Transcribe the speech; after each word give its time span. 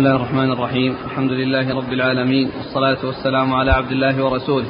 الله 0.00 0.16
الرحمن 0.16 0.52
الرحيم 0.52 0.94
الحمد 1.06 1.32
لله 1.32 1.76
رب 1.76 1.92
العالمين 1.92 2.50
والصلاة 2.58 3.06
والسلام 3.06 3.54
على 3.54 3.70
عبد 3.70 3.92
الله 3.92 4.24
ورسوله 4.24 4.66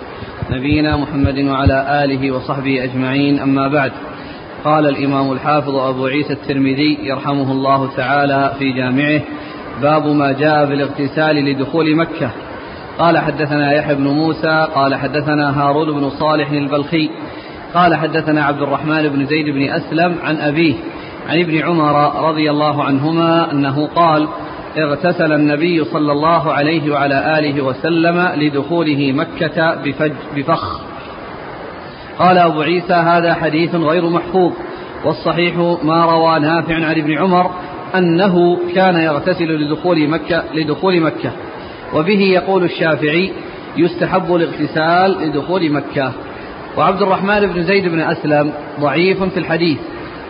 نبينا 0.51 0.97
محمد 0.97 1.39
وعلى 1.39 2.05
آله 2.05 2.33
وصحبه 2.33 2.85
أجمعين 2.85 3.39
أما 3.39 3.69
بعد 3.69 3.93
قال 4.65 4.89
الإمام 4.89 5.33
الحافظ 5.33 5.77
أبو 5.77 6.07
عيسى 6.07 6.33
الترمذي 6.33 6.99
يرحمه 7.03 7.53
الله 7.53 7.97
تعالى 7.97 8.53
في 8.59 8.73
جامعه 8.73 9.21
باب 9.83 10.07
ما 10.07 10.33
جاء 10.33 10.67
في 10.67 10.75
الاغتسال 10.75 11.37
لدخول 11.37 11.97
مكة 11.97 12.31
قال 12.99 13.19
حدثنا 13.19 13.73
يحيى 13.73 13.95
بن 13.95 14.09
موسى 14.09 14.69
قال 14.75 14.95
حدثنا 14.95 15.63
هارون 15.63 16.01
بن 16.01 16.11
صالح 16.11 16.51
البلخي 16.51 17.11
قال 17.75 17.95
حدثنا 17.95 18.45
عبد 18.45 18.63
الرحمن 18.63 19.09
بن 19.09 19.27
زيد 19.27 19.51
بن 19.51 19.63
أسلم 19.63 20.17
عن 20.23 20.37
أبيه 20.37 20.75
عن 21.29 21.39
ابن 21.39 21.59
عمر 21.59 22.27
رضي 22.29 22.51
الله 22.51 22.85
عنهما 22.85 23.53
أنه 23.53 23.87
قال 23.87 24.29
اغتسل 24.79 25.33
النبي 25.33 25.85
صلى 25.85 26.13
الله 26.13 26.53
عليه 26.53 26.93
وعلى 26.93 27.39
آله 27.39 27.65
وسلم 27.65 28.29
لدخوله 28.37 29.13
مكة 29.13 29.75
بفج 29.75 30.13
بفخ. 30.37 30.81
قال 32.19 32.39
أبو 32.39 32.61
عيسى 32.61 32.93
هذا 32.93 33.35
حديث 33.35 33.75
غير 33.75 34.11
محفوظ 34.11 34.53
والصحيح 35.05 35.57
ما 35.83 36.05
روى 36.05 36.41
نافع 36.41 36.75
عن 36.75 36.99
ابن 36.99 37.19
عمر 37.19 37.51
أنه 37.95 38.59
كان 38.75 38.97
يغتسل 38.97 39.45
لدخول 39.45 40.09
مكة 40.09 40.45
لدخول 40.55 41.01
مكة. 41.01 41.33
وبه 41.95 42.21
يقول 42.21 42.65
الشافعي 42.65 43.33
يستحب 43.77 44.35
الاغتسال 44.35 45.29
لدخول 45.29 45.73
مكة. 45.73 46.13
وعبد 46.77 47.03
الرحمن 47.03 47.41
بن 47.47 47.63
زيد 47.63 47.89
بن 47.89 48.01
أسلم 48.01 48.53
ضعيف 48.81 49.23
في 49.23 49.37
الحديث 49.37 49.79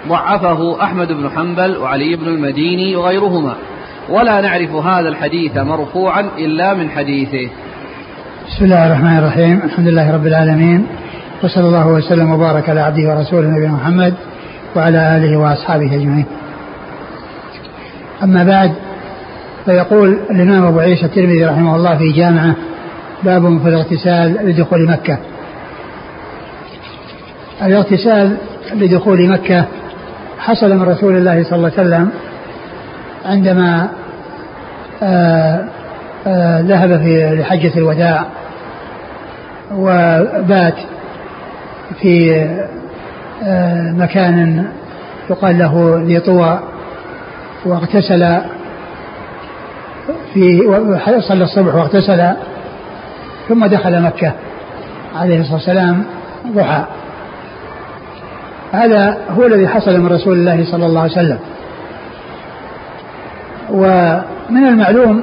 ضعفه 0.09 0.83
أحمد 0.83 1.13
بن 1.13 1.31
حنبل 1.31 1.77
وعلي 1.77 2.17
بن 2.17 2.29
المديني 2.29 2.97
وغيرهما. 2.97 3.57
ولا 4.11 4.41
نعرف 4.41 4.75
هذا 4.75 5.09
الحديث 5.09 5.57
مرفوعا 5.57 6.21
إلا 6.39 6.75
من 6.75 6.91
حديثه. 6.91 7.51
بسم 8.49 8.65
الله 8.65 8.87
الرحمن 8.87 9.19
الرحيم. 9.19 9.61
الحمد 9.65 9.89
لله 9.89 10.15
رب 10.15 10.27
العالمين. 10.27 10.87
وصلى 11.43 11.67
الله 11.67 11.89
وسلم 11.89 12.33
وبارك 12.33 12.69
على 12.69 12.81
عبده 12.81 13.09
ورسوله 13.09 13.49
نبينا 13.49 13.73
محمد 13.73 14.15
وعلى 14.77 15.17
آله 15.17 15.37
وأصحابه 15.37 15.95
أجمعين. 15.95 16.27
أما 18.23 18.45
بعد 18.45 18.73
فيقول 19.65 20.19
الإمام 20.31 20.65
أبو 20.65 20.79
عيسى 20.79 21.07
الترمذي 21.07 21.45
رحمه 21.45 21.77
الله 21.77 21.99
في 21.99 22.13
جامعة 22.13 22.55
باب 23.23 23.59
في 23.63 23.69
الاغتسال 23.69 24.49
لدخول 24.49 24.91
مكة. 24.91 25.19
الاغتسال 27.63 28.37
لدخول 28.75 29.29
مكة 29.29 29.65
حصل 30.39 30.77
من 30.77 30.83
رسول 30.83 31.17
الله 31.17 31.43
صلى 31.43 31.57
الله 31.57 31.73
عليه 31.79 31.89
وسلم 31.89 32.11
عندما 33.27 33.89
ذهب 36.67 37.03
في 37.03 37.37
لحجة 37.41 37.79
الوداع 37.79 38.25
وبات 39.73 40.75
في 42.01 42.47
مكان 43.97 44.67
يقال 45.31 45.59
له 45.59 46.03
ذي 46.07 46.21
طوى 46.21 46.61
واغتسل 47.65 48.39
في 50.35 50.63
صلى 51.19 51.45
الصبح 51.45 51.75
واغتسل 51.75 52.33
ثم 53.49 53.67
دخل 53.67 54.03
مكة 54.03 54.33
عليه 55.17 55.41
الصلاة 55.41 55.57
والسلام 55.57 56.05
ضحى. 56.55 56.85
هذا 58.73 59.19
هو 59.31 59.47
الذي 59.47 59.69
حصل 59.69 60.01
من 60.01 60.07
رسول 60.07 60.39
الله 60.39 60.65
صلى 60.71 60.87
الله 60.87 61.01
عليه 61.01 61.13
وسلم. 61.13 61.39
ومن 63.71 64.67
المعلوم 64.67 65.23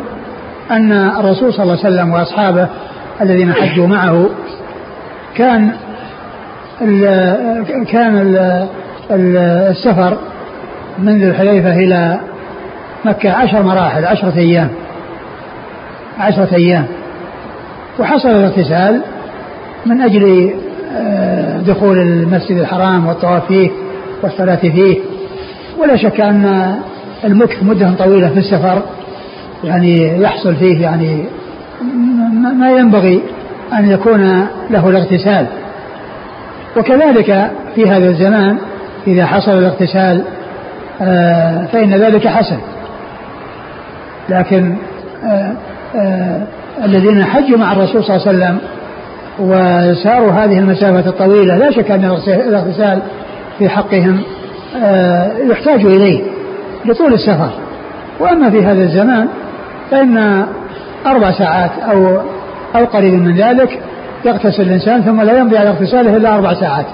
أن 0.71 0.91
الرسول 0.91 1.53
صلى 1.53 1.63
الله 1.63 1.77
عليه 1.85 1.95
وسلم 1.95 2.11
وأصحابه 2.13 2.67
الذين 3.21 3.53
حجوا 3.53 3.87
معه 3.87 4.29
كان 5.35 5.71
ال 6.81 7.85
كان 7.87 8.17
ال 9.11 9.37
السفر 9.69 10.17
من 10.99 11.17
ذي 11.17 11.27
الحليفة 11.29 11.75
إلى 11.75 12.19
مكة 13.05 13.31
عشر 13.31 13.63
مراحل 13.63 14.05
عشرة 14.05 14.33
أيام. 14.37 14.69
عشرة 16.19 16.55
أيام. 16.55 16.85
وحصل 17.99 18.29
الاغتسال 18.29 19.01
من 19.85 20.01
أجل 20.01 20.53
دخول 21.67 21.97
المسجد 21.97 22.57
الحرام 22.57 23.07
والطواف 23.07 23.45
فيه 23.45 23.69
والصلاة 24.23 24.55
فيه. 24.55 24.99
ولا 25.79 25.95
شك 25.95 26.21
أن 26.21 26.75
المكث 27.23 27.63
مدة 27.63 27.91
طويلة 27.99 28.29
في 28.29 28.39
السفر 28.39 28.81
يعني 29.63 30.21
يحصل 30.21 30.55
فيه 30.55 30.81
يعني 30.81 31.25
ما 32.55 32.71
ينبغي 32.71 33.21
أن 33.79 33.91
يكون 33.91 34.47
له 34.69 34.89
الاغتسال. 34.89 35.45
وكذلك 36.77 37.51
في 37.75 37.89
هذا 37.89 38.09
الزمان 38.09 38.57
إذا 39.07 39.25
حصل 39.25 39.51
الاغتسال 39.51 40.23
فإن 41.71 41.89
ذلك 41.89 42.27
حسن. 42.27 42.57
لكن 44.29 44.75
الذين 46.83 47.23
حجوا 47.23 47.57
مع 47.57 47.71
الرسول 47.71 48.03
صلى 48.03 48.15
الله 48.15 48.27
عليه 48.27 48.37
وسلم 48.37 48.59
وساروا 49.39 50.31
هذه 50.31 50.59
المسافة 50.59 51.09
الطويلة 51.09 51.57
لا 51.57 51.71
شك 51.71 51.91
أن 51.91 52.05
الاغتسال 52.27 52.99
في 53.59 53.69
حقهم 53.69 54.21
يحتاج 55.49 55.85
إليه. 55.85 56.23
لطول 56.85 57.13
السفر. 57.13 57.49
وأما 58.19 58.49
في 58.49 58.65
هذا 58.65 58.83
الزمان 58.83 59.27
فإن 59.91 60.45
أربع 61.05 61.31
ساعات 61.31 61.71
أو 61.91 62.21
أو 62.75 62.85
قريب 62.85 63.13
من 63.13 63.35
ذلك 63.35 63.79
يغتسل 64.25 64.61
الإنسان 64.61 65.01
ثم 65.01 65.21
لا 65.21 65.37
يمضي 65.37 65.57
على 65.57 65.69
اغتساله 65.69 66.17
إلا 66.17 66.35
أربع 66.35 66.53
ساعات. 66.53 66.85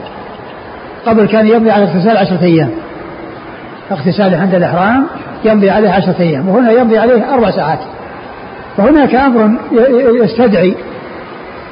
قبل 1.05 1.25
كان 1.25 1.47
يمضي 1.47 1.71
على 1.71 1.83
اغتسال 1.83 2.17
عشرة 2.17 2.43
أيام. 2.43 2.71
اغتساله 3.91 4.37
عند 4.41 4.55
الإحرام 4.55 5.05
يمضي 5.45 5.69
عليه 5.69 5.89
عشرة 5.89 6.15
أيام 6.19 6.49
وهنا 6.49 6.71
يمضي 6.71 6.97
عليه 6.97 7.33
أربع 7.33 7.51
ساعات. 7.51 7.79
وهناك 8.77 9.15
أمر 9.15 9.51
يستدعي 10.23 10.75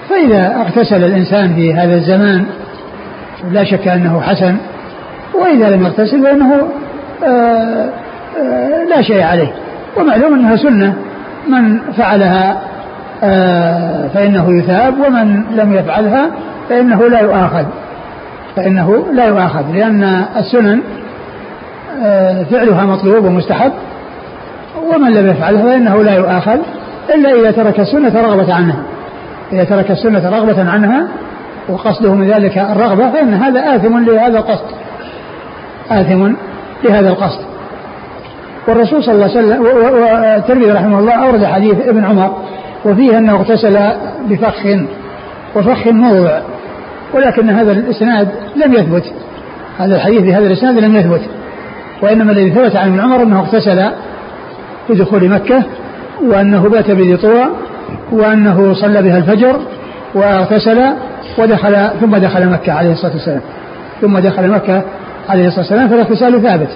فإذا 0.10 0.62
اغتسل 0.62 1.04
الإنسان 1.04 1.56
في 1.56 1.74
هذا 1.74 1.96
الزمان 1.96 2.46
لا 3.52 3.64
شك 3.64 3.88
أنه 3.88 4.22
حسن 4.22 4.58
وإذا 5.34 5.70
لم 5.70 5.84
يغتسل 5.84 6.24
فإنه 6.24 6.68
لا 8.90 9.02
شيء 9.02 9.24
عليه. 9.24 9.52
ومعلوم 9.98 10.34
أنها 10.34 10.56
سنة. 10.56 10.94
من 11.48 11.80
فعلها 11.98 12.62
فإنه 14.14 14.60
يثاب 14.60 14.94
ومن 15.00 15.44
لم 15.56 15.74
يفعلها 15.74 16.32
فإنه 16.70 17.10
لا 17.10 17.20
يؤاخذ. 17.20 17.66
فإنه 18.56 19.06
لا 19.14 19.26
يؤاخذ 19.26 19.64
لأن 19.74 20.26
السنن 20.38 20.82
فعلها 22.52 22.86
مطلوب 22.86 23.26
ومستحب. 23.26 23.72
ومن 24.94 25.14
لم 25.14 25.30
يفعلها 25.30 25.64
فإنه 25.64 26.04
لا 26.04 26.16
يؤاخذ 26.16 26.58
إلا 27.16 27.32
إذا 27.32 27.52
ترك 27.52 27.80
السنة 27.80 28.22
رغبة 28.22 28.54
عنها. 28.54 28.84
إذا 29.54 29.64
ترك 29.64 29.92
السنة 29.92 30.30
رغبة 30.30 30.72
عنها 30.72 31.08
وقصده 31.70 32.14
من 32.14 32.28
ذلك 32.32 32.58
الرغبة 32.58 33.12
فإن 33.12 33.34
هذا 33.34 33.76
آثم 33.76 33.98
لهذا 33.98 34.38
القصد. 34.38 34.66
آثم 35.92 36.34
لهذا 36.84 37.10
القصد. 37.10 37.40
والرسول 38.68 39.04
صلى 39.04 39.14
الله 39.16 39.30
عليه 39.30 39.40
وسلم 39.40 39.62
والترمذي 39.62 40.72
رحمه 40.72 41.00
الله 41.00 41.14
أورد 41.14 41.46
حديث 41.46 41.76
ابن 41.88 42.06
عمر 42.06 42.38
وفيه 42.86 43.18
أنه 43.18 43.36
اغتسل 43.36 43.80
بفخ 44.30 44.66
وفخ 45.56 45.88
موضع 45.88 46.42
ولكن 47.14 47.50
هذا 47.50 47.72
الإسناد 47.72 48.30
لم 48.66 48.74
يثبت. 48.74 49.04
هذا 49.80 49.96
الحديث 49.96 50.22
بهذا 50.22 50.48
الإسناد 50.48 50.78
لم 50.78 50.96
يثبت. 50.96 51.22
وإنما 52.02 52.32
الذي 52.32 52.52
ثبت 52.52 52.76
عن 52.76 52.88
ابن 52.88 53.00
عمر 53.00 53.24
أنه 53.24 53.40
اغتسل 53.40 53.92
في 54.88 54.94
دخول 54.94 55.30
مكة 55.30 55.64
وأنه 56.24 56.70
بات 56.70 56.92
بذي 56.92 57.18
طوى 57.18 57.46
وأنه 58.12 58.74
صلى 58.74 59.02
بها 59.02 59.18
الفجر 59.18 59.60
واغتسل 60.14 60.82
ودخل 61.38 61.90
ثم 62.02 62.18
دخل 62.18 62.50
مكة 62.50 62.74
عليه 62.74 62.92
الصلاة 62.92 63.14
والسلام. 63.14 63.42
ثم 64.02 64.20
دخل 64.20 64.48
مكة 64.48 64.84
عليه 65.30 65.48
الصلاة 65.48 65.60
والسلام 65.60 65.90
فالاغتسال 65.90 66.42
ثابت 66.42 66.70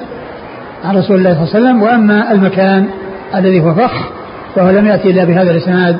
عن 0.86 0.97
رسول 0.97 1.18
الله 1.18 1.33
صلى 1.33 1.44
الله 1.44 1.56
عليه 1.56 1.65
وسلم. 1.65 1.81
وأما 1.81 2.31
المكان 2.31 2.88
الذي 3.36 3.62
هو 3.62 3.74
فخ 3.74 4.09
فهو 4.56 4.69
لم 4.69 4.86
يأتي 4.86 5.09
إلا 5.09 5.24
بهذا 5.24 5.51
الإسناد 5.51 5.97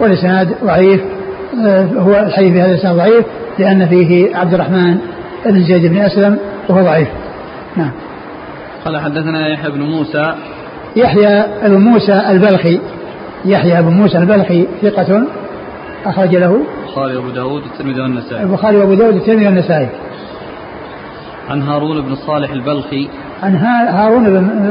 والإسناد 0.00 0.54
ضعيف 0.64 1.00
هو 1.96 2.16
الحديث 2.26 2.52
بهذا 2.52 2.70
الإسناد 2.70 2.96
ضعيف 2.96 3.26
لأن 3.58 3.86
فيه 3.86 4.36
عبد 4.36 4.54
الرحمن 4.54 4.98
بن 5.46 5.64
زيد 5.64 5.86
بن 5.86 5.98
أسلم 5.98 6.38
وهو 6.68 6.82
ضعيف. 6.82 7.08
نعم. 7.76 7.90
قال 8.84 9.00
حدثنا 9.00 9.48
يحيى 9.48 9.70
بن 9.70 9.82
موسى. 9.82 10.34
يحيى 10.96 11.44
بن 11.62 11.76
موسى 11.76 12.22
البلخي 12.30 12.80
يحيى 13.44 13.82
بن 13.82 13.88
موسى 13.88 14.18
البلخي 14.18 14.66
ثقة 14.82 15.22
أخرج 16.06 16.36
له 16.36 16.60
البخاري 16.86 17.16
وأبو 17.16 17.30
داود 17.30 17.62
والترمذي 17.62 18.00
والنسائي. 18.00 18.42
البخاري 18.42 18.76
وأبو 18.76 18.94
داود 18.94 19.14
والترمذي 19.14 19.46
والنسائي. 19.46 19.88
عن 21.50 21.62
هارون 21.62 22.00
بن 22.00 22.14
صالح 22.14 22.50
البلخي. 22.50 23.08
عن 23.42 23.56
هارون 23.88 24.24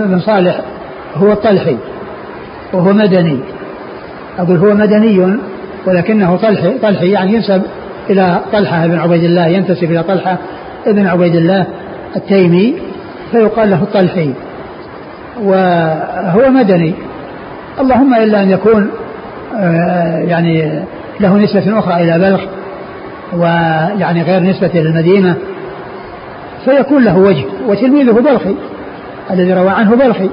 بن 0.07 0.19
صالح 0.19 0.61
هو 1.15 1.31
الطلحي 1.31 1.77
وهو 2.73 2.93
مدني. 2.93 3.39
أقول 4.39 4.57
هو 4.57 4.73
مدني 4.73 5.37
ولكنه 5.85 6.37
طلحي 6.37 6.77
طلحي 6.77 7.09
يعني 7.09 7.33
ينسب 7.33 7.61
إلى 8.09 8.41
طلحة 8.53 8.87
بن 8.87 8.99
عبيد 8.99 9.23
الله 9.23 9.47
ينتسب 9.47 9.91
إلى 9.91 10.03
طلحة 10.03 10.37
بن 10.87 11.07
عبيد 11.07 11.35
الله 11.35 11.65
التيمي 12.15 12.75
فيقال 13.31 13.69
له 13.69 13.83
الطلحي 13.83 14.33
وهو 15.43 16.49
مدني. 16.49 16.93
اللهم 17.79 18.15
إلا 18.15 18.43
أن 18.43 18.49
يكون 18.49 18.89
آه، 19.55 20.19
يعني 20.19 20.83
له 21.19 21.37
نسبة 21.37 21.79
أخرى 21.79 22.03
إلى 22.03 22.19
بلخ 22.19 22.41
ويعني 23.33 24.23
غير 24.23 24.43
نسبة 24.43 24.71
للمدينة 24.73 25.37
فيكون 26.65 27.03
له 27.03 27.17
وجه 27.17 27.45
وتلميذه 27.67 28.11
بلخي 28.11 28.55
الذي 29.31 29.53
روى 29.53 29.69
عنه 29.69 29.95
بلخي. 29.95 30.29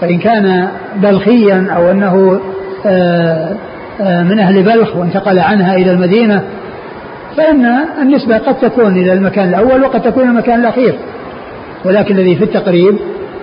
فإن 0.00 0.18
كان 0.18 0.68
بلخيا 0.96 1.66
أو 1.76 1.90
أنه 1.90 2.40
آه، 2.86 3.56
آه، 4.00 4.22
من 4.22 4.38
أهل 4.38 4.62
بلخ 4.62 4.96
وانتقل 4.96 5.38
عنها 5.38 5.76
إلى 5.76 5.90
المدينة 5.90 6.42
فإن 7.36 7.66
النسبة 8.02 8.38
قد 8.38 8.54
تكون 8.54 8.96
إلى 8.96 9.12
المكان 9.12 9.48
الأول 9.48 9.82
وقد 9.82 10.02
تكون 10.02 10.28
المكان 10.28 10.60
الأخير. 10.60 10.94
ولكن 11.84 12.18
الذي 12.18 12.36
في 12.36 12.44
التقريب 12.44 12.96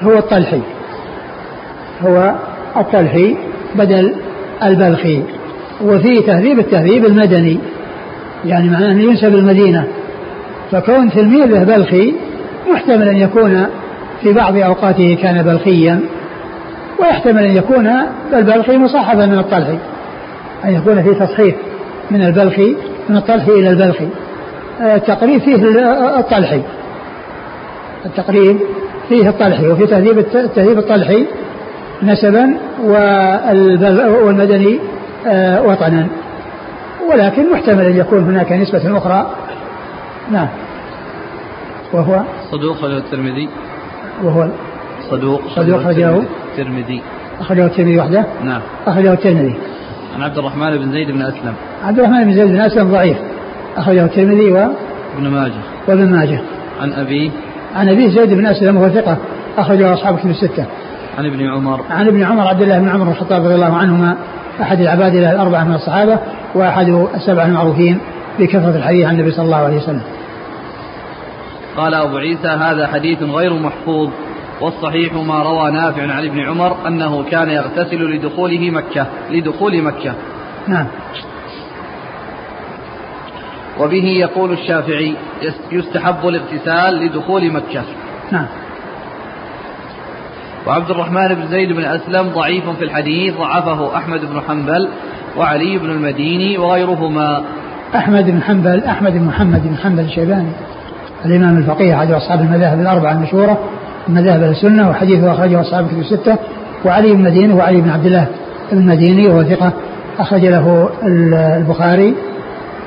هو 0.04 0.18
الطلحي. 0.18 0.62
هو 2.02 2.36
الطلحي 2.78 3.36
بدل 3.76 4.16
البلخي. 4.64 5.22
وفي 5.86 6.22
تهذيب 6.22 6.60
التهذيب 6.60 7.06
المدني 7.06 7.60
يعني 8.46 8.70
معناه 8.70 8.92
أنه 8.92 9.04
ينسب 9.04 9.36
المدينة 9.36 9.88
فكون 10.72 11.12
تلميذه 11.12 11.64
بلخي 11.64 12.14
محتمل 12.72 13.08
أن 13.08 13.18
يكون 13.18 13.66
في 14.22 14.34
بعض 14.34 14.58
أوقاته 14.58 15.18
كان 15.22 15.44
بلخيا 15.44 16.00
ويحتمل 17.00 17.44
أن 17.44 17.56
يكون 17.56 17.90
البلخي 18.34 18.78
مصاحبا 18.78 19.26
من 19.26 19.40
الطلحي 19.40 19.78
أن 20.66 20.74
يكون 20.74 21.04
في 21.04 21.14
تصحيح 21.14 21.56
من 22.12 22.22
البلخي 22.22 22.76
من 23.10 23.18
الطلحي 23.18 23.52
إلى 23.52 23.70
البلخي. 23.70 24.08
التقريب 24.82 25.42
فيه 25.42 25.56
الطلحي. 26.20 26.62
التقريب 28.06 28.58
فيه 29.10 29.30
الطلحي 29.30 29.68
وفي 29.68 29.88
تهذيب 29.88 30.18
التهذيب 30.20 30.78
الطلحي 30.78 31.26
نسبا 32.04 32.58
والمدني 34.24 34.80
آه، 35.28 35.62
وطنا. 35.62 36.08
ولكن 37.12 37.52
محتمل 37.52 37.86
أن 37.86 37.98
يكون 37.98 38.24
هناك 38.24 38.52
نسبة 38.52 38.98
أخرى 38.98 39.36
نعم. 40.32 40.48
وهو؟ 41.94 42.22
صدوق 42.52 42.78
أخرجه 42.78 42.98
الترمذي. 42.98 43.50
وهو؟ 44.24 44.48
صدوق 45.10 45.42
صدوق 45.56 45.80
أخرجه 45.80 46.22
الترمذي. 46.52 47.02
أخرجه 47.40 47.66
الترمذي 47.66 48.00
وحده؟ 48.00 48.26
نعم. 48.44 48.62
أخرجه 48.88 49.14
الترمذي. 49.14 49.56
عن 50.16 50.24
عبد 50.24 50.38
الرحمن 50.38 50.78
بن 50.78 50.92
زيد 50.92 51.12
بن 51.12 51.22
أسلم. 51.22 51.54
عبد 51.84 52.00
الرحمن 52.00 52.24
بن 52.24 52.34
زيد 52.34 52.48
بن 52.48 52.62
أسلم 52.62 52.92
ضعيف. 52.92 53.18
أخرجه 53.78 54.06
الترمذي 54.06 54.52
و؟ 54.52 54.58
ابن 55.18 55.28
ماجه. 55.28 55.62
وابن 55.88 56.12
ماجه. 56.12 56.42
عن 56.82 56.94
أبيه. 56.94 57.32
عن 57.76 57.90
أبيه 57.90 58.10
زيد 58.10 58.34
بن 58.34 58.46
أسلم 58.46 58.78
وهو 58.78 58.90
ثقة. 58.90 59.18
أخرجه 59.58 59.94
أصحاب 59.94 60.18
كتب 60.18 60.30
الستة. 60.30 60.66
عن 61.18 61.26
ابن 61.26 61.48
عمر. 61.48 61.82
عن 61.90 62.08
ابن 62.08 62.24
عمر 62.24 62.48
عبد 62.48 62.62
الله 62.62 62.80
بن 62.80 62.90
عمر 62.90 63.04
بن 63.04 63.12
الخطاب 63.12 63.46
رضي 63.46 63.56
الله 63.56 63.78
عنهما 63.78 64.16
أحد 64.62 64.80
العباد 64.80 65.16
الأربعة 65.16 65.64
من 65.64 65.76
الصحابة 65.76 66.20
وأحد 66.56 67.08
السبعة 67.16 67.46
المعروفين. 67.46 68.00
بكثرة 68.40 68.76
الحديث 68.76 69.06
عن 69.06 69.14
النبي 69.14 69.32
صلى 69.32 69.46
الله 69.46 69.58
عليه 69.58 69.78
وسلم. 69.78 70.02
قال 71.78 71.94
أبو 71.94 72.18
عيسى 72.18 72.48
هذا 72.48 72.88
حديث 72.88 73.24
غير 73.24 73.54
محفوظ 73.54 74.10
والصحيح 74.62 75.14
ما 75.14 75.44
روى 75.44 75.72
نافع 75.72 76.02
عن 76.02 76.26
ابن 76.26 76.40
عمر 76.40 76.88
أنه 76.88 77.24
كان 77.32 77.50
يغتسل 77.50 78.16
لدخوله 78.16 78.70
مكة 78.70 79.08
لدخول 79.32 79.82
مكة. 79.82 80.14
نعم. 80.68 80.88
وبه 83.80 84.06
يقول 84.06 84.52
الشافعي 84.52 85.16
يستحب 85.72 86.28
الاغتسال 86.28 87.06
لدخول 87.06 87.52
مكة. 87.52 87.84
نعم. 88.32 88.46
وعبد 90.68 90.92
الرحمن 90.92 91.28
بن 91.28 91.48
زيد 91.48 91.72
بن 91.72 91.84
أسلم 91.84 92.30
ضعيف 92.30 92.70
في 92.70 92.84
الحديث 92.84 93.38
ضعفه 93.38 93.98
أحمد 93.98 94.22
بن 94.26 94.42
حنبل 94.48 94.90
وعلي 95.38 95.78
بن 95.78 95.90
المديني 95.90 96.58
وغيرهما. 96.58 97.44
أحمد 97.96 98.26
بن 98.26 98.42
حنبل 98.42 98.84
أحمد 98.84 99.14
بن 99.14 99.24
محمد 99.24 99.68
بن 99.68 99.78
حنبل 99.78 100.04
الشيباني 100.04 100.52
الإمام 101.26 101.58
الفقيه 101.58 101.96
أحد 101.96 102.12
أصحاب 102.12 102.42
المذاهب 102.42 102.80
الأربعة 102.80 103.12
المشهورة 103.12 103.58
مذاهب 104.08 104.44
السنة 104.44 104.90
وحديثه 104.90 105.32
أخرجه 105.32 105.62
أصحاب 105.62 105.86
الكتب 105.86 106.00
الستة 106.00 106.38
وعلي 106.86 107.14
بن 107.14 107.20
المديني 107.20 107.54
وعلي 107.54 107.82
بن 107.82 107.90
عبد 107.90 108.06
الله 108.06 108.28
بن 108.72 108.78
المديني 108.78 109.28
وهو 109.28 109.44
ثقة 109.44 109.74
أخرج 110.20 110.46
له 110.46 110.90
البخاري 111.04 112.16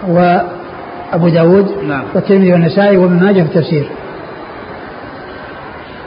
وأبو 0.09 1.29
داود 1.29 1.67
نعم. 1.89 2.05
والترمذي 2.15 2.53
والنسائي 2.53 2.97
وابن 2.97 3.25
ماجه 3.25 3.43
في 3.43 3.49
التفسير. 3.49 3.89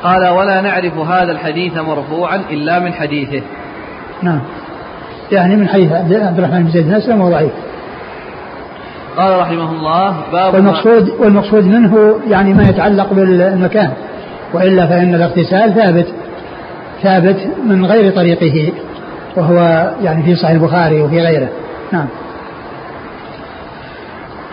قال 0.04 0.28
ولا 0.28 0.62
نعرف 0.62 0.98
هذا 0.98 1.32
الحديث 1.32 1.78
مرفوعا 1.78 2.42
إلا 2.52 2.80
من 2.80 2.94
حديثه. 2.94 3.42
نعم. 4.24 4.40
يعني 5.32 5.56
من 5.56 5.68
حديث 5.68 5.92
عبد 5.92 6.40
الرحمن 6.40 6.64
بن 6.64 6.72
زيد 6.72 6.88
بن 6.88 6.94
أسلم 6.94 7.22
وهو 7.22 7.32
ضعيف. 7.32 7.52
قال 9.18 9.40
رحمه 9.40 9.72
الله 9.72 10.16
باب 10.32 10.54
والمقصود 10.54 11.10
والمقصود 11.20 11.66
منه 11.66 12.20
يعني 12.28 12.54
ما 12.54 12.64
يتعلق 12.64 13.14
بالمكان 13.14 13.92
وإلا 14.54 14.88
فإن 14.88 15.16
الاغتسال 15.16 15.74
ثابت 15.74 16.08
ثابت 17.04 17.38
من 17.66 17.86
غير 17.86 18.12
طريقه 18.12 18.72
وهو 19.38 19.90
يعني 20.02 20.24
في 20.24 20.36
صحيح 20.36 20.52
البخاري 20.52 21.02
وفي 21.02 21.22
غيره 21.22 21.50
نعم 21.92 22.08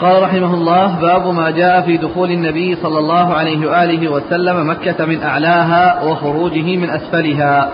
قال 0.00 0.22
رحمه 0.22 0.54
الله 0.54 1.00
باب 1.00 1.34
ما 1.34 1.50
جاء 1.50 1.80
في 1.80 1.96
دخول 1.96 2.30
النبي 2.30 2.76
صلى 2.82 2.98
الله 2.98 3.34
عليه 3.34 3.66
وآله 3.66 4.08
وسلم 4.08 4.70
مكة 4.70 5.06
من 5.06 5.22
أعلاها 5.22 6.02
وخروجه 6.02 6.76
من 6.76 6.90
أسفلها. 6.90 7.70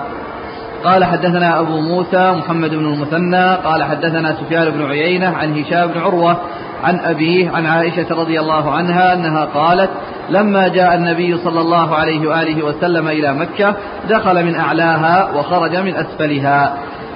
قال 0.85 1.05
حدثنا 1.05 1.61
أبو 1.61 1.81
موسى 1.81 2.33
محمد 2.33 2.71
بن 2.71 2.85
المثنى 2.85 3.55
قال 3.55 3.83
حدثنا 3.83 4.33
سفيان 4.33 4.71
بن 4.71 4.83
عيينة 4.83 5.27
عن 5.27 5.59
هشام 5.59 5.87
بن 5.87 6.01
عروة 6.01 6.37
عن 6.85 6.99
أبيه 6.99 7.51
عن 7.51 7.67
عائشة 7.67 8.07
رضي 8.11 8.41
الله 8.41 8.71
عنها 8.71 9.15
أنها 9.15 9.45
قالت 9.45 9.91
لما 10.31 10.69
جاء 10.69 10.95
النبي 10.95 11.39
صلى 11.39 11.61
الله 11.61 11.95
عليه 11.95 12.29
وآله 12.29 12.65
وسلم 12.65 13.09
إلى 13.09 13.35
مكة 13.35 13.75
دخل 14.11 14.45
من 14.45 14.55
أعلاها 14.55 15.29
وخرج 15.37 15.77
من 15.77 15.95
أسفلها. 15.95 16.75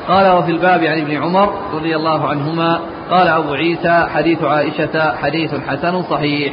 قال 0.08 0.36
وفي 0.38 0.50
الباب 0.50 0.84
عن 0.84 1.00
ابن 1.00 1.16
عمر 1.22 1.52
رضي 1.74 1.96
الله 1.96 2.28
عنهما 2.28 2.78
قال 3.10 3.28
أبو 3.28 3.52
عيسى 3.52 4.06
حديث 4.14 4.44
عائشة 4.44 5.16
حديث 5.22 5.50
حسن 5.68 6.02
صحيح. 6.02 6.52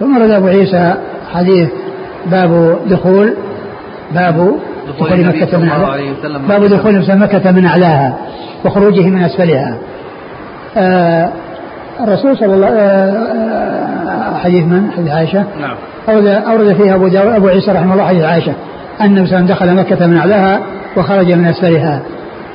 ثم 0.00 0.22
رد 0.22 0.30
أبو 0.30 0.46
عيسى 0.46 0.94
حديث 1.34 1.68
باب 2.26 2.78
دخول 2.86 3.34
باب 4.14 4.56
دخول 4.88 5.26
مكة 5.26 5.58
من 5.58 5.68
أعلاها. 5.68 6.14
باب 6.48 6.64
دخول 6.64 7.18
مكة 7.18 7.50
من 7.50 7.66
أعلاها 7.66 8.16
وخروجه 8.64 9.08
من 9.08 9.22
أسفلها. 9.22 9.78
آه 10.76 11.32
الرسول 12.00 12.36
صلى 12.36 12.54
الله 12.54 12.68
آه، 12.68 14.36
حديث 14.36 14.64
من؟ 14.64 14.90
حديث 14.96 15.12
عائشة. 15.12 15.44
نعم. 15.60 15.74
أورد 16.08 16.26
أورد 16.26 16.72
فيها 16.72 16.94
أبو 16.94 17.06
أبو 17.16 17.48
عيسى 17.48 17.72
رحمه 17.72 17.92
الله 17.92 18.04
حديث 18.04 18.24
عائشة 18.24 18.52
أن 19.00 19.18
النبي 19.18 19.46
دخل 19.46 19.74
مكة 19.74 20.06
من 20.06 20.16
أعلاها 20.16 20.60
وخرج 20.96 21.32
من 21.32 21.44
أسفلها. 21.44 22.02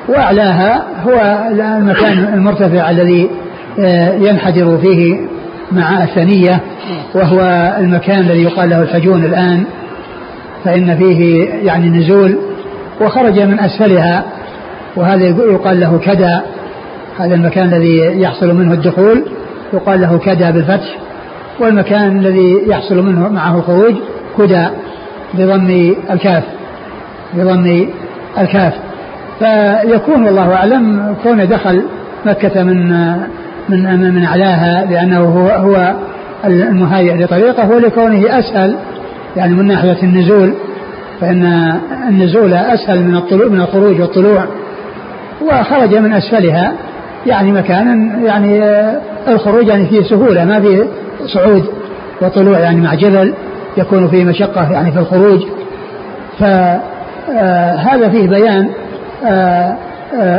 وأعلاها 0.09 0.83
هو 1.05 1.47
المكان 1.51 2.33
المرتفع 2.33 2.89
الذي 2.89 3.29
آه، 3.79 4.13
ينحدر 4.13 4.77
فيه 4.77 5.17
مع 5.71 6.03
الثنية 6.03 6.59
وهو 7.13 7.41
المكان 7.79 8.19
الذي 8.19 8.43
يقال 8.43 8.69
له 8.69 8.81
الحجون 8.81 9.25
الآن 9.25 9.63
فإن 10.65 10.97
فيه 10.97 11.43
يعني 11.63 11.89
نزول. 11.89 12.37
وخرج 13.01 13.39
من 13.39 13.59
أسفلها 13.59 14.23
وهذا 14.95 15.25
يقال 15.25 15.79
له 15.79 15.99
كدأ. 15.99 16.41
هذا 17.19 17.35
المكان 17.35 17.73
الذي 17.73 18.21
يحصل 18.21 18.55
منه 18.55 18.73
الدخول 18.73 19.23
يقال 19.73 20.01
له 20.01 20.17
كدأ 20.17 20.51
بالفتح. 20.51 20.97
والمكان 21.59 22.19
الذي 22.19 22.63
يحصل 22.67 23.05
منه 23.05 23.29
معه 23.29 23.57
الخروج 23.57 23.95
كدأ 24.37 24.69
بضم 25.33 25.95
الكاف 26.11 26.43
بضم 27.33 27.87
الكاف. 28.37 28.73
فيكون 29.39 30.23
والله 30.23 30.55
أعلم 30.55 31.15
كون 31.23 31.47
دخل 31.47 31.81
مكة 32.25 32.63
من 32.63 32.91
من 33.69 34.13
من 34.13 34.23
أعلاها 34.23 34.85
لأنه 34.85 35.19
هو 35.19 35.47
هو 35.47 35.93
المهيئ 36.45 37.23
لطريقه 37.23 37.69
ولكونه 37.69 38.39
أسهل. 38.39 38.75
يعني 39.35 39.53
من 39.53 39.67
ناحية 39.67 40.03
النزول 40.03 40.53
فإن 41.21 41.73
النزول 42.09 42.53
أسهل 42.53 43.03
من 43.03 43.15
الطلوع 43.15 43.47
من 43.47 43.61
الخروج 43.61 44.01
والطلوع. 44.01 44.45
وخرج 45.41 45.95
من 45.95 46.13
أسفلها. 46.13 46.73
يعني 47.27 47.51
مكانا 47.51 48.19
يعني 48.25 48.63
آه، 48.63 48.99
الخروج 49.27 49.67
يعني 49.67 49.85
فيه 49.85 50.03
سهولة 50.03 50.45
ما 50.45 50.59
فيه 50.59 50.83
صعود 51.25 51.65
وطلوع 52.21 52.59
يعني 52.59 52.81
مع 52.81 52.93
جبل 52.93 53.33
يكون 53.77 54.07
فيه 54.07 54.23
مشقة 54.23 54.71
يعني 54.71 54.91
في 54.91 54.99
الخروج. 54.99 55.43
فهذا 56.39 58.05
آه، 58.05 58.09
فيه 58.09 58.27
بيان 58.27 58.69
آه، 59.25 59.75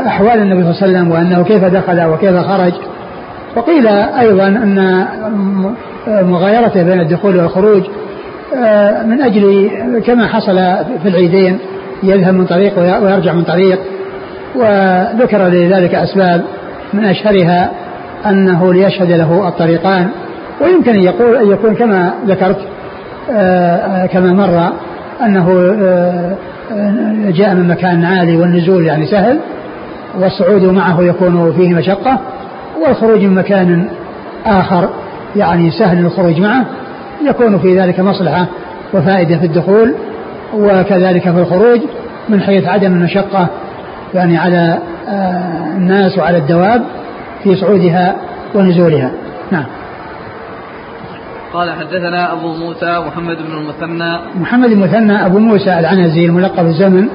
أحوال 0.06 0.38
النبي 0.38 0.62
صلى 0.62 0.70
الله 0.70 0.82
عليه 0.82 0.92
وسلم 0.92 1.10
وأنه 1.10 1.44
كيف 1.44 1.64
دخل 1.64 2.04
وكيف 2.04 2.36
خرج. 2.36 2.72
وقيل 3.56 3.86
أيضا 4.20 4.46
أن 4.46 5.06
مغايرته 6.06 6.82
بين 6.82 7.00
الدخول 7.00 7.36
والخروج 7.36 7.82
من 9.04 9.22
أجل 9.22 9.70
كما 10.06 10.26
حصل 10.26 10.56
في 11.02 11.08
العيدين 11.08 11.58
يذهب 12.02 12.34
من 12.34 12.46
طريق 12.46 12.78
ويرجع 12.78 13.32
من 13.32 13.42
طريق 13.42 13.78
وذكر 14.54 15.48
لذلك 15.48 15.94
أسباب. 15.94 16.44
من 16.92 17.04
أشهرها 17.04 17.70
أنه 18.26 18.72
ليشهد 18.74 19.12
له 19.12 19.48
الطريقان 19.48 20.08
ويمكن 20.60 20.92
أن 20.92 21.00
يقول 21.00 21.36
أن 21.36 21.50
يكون 21.50 21.74
كما 21.74 22.12
ذكرت 22.26 22.58
كما 24.12 24.32
مر 24.32 24.72
أنه 25.24 25.46
جاء 27.30 27.54
من 27.54 27.68
مكان 27.68 28.04
عالي 28.04 28.36
والنزول 28.36 28.86
يعني 28.86 29.06
سهل 29.06 29.38
والصعود 30.20 30.62
معه 30.62 31.02
يكون 31.02 31.52
فيه 31.52 31.74
مشقة 31.74 32.18
والخروج 32.86 33.24
من 33.24 33.34
مكان 33.34 33.88
آخر 34.46 34.88
يعني 35.36 35.70
سهل 35.70 35.98
الخروج 35.98 36.40
معه 36.40 36.64
يكون 37.28 37.58
في 37.58 37.80
ذلك 37.80 38.00
مصلحة 38.00 38.46
وفائدة 38.94 39.38
في 39.38 39.46
الدخول 39.46 39.94
وكذلك 40.54 41.22
في 41.22 41.40
الخروج 41.40 41.80
من 42.28 42.40
حيث 42.40 42.68
عدم 42.68 42.92
المشقة 42.92 43.46
يعني 44.14 44.38
على 44.38 44.56
آه، 44.56 44.78
الناس 45.76 46.18
وعلى 46.18 46.38
الدواب 46.38 46.82
في 47.42 47.56
صعودها 47.56 48.16
ونزولها. 48.54 49.10
نعم. 49.50 49.64
قال 51.52 51.70
حدثنا 51.70 52.32
أبو 52.32 52.48
موسى 52.48 52.98
محمد 53.06 53.36
بن 53.36 53.58
المثنى. 53.58 54.18
محمد 54.40 54.70
المثنى 54.70 55.26
أبو 55.26 55.38
موسى 55.38 55.78
العنزي 55.78 56.24
الملقب 56.24 56.66
الزمن 56.66 57.08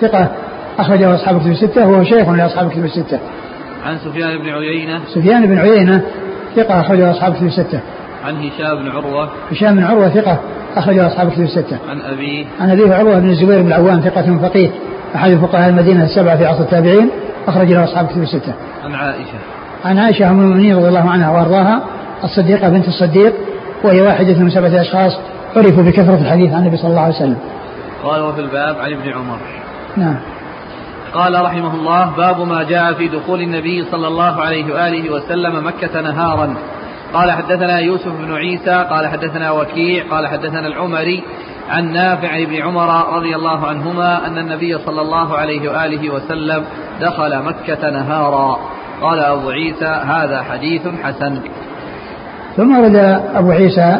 ثقة 0.00 0.28
أخرجه 0.78 1.14
أصحاب 1.14 1.40
كتب 1.40 1.50
الستة 1.50 1.88
وهو 1.88 2.04
شيخ 2.04 2.28
لأصحاب 2.28 2.70
كتب 2.70 2.84
الستة. 2.84 3.18
عن 3.86 3.98
سفيان 3.98 4.38
بن 4.38 4.48
عيينة. 4.48 5.00
سفيان 5.14 5.46
بن 5.46 5.58
عيينة 5.58 6.02
ثقة 6.56 6.80
أخرجه 6.80 7.10
أصحاب 7.10 7.34
كتب 7.34 7.46
الستة. 7.46 7.80
عن 8.24 8.34
هشام 8.36 8.82
بن 8.82 8.90
عروة. 8.90 9.28
هشام 9.50 9.74
بن 9.74 9.84
عروة 9.84 10.08
ثقة 10.08 10.38
أخرجه 10.76 11.06
أصحاب 11.06 11.30
كتب 11.30 11.42
الستة. 11.42 11.78
عن 11.88 12.00
أبيه. 12.00 12.44
عن 12.60 12.70
أبيه 12.70 12.94
عروة 12.94 13.18
بن 13.18 13.30
الزبير 13.30 13.62
بن 13.62 13.66
العوام 13.66 14.00
ثقة 14.00 14.38
فقيه. 14.42 14.70
أحد 15.14 15.34
فقهاء 15.34 15.68
المدينة 15.68 16.04
السبعة 16.04 16.36
في 16.36 16.46
عصر 16.46 16.60
التابعين 16.60 17.10
أخرج 17.48 17.72
له 17.72 17.84
أصحاب 17.84 18.06
كتب 18.06 18.22
الستة. 18.22 18.54
عن 18.84 18.94
عائشة 18.94 19.38
عن 19.84 19.98
عائشة 19.98 20.30
أم 20.30 20.40
المؤمنين 20.40 20.76
رضي 20.76 20.88
الله 20.88 21.10
عنها 21.10 21.30
وأرضاها 21.30 21.82
الصديقة 22.24 22.68
بنت 22.68 22.88
الصديق 22.88 23.34
وهي 23.84 24.00
واحدة 24.00 24.38
من 24.38 24.50
سبعة 24.50 24.80
أشخاص 24.80 25.18
عرفوا 25.56 25.82
بكثرة 25.82 26.18
الحديث 26.20 26.52
عن 26.52 26.60
النبي 26.60 26.76
صلى 26.76 26.90
الله 26.90 27.00
عليه 27.00 27.14
وسلم. 27.14 27.38
قال 28.04 28.22
وفي 28.22 28.40
الباب 28.40 28.76
عن 28.80 28.92
ابن 28.92 29.12
عمر. 29.12 29.38
نعم. 29.96 30.16
قال 31.14 31.44
رحمه 31.44 31.74
الله 31.74 32.10
باب 32.16 32.40
ما 32.40 32.62
جاء 32.62 32.92
في 32.92 33.08
دخول 33.08 33.40
النبي 33.40 33.84
صلى 33.90 34.08
الله 34.08 34.42
عليه 34.42 34.74
وآله 34.74 35.10
وسلم 35.10 35.66
مكة 35.66 36.00
نهارا 36.00 36.54
قال 37.14 37.32
حدثنا 37.32 37.78
يوسف 37.78 38.12
بن 38.20 38.34
عيسى 38.34 38.86
قال 38.90 39.08
حدثنا 39.08 39.50
وكيع 39.50 40.04
قال 40.10 40.26
حدثنا 40.26 40.66
العمري 40.66 41.22
عن 41.70 41.92
نافع 41.92 42.44
بن 42.44 42.54
عمر 42.54 43.16
رضي 43.16 43.36
الله 43.36 43.66
عنهما 43.66 44.26
أن 44.26 44.38
النبي 44.38 44.78
صلى 44.78 45.00
الله 45.00 45.36
عليه 45.36 45.70
وآله 45.70 46.10
وسلم 46.10 46.64
دخل 47.00 47.42
مكة 47.42 47.90
نهارا. 47.90 48.58
قال 49.02 49.18
أبو 49.18 49.50
عيسى 49.50 49.86
هذا 49.86 50.42
حديث 50.42 50.82
حسن. 51.02 51.38
ثم 52.56 52.78
ورد 52.78 52.96
أبو 53.34 53.50
عيسى 53.50 53.98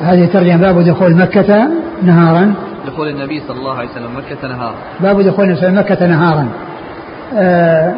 هذه 0.00 0.26
ترجمة 0.26 0.56
باب 0.56 0.84
دخول 0.84 1.16
مكة 1.16 1.68
نهارا. 2.02 2.54
دخول 2.86 3.08
النبي 3.08 3.40
صلى 3.48 3.56
الله 3.56 3.78
عليه 3.78 3.88
وسلم 3.88 4.16
مكة 4.16 4.48
نهارا. 4.48 4.74
باب 5.00 5.20
دخول 5.20 5.44
النبي 5.44 5.60
صلى 5.60 5.68
الله 5.68 5.80
عليه 5.80 5.90
وسلم 5.90 5.96
مكة 5.96 6.06
نهارا. 6.06 6.48
آه، 7.36 7.94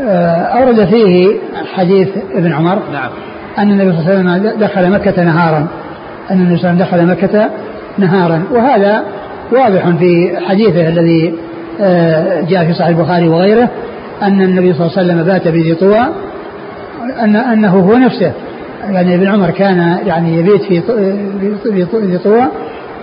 آه، 0.00 0.42
أورد 0.42 0.84
فيه 0.84 1.36
حديث 1.74 2.08
ابن 2.34 2.52
عمر 2.52 2.78
نعم. 2.92 3.10
أن 3.58 3.70
النبي 3.70 3.92
صلى 3.92 4.00
الله 4.00 4.32
عليه 4.32 4.40
وسلم 4.40 4.60
دخل 4.60 4.90
مكة 4.90 5.24
نهارا. 5.24 5.66
أن 6.30 6.36
النبي 6.40 6.56
صلى 6.56 6.70
الله 6.70 6.84
عليه 6.84 6.96
وسلم 6.96 7.06
دخل 7.06 7.26
مكة 7.26 7.50
نهارا. 7.98 8.44
وهذا 8.50 9.04
واضح 9.52 9.88
في 9.88 10.36
حديثه 10.48 10.88
الذي 10.88 11.34
آه، 11.80 12.40
جاء 12.40 12.64
في 12.64 12.72
صحيح 12.72 12.88
البخاري 12.88 13.28
وغيره 13.28 13.68
أن 14.22 14.42
النبي 14.42 14.72
صلى 14.72 14.86
الله 14.86 14.98
عليه 14.98 15.06
وسلم 15.06 15.22
بات 15.22 15.48
بذي 15.48 15.74
طوى 15.74 16.06
أن 17.20 17.36
أنه 17.36 17.70
هو 17.70 17.96
نفسه. 17.96 18.32
يعني 18.90 19.14
ابن 19.14 19.26
عمر 19.26 19.50
كان 19.50 19.98
يعني 20.06 20.38
يبيت 20.38 20.62
في 20.62 20.82
في 21.62 22.18
طوى 22.24 22.46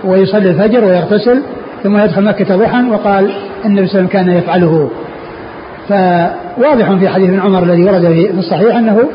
ويصلي 0.04 0.50
الفجر 0.50 0.84
ويغتسل 0.84 1.42
ثم 1.82 1.96
يدخل 1.96 2.24
مكة 2.24 2.56
ضحى 2.56 2.82
وقال 2.90 3.30
النبي 3.64 3.86
صلى 3.86 4.00
الله 4.00 4.10
عليه 4.10 4.16
وسلم 4.20 4.24
كان 4.26 4.30
يفعله. 4.30 4.90
فواضح 5.88 6.92
في 6.92 7.08
حديث 7.08 7.28
ابن 7.28 7.40
عمر 7.40 7.62
الذي 7.62 7.84
ورد 7.84 8.02
في 8.02 8.30
الصحيح 8.38 8.76
أنه 8.76 9.08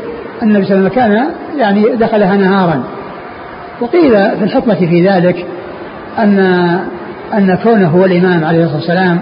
النبي 0.43 0.65
صلى 0.65 0.77
الله 0.77 0.89
عليه 0.89 1.01
وسلم 1.01 1.15
كان 1.17 1.25
يعني 1.59 1.95
دخلها 1.95 2.35
نهارا. 2.35 2.83
وقيل 3.81 4.11
في 4.11 4.43
الحكمة 4.43 4.75
في 4.75 5.07
ذلك 5.07 5.45
أن 6.19 6.39
أن 7.33 7.57
كونه 7.63 7.87
هو 7.87 8.05
الإمام 8.05 8.45
عليه 8.45 8.63
الصلاة 8.63 8.77
والسلام 8.77 9.19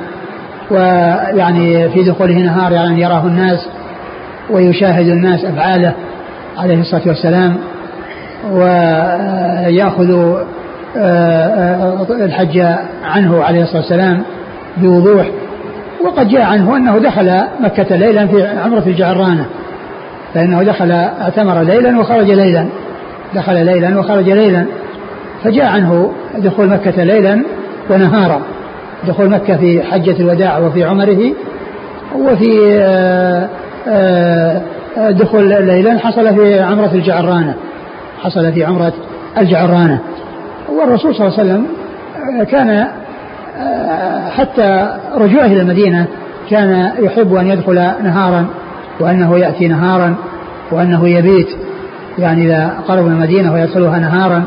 ويعني 0.72 1.90
في 1.90 2.04
دخوله 2.04 2.34
نهار 2.34 2.72
يعني 2.72 3.02
يراه 3.02 3.26
الناس 3.28 3.68
ويشاهد 4.50 5.08
الناس 5.08 5.46
أفعاله 5.46 5.94
عليه 6.58 6.80
الصلاة 6.80 7.02
والسلام 7.08 7.58
ويأخذ 8.52 10.12
آه، 10.98 11.00
آه، 11.00 12.06
الحج 12.12 12.60
عنه 13.04 13.44
عليه 13.44 13.64
الصلاة 13.64 13.82
والسلام 13.82 14.22
بوضوح 14.78 15.28
وقد 16.06 16.28
جاء 16.28 16.42
عنه 16.42 16.78
أنه 16.78 16.98
دخل 16.98 17.42
مكة 17.60 17.96
ليلا 17.96 18.28
في 18.28 18.48
عمرة 18.48 18.84
الجعرانة 18.88 19.46
فإنه 20.34 20.64
دخل 20.64 20.92
اعتمر 20.92 21.62
ليلا 21.62 22.00
وخرج 22.00 22.32
ليلا 22.32 22.66
دخل 23.36 23.66
ليلا 23.66 24.00
وخرج 24.00 24.30
ليلا. 24.30 24.66
فجاء 25.44 25.66
عنه 25.66 26.12
دخول 26.38 26.70
مكة 26.70 27.04
ليلا 27.04 27.44
ونهارا. 27.90 28.42
دخول 29.08 29.30
مكة 29.30 29.58
في 29.58 29.84
حجة 29.84 30.16
الوداع 30.20 30.58
وفي 30.58 30.84
عمره 30.84 31.32
وفي 32.16 32.80
آه، 33.88 34.30
دخول 35.10 35.50
ليلا 35.50 35.98
حصل 35.98 36.36
في 36.36 36.60
عمرة 36.60 36.92
الجعرانة. 36.94 37.54
حصل 38.22 38.54
في 38.54 38.64
عمرة 38.64 38.94
الجعرانة. 39.38 40.00
والرسول 40.70 41.16
صلى 41.16 41.28
الله 41.28 41.40
عليه 41.40 41.50
وسلم 41.50 41.66
آه، 42.40 42.44
كان 42.44 42.88
آه، 43.60 44.30
حتى 44.30 44.98
رجوعه 45.16 45.46
إلى 45.46 45.62
المدينة 45.62 46.06
كان 46.50 46.92
يحب 47.00 47.34
أن 47.34 47.48
يدخل 47.48 47.76
نهارا 48.04 48.46
وأنه 49.00 49.38
يأتي 49.38 49.68
نهارا 49.68 50.16
وأنه 50.72 51.10
يبيت. 51.10 51.50
يعني 52.20 52.46
إذا 52.46 52.74
قرب 52.88 53.08
المدينة 53.08 53.54
ويدخلها 53.54 54.00
نهارا 54.00 54.44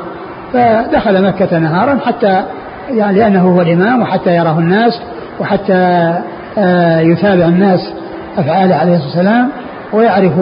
فدخل 0.53 1.23
مكة 1.23 1.59
نهارا 1.59 1.99
حتى 2.07 2.43
يعني 2.91 3.19
لأنه 3.19 3.43
هو 3.43 3.61
الإمام 3.61 4.03
وحتى 4.03 4.37
يراه 4.37 4.59
الناس 4.59 5.01
وحتى 5.41 6.13
آه، 6.59 7.01
يتابع 7.01 7.45
الناس 7.45 7.93
أفعاله 8.39 8.75
عليه 8.75 8.97
الصلاة 8.97 9.17
والسلام 9.17 9.49
ويعرف 9.93 10.33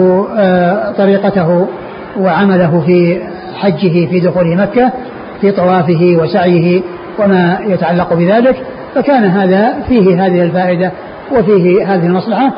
طريقته 0.97 1.67
وعمله 2.19 2.83
في 2.85 3.21
حجه 3.59 4.05
في 4.05 4.19
دخول 4.19 4.57
مكة 4.57 4.91
في 5.41 5.51
طوافه 5.51 6.15
وسعيه 6.19 6.81
وما 7.19 7.57
يتعلق 7.67 8.13
بذلك. 8.13 8.55
فكان 8.95 9.23
هذا 9.23 9.73
فيه 9.87 10.25
هذه 10.25 10.41
الفائدة 10.41 10.91
وفيه 11.31 11.93
هذه 11.93 12.05
المصلحة. 12.05 12.51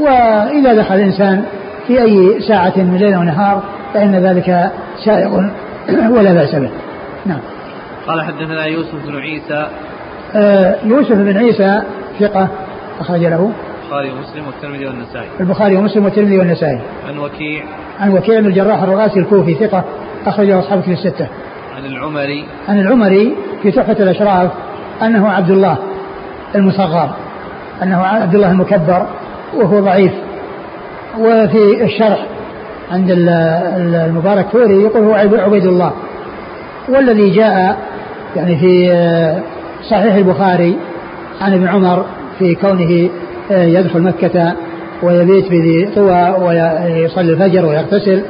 وإذا 0.00 0.74
دخل 0.74 0.94
الإنسان 0.94 1.42
في 1.86 2.02
أي 2.02 2.40
ساعة 2.40 2.72
من 2.76 2.96
ليل 2.96 3.16
ونهار 3.16 3.62
فإن 3.94 4.14
ذلك 4.14 4.70
سائغ 5.04 5.42
ولا 6.10 6.32
بأس 6.32 6.54
به. 6.54 6.70
نعم. 7.26 7.40
قال 8.06 8.22
حدثنا 8.22 8.64
يوسف 8.64 9.06
بن 9.06 9.16
عيسى. 9.16 9.66
آه 10.34 10.76
يوسف 10.84 11.12
بن 11.12 11.36
عيسى 11.36 11.82
ثقة 12.20 12.48
أخرج 13.00 13.20
له. 13.20 13.52
البخاري 13.82 14.10
ومسلم 14.10 14.46
والترمذي 14.46 14.86
والنسائي. 14.86 15.28
البخاري 15.40 15.76
ومسلم 15.76 16.04
والترمذي 16.04 16.38
والنسائي. 16.38 16.80
عن 17.08 17.18
وكيع. 17.18 17.64
عن 18.00 18.12
وكيع 18.12 18.40
بن 18.40 18.46
الجراح 18.46 18.82
الرغاسي 18.82 19.20
الكوفي 19.20 19.54
ثقة 19.54 19.84
أخرجه 20.26 20.58
أصحاب 20.58 20.80
في 20.80 20.92
الستة. 20.92 21.26
عن 21.76 21.84
العمري. 21.84 22.44
عن 22.68 22.80
العمري 22.80 23.36
في 23.62 23.70
تحفة 23.70 24.02
الأشراف 24.02 24.50
أنه 25.02 25.28
عبد 25.28 25.50
الله 25.50 25.76
المصغر 26.54 27.10
أنه 27.82 28.02
عبد 28.02 28.34
الله 28.34 28.50
المكبر 28.50 29.06
وهو 29.54 29.80
ضعيف. 29.80 30.12
وفي 31.18 31.84
الشرح 31.84 32.26
عند 32.90 33.10
المبارك 33.10 34.46
فوري 34.46 34.82
يقول 34.82 35.04
هو 35.04 35.14
عبيد 35.14 35.64
الله. 35.64 35.92
والذي 36.90 37.30
جاء 37.30 37.78
يعني 38.36 38.56
في 38.56 38.92
صحيح 39.90 40.14
البخاري 40.14 40.76
عن 41.40 41.52
ابن 41.52 41.68
عمر 41.68 42.04
في 42.38 42.54
كونه 42.54 43.10
يدخل 43.50 44.02
مكة 44.02 44.52
ويبيت 45.02 45.50
بذي 45.50 45.88
طوى 45.94 46.30
ويصلي 46.30 47.32
الفجر 47.32 47.66
ويغتسل 47.66 48.22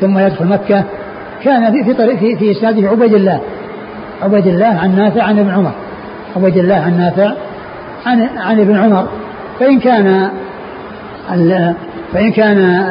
ثم 0.00 0.18
يدخل 0.18 0.46
مكة. 0.46 0.84
كان 1.44 1.72
في 1.72 1.94
في 1.94 2.16
في 2.16 2.36
في 2.36 2.50
إسناده 2.50 2.88
عبيد 2.88 3.14
الله 3.14 3.40
عبيد 4.22 4.46
الله 4.46 4.66
عن 4.66 4.96
نافع 4.96 5.22
عن 5.22 5.38
ابن 5.38 5.50
عمر 5.50 5.72
عبيد 6.36 6.56
الله 6.56 6.74
عن 6.74 6.98
نافع 6.98 7.32
عن 8.06 8.28
عن 8.38 8.60
ابن 8.60 8.76
عمر. 8.76 9.08
فإن 9.60 9.80
كان 9.80 10.28
فإن 12.12 12.32
كان 12.32 12.84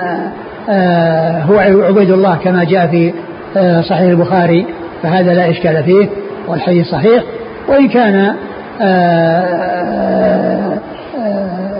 آه، 0.69 1.41
هو 1.41 1.59
عبيد 1.59 2.11
الله 2.11 2.35
كما 2.43 2.63
جاء 2.63 2.87
في 2.87 3.13
آه، 3.57 3.81
صحيح 3.81 4.09
البخاري. 4.09 4.65
فهذا 5.05 5.33
لا 5.33 5.49
إشكال 5.49 5.83
فيه 5.83 6.09
والحديث 6.47 6.87
صحيح. 6.87 7.23
وإن 7.67 7.87
كان 7.87 8.35
آه، 8.81 10.77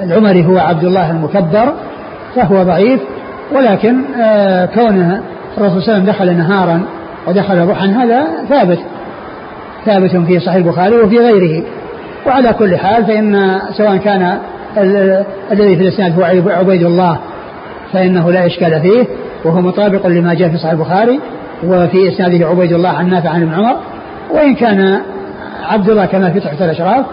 العمري 0.04 0.46
هو 0.46 0.58
عبد 0.58 0.84
الله 0.84 1.12
المكبر 1.12 1.74
فهو 2.36 2.64
ضعيف 2.64 3.00
ولكن 3.52 4.02
كونه 4.76 5.22
الرسول 5.58 5.82
صلى 5.82 5.98
الله 5.98 6.04
عليه 6.04 6.04
وسلم 6.04 6.06
دخل 6.06 6.38
نهارا 6.38 6.82
ودخل 7.28 7.66
ضحى 7.66 7.88
هذا 7.88 8.24
ثابت 8.50 8.80
ثابت 9.86 10.16
في 10.16 10.40
صحيح 10.40 10.56
البخاري 10.56 10.96
وفي 10.96 11.18
غيره. 11.18 11.64
وعلى 12.28 12.54
كل 12.54 12.78
حال 12.78 13.06
فإن 13.06 13.60
سواء 13.78 13.98
كان 13.98 14.38
الذي 15.52 15.76
في 15.76 15.82
الإسناد 15.82 16.20
هو 16.20 16.50
عبيد 16.52 16.84
الله 16.84 17.18
فإنه 17.94 18.32
لا 18.32 18.46
إشكال 18.46 18.82
فيه 18.82 19.06
وهو 19.46 19.62
مطابق 19.62 20.08
لما 20.08 20.34
جاء 20.34 20.50
في 20.50 20.58
صحيح 20.58 20.72
البخاري. 20.72 21.20
وفي 21.64 22.10
إسناده 22.10 22.48
عبيد 22.48 22.74
الله 22.74 22.90
عن 22.90 23.10
نافع 23.10 23.30
عن 23.30 23.42
ابن 23.42 23.54
عمر 23.54 23.78
وإن 24.32 24.56
كان 24.56 25.02
عبد 25.64 25.90
الله 25.90 26.06
كما 26.06 26.30
في 26.30 26.40
تحفة 26.40 26.66
الأشراف 26.66 27.06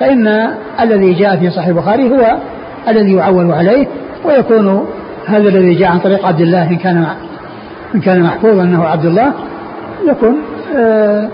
فإن 0.00 0.50
الذي 0.80 1.12
جاء 1.12 1.36
في 1.36 1.50
صحيح 1.50 1.68
البخاري 1.68 2.10
هو 2.10 2.36
الذي 2.88 3.12
يعول 3.12 3.52
عليه 3.52 3.86
ويكون 4.24 4.86
هذا 5.26 5.48
الذي 5.48 5.74
جاء 5.74 5.90
عن 5.90 5.98
طريق 5.98 6.26
عبد 6.26 6.40
الله 6.40 6.70
إن 6.70 6.76
كان 6.76 7.06
إن 7.94 8.00
كان 8.00 8.22
محفوظا 8.22 8.62
أنه 8.62 8.84
عبد 8.84 9.04
الله 9.04 9.32
يكون 10.08 10.36
آه، 10.76 11.28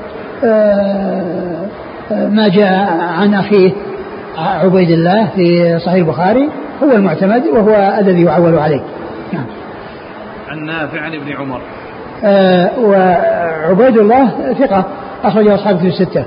آه، 0.44 1.68
ما 2.10 2.48
جاء 2.48 2.98
عن 3.00 3.34
أخيه 3.34 3.72
عبيد 4.38 4.90
الله 4.90 5.28
في 5.36 5.78
صحيح 5.78 5.94
البخاري 5.98 6.48
هو 6.82 6.92
المعتمد 6.92 7.46
وهو 7.46 7.98
الذي 8.00 8.22
يعول 8.22 8.58
عليه. 8.58 8.82
نعم. 9.32 9.46
عن 10.48 10.64
نافع 10.64 11.00
عن 11.00 11.14
ابن 11.14 11.32
عمر. 11.32 11.60
وعبيد 12.78 13.98
الله 13.98 14.54
ثقة 14.58 14.84
أخرجه 15.24 15.54
أصحاب 15.54 15.78
في 15.78 15.86
الستة. 15.86 16.24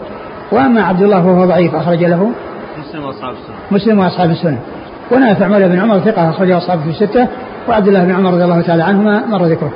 وأما 0.51 0.83
عبد 0.83 1.01
الله 1.01 1.21
فهو 1.21 1.45
ضعيف 1.45 1.75
أخرج 1.75 2.03
له 2.03 2.31
مسلم 2.79 3.03
وأصحاب 3.03 3.33
السنة. 3.33 3.55
مسلم 3.71 3.99
وأصحاب 3.99 4.29
السنة. 4.29 4.59
ونافع 5.11 5.47
مولى 5.47 5.67
بن 5.67 5.79
عمر 5.79 5.99
ثقة 5.99 6.29
أخرجه 6.29 6.57
أصحاب 6.57 6.79
في 6.79 6.89
الستة. 6.89 7.27
وعبد 7.69 7.87
الله 7.87 8.03
بن 8.03 8.11
عمر 8.11 8.33
رضي 8.33 8.43
الله 8.43 8.61
تعالى 8.61 8.83
عنهما 8.83 9.25
مر 9.25 9.45
ذكره. 9.45 9.71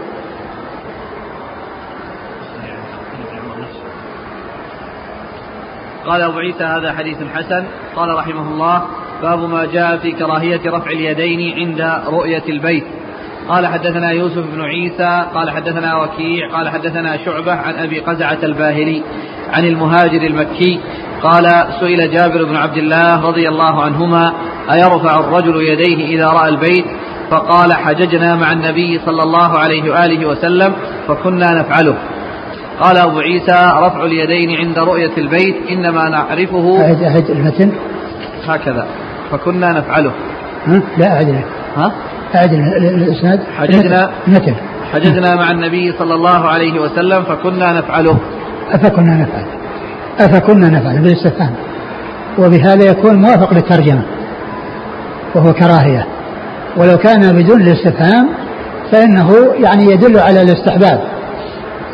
قال 6.05 6.21
أبو 6.21 6.37
عيسى 6.39 6.63
هذا 6.63 6.93
حديث 6.93 7.17
حسن. 7.35 7.63
قال 7.95 8.15
رحمه 8.15 8.47
الله 8.47 8.81
باب 9.21 9.49
ما 9.49 9.65
جاء 9.65 9.97
في 9.97 10.11
كراهية 10.11 10.61
رفع 10.65 10.91
اليدين 10.91 11.55
عند 11.55 12.01
رؤية 12.07 12.43
البيت. 12.49 12.83
قال 13.49 13.67
حدثنا 13.67 14.11
يوسف 14.11 14.43
بن 14.53 14.61
عيسى 14.61 15.25
قال 15.33 15.49
حدثنا 15.49 15.95
وكيع 15.95 16.49
قال 16.53 16.69
حدثنا 16.69 17.17
شعبة 17.25 17.51
عن 17.51 17.73
أبي 17.73 17.99
قزعة 17.99 18.37
الباهلي 18.43 19.03
عن 19.53 19.65
المهاجر 19.65 20.21
المكي 20.21 20.79
قال 21.23 21.45
سئل 21.79 22.11
جابر 22.11 22.43
بن 22.43 22.55
عبد 22.55 22.77
الله 22.77 23.27
رضي 23.27 23.49
الله 23.49 23.83
عنهما 23.83 24.33
أيرفع 24.71 25.19
الرجل 25.19 25.61
يديه 25.61 26.17
إذا 26.17 26.27
رأى 26.27 26.49
البيت؟ 26.49 26.85
فقال 27.31 27.73
حججنا 27.73 28.35
مع 28.35 28.51
النبي 28.51 28.99
صلى 29.05 29.23
الله 29.23 29.59
عليه 29.59 29.91
وآله 29.91 30.25
وسلم 30.27 30.73
فكنا 31.07 31.53
نفعله. 31.59 31.95
قال 32.79 32.97
أبو 32.97 33.19
عيسى 33.19 33.71
رفع 33.75 34.05
اليدين 34.05 34.57
عند 34.57 34.79
رؤية 34.79 35.11
البيت 35.17 35.55
إنما 35.69 36.09
نعرفه 36.09 36.81
أعد 36.81 37.03
أعد 37.03 37.29
المتن 37.29 37.71
هكذا 38.47 38.87
فكنا 39.31 39.71
نفعله. 39.71 40.11
ها؟ 40.65 40.81
لا 40.97 41.07
أعد 41.07 41.43
ها؟ 41.77 41.91
أعد 42.35 42.53
الإسناد. 42.53 43.39
حججنا 43.57 44.09
متن 44.27 44.53
حججنا 44.93 45.35
مع 45.35 45.51
النبي 45.51 45.93
صلى 45.99 46.13
الله 46.13 46.47
عليه 46.47 46.79
وسلم 46.79 47.23
فكنا 47.23 47.73
نفعله. 47.73 48.17
أفكنا 48.71 49.15
نفعل. 49.15 49.45
أفكنا 50.19 50.69
نفعل. 50.69 51.01
بالاستفهام 51.01 51.53
وبهذا 52.39 52.85
يكون 52.91 53.15
موافق 53.15 53.53
للترجمة. 53.53 54.01
وهو 55.35 55.53
كراهية. 55.53 56.07
ولو 56.77 56.97
كان 56.97 57.35
بدون 57.35 57.61
الاستفهام 57.61 58.29
فإنه 58.91 59.35
يعني 59.63 59.91
يدل 59.91 60.19
على 60.19 60.41
الاستحباب 60.41 61.01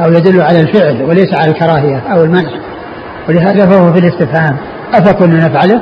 أو 0.02 0.12
يدل 0.12 0.42
على 0.42 0.60
الفعل 0.62 1.04
وليس 1.04 1.34
على 1.34 1.52
الكراهية 1.52 2.04
أو 2.14 2.24
المنع. 2.24 2.50
ولهذا 3.30 3.66
فهو 3.66 3.94
في 3.94 4.00
الاستفهام. 4.00 4.58
أفكنا 4.94 5.48
نفعله. 5.48 5.82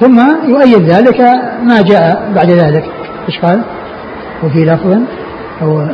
ثم 0.00 0.20
يؤيد 0.48 0.82
ذلك 0.82 1.20
ما 1.62 1.82
جاء 1.82 2.32
بعد 2.34 2.50
ذلك. 2.50 2.84
إيش 3.28 3.38
قال؟ 3.38 3.62
وفي 4.44 4.64
لفظ 4.64 4.98
أو 5.62 5.88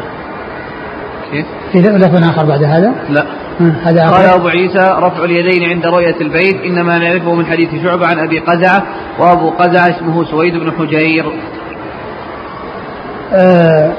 كيف؟ 1.33 1.47
في 1.73 1.81
لفظ 1.81 2.25
آخر 2.25 2.45
بعد 2.45 2.63
هذا؟ 2.63 2.95
لا 3.11 3.27
هذا 3.61 4.11
قال 4.11 4.27
أبو 4.27 4.49
عيسى 4.49 4.97
رفع 4.99 5.25
اليدين 5.25 5.71
عند 5.71 5.87
رؤية 5.87 6.17
البيت 6.21 6.57
إنما 6.65 6.99
نعرفه 6.99 7.35
من 7.35 7.47
حديث 7.47 7.83
شعبة 7.83 8.07
عن 8.07 8.19
أبي 8.19 8.39
قزعة 8.39 8.83
وأبو 9.19 9.51
قزعة 9.51 9.91
اسمه 9.91 10.25
سويد 10.25 10.57
بن 10.57 10.73
حجير 10.73 11.33
آه, 13.33 13.93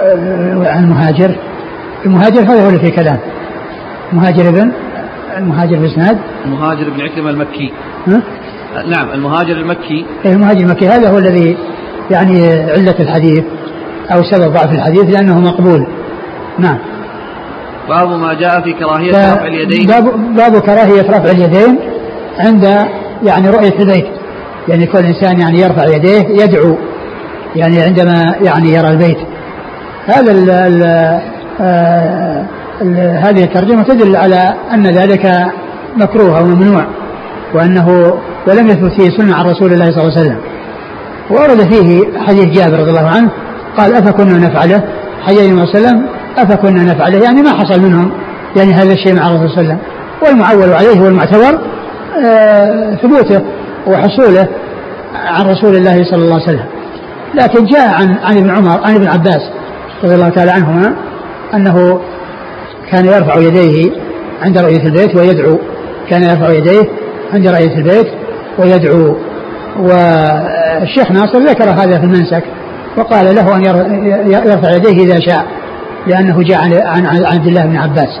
آه، 0.00 0.70
عن 0.70 0.90
مهاجر 0.90 1.36
المهاجر 2.06 2.40
هذا 2.40 2.64
هو 2.64 2.68
اللي 2.68 2.78
في 2.78 2.90
كلام 2.90 3.18
مهاجر 4.12 4.50
بن 4.50 4.72
المهاجر 5.36 5.76
بإسناد 5.76 6.18
المهاجر 6.44 6.90
بن 6.90 7.00
عكرمة 7.00 7.30
المكي؟ 7.30 7.72
نعم 8.86 9.10
المهاجر 9.10 9.56
المكي 9.56 10.06
إيه 10.24 10.32
المهاجر 10.32 10.60
المكي 10.60 10.88
هذا 10.88 11.10
هو 11.10 11.18
الذي 11.18 11.56
يعني 12.10 12.48
علة 12.70 12.94
الحديث 13.00 13.44
أو 14.12 14.22
سبب 14.22 14.52
ضعف 14.52 14.72
الحديث 14.72 15.04
لأنه 15.04 15.40
مقبول. 15.40 15.86
نعم. 16.58 16.78
باب 17.88 18.08
ما 18.08 18.34
جاء 18.34 18.60
في 18.60 18.72
كراهية 18.72 19.10
رفع 19.10 19.46
اليدين. 19.46 19.86
باب, 19.86 20.34
باب 20.36 20.58
كراهية 20.58 21.02
رفع 21.02 21.30
اليدين 21.30 21.78
عند 22.38 22.64
يعني 23.22 23.50
رؤية 23.50 23.78
البيت 23.80 24.06
يعني 24.68 24.86
كل 24.86 24.98
إنسان 24.98 25.40
يعني 25.40 25.60
يرفع 25.60 25.84
يديه 25.84 26.42
يدعو 26.42 26.76
يعني 27.56 27.80
عندما 27.82 28.34
يعني 28.42 28.72
يرى 28.72 28.90
البيت. 28.90 29.18
هذا 30.06 30.32
ال 30.32 30.50
ال 30.50 30.82
آه 31.60 32.44
هذه 33.22 33.44
الترجمة 33.44 33.82
تدل 33.82 34.16
على 34.16 34.54
أن 34.74 34.86
ذلك 34.86 35.52
مكروه 35.96 36.38
أو 36.38 36.44
ممنوع 36.44 36.84
وأنه 37.54 38.14
ولم 38.46 38.66
يثبت 38.66 38.92
فيه 38.92 39.10
سنة 39.10 39.34
عن 39.34 39.44
رسول 39.44 39.72
الله 39.72 39.90
صلى 39.90 40.02
الله 40.02 40.18
عليه 40.18 40.20
وسلم. 40.20 40.38
ورد 41.30 41.72
فيه 41.72 42.18
حديث 42.18 42.44
جابر 42.44 42.78
رضي 42.78 42.90
الله 42.90 43.08
عنه 43.08 43.30
قال 43.76 43.94
أفكنا 43.94 44.38
نفعله؟ 44.38 44.82
حديث 45.22 45.40
النبي 45.40 45.66
صلى 45.66 45.78
الله 45.78 45.88
عليه 45.88 45.88
وسلم 45.88 46.06
أفكنا 46.38 46.82
نفعله؟ 46.82 47.24
يعني 47.24 47.42
ما 47.42 47.50
حصل 47.50 47.80
منهم 47.80 48.10
يعني 48.56 48.72
هذا 48.72 48.92
الشيء 48.92 49.14
مع 49.14 49.28
الرسول 49.28 49.50
صلى 49.50 49.60
الله 49.60 49.72
عليه 49.72 49.74
وسلم. 49.74 49.78
والمعول 50.22 50.72
عليه 50.72 51.00
والمعتبر 51.00 51.58
آه 52.26 52.94
ثبوته 52.94 53.42
وحصوله 53.86 54.48
عن 55.14 55.46
رسول 55.46 55.76
الله 55.76 56.04
صلى 56.04 56.22
الله 56.22 56.34
عليه 56.34 56.44
وسلم. 56.44 56.64
لكن 57.34 57.64
جاء 57.64 57.94
عن 57.94 58.16
عن 58.24 58.36
ابن 58.36 58.50
عمر 58.50 58.80
عن 58.84 58.94
ابن 58.94 59.06
عباس 59.08 59.50
رضي 60.04 60.14
الله 60.14 60.28
تعالى 60.28 60.50
عنهما 60.50 60.94
أنه 61.54 62.00
كان 62.90 63.04
يرفع 63.04 63.36
يديه 63.36 63.90
عند 64.42 64.58
رؤية 64.58 64.82
البيت 64.86 65.16
ويدعو 65.16 65.58
كان 66.10 66.22
يرفع 66.22 66.50
يديه 66.50 66.88
عند 67.34 67.48
رؤية 67.48 67.76
البيت 67.76 68.06
ويدعو 68.58 69.16
والشيخ 69.78 71.10
ناصر 71.10 71.38
ذكر 71.38 71.70
هذا 71.70 71.98
في 71.98 72.04
المنسك 72.04 72.44
وقال 72.96 73.34
له 73.34 73.56
أن 73.56 73.64
يرفع 74.32 74.70
يديه 74.70 75.04
إذا 75.04 75.20
شاء 75.20 75.46
لأنه 76.06 76.42
جاء 76.42 76.58
عن 76.86 77.06
عبد 77.06 77.46
الله 77.46 77.66
بن 77.66 77.76
عباس 77.76 78.20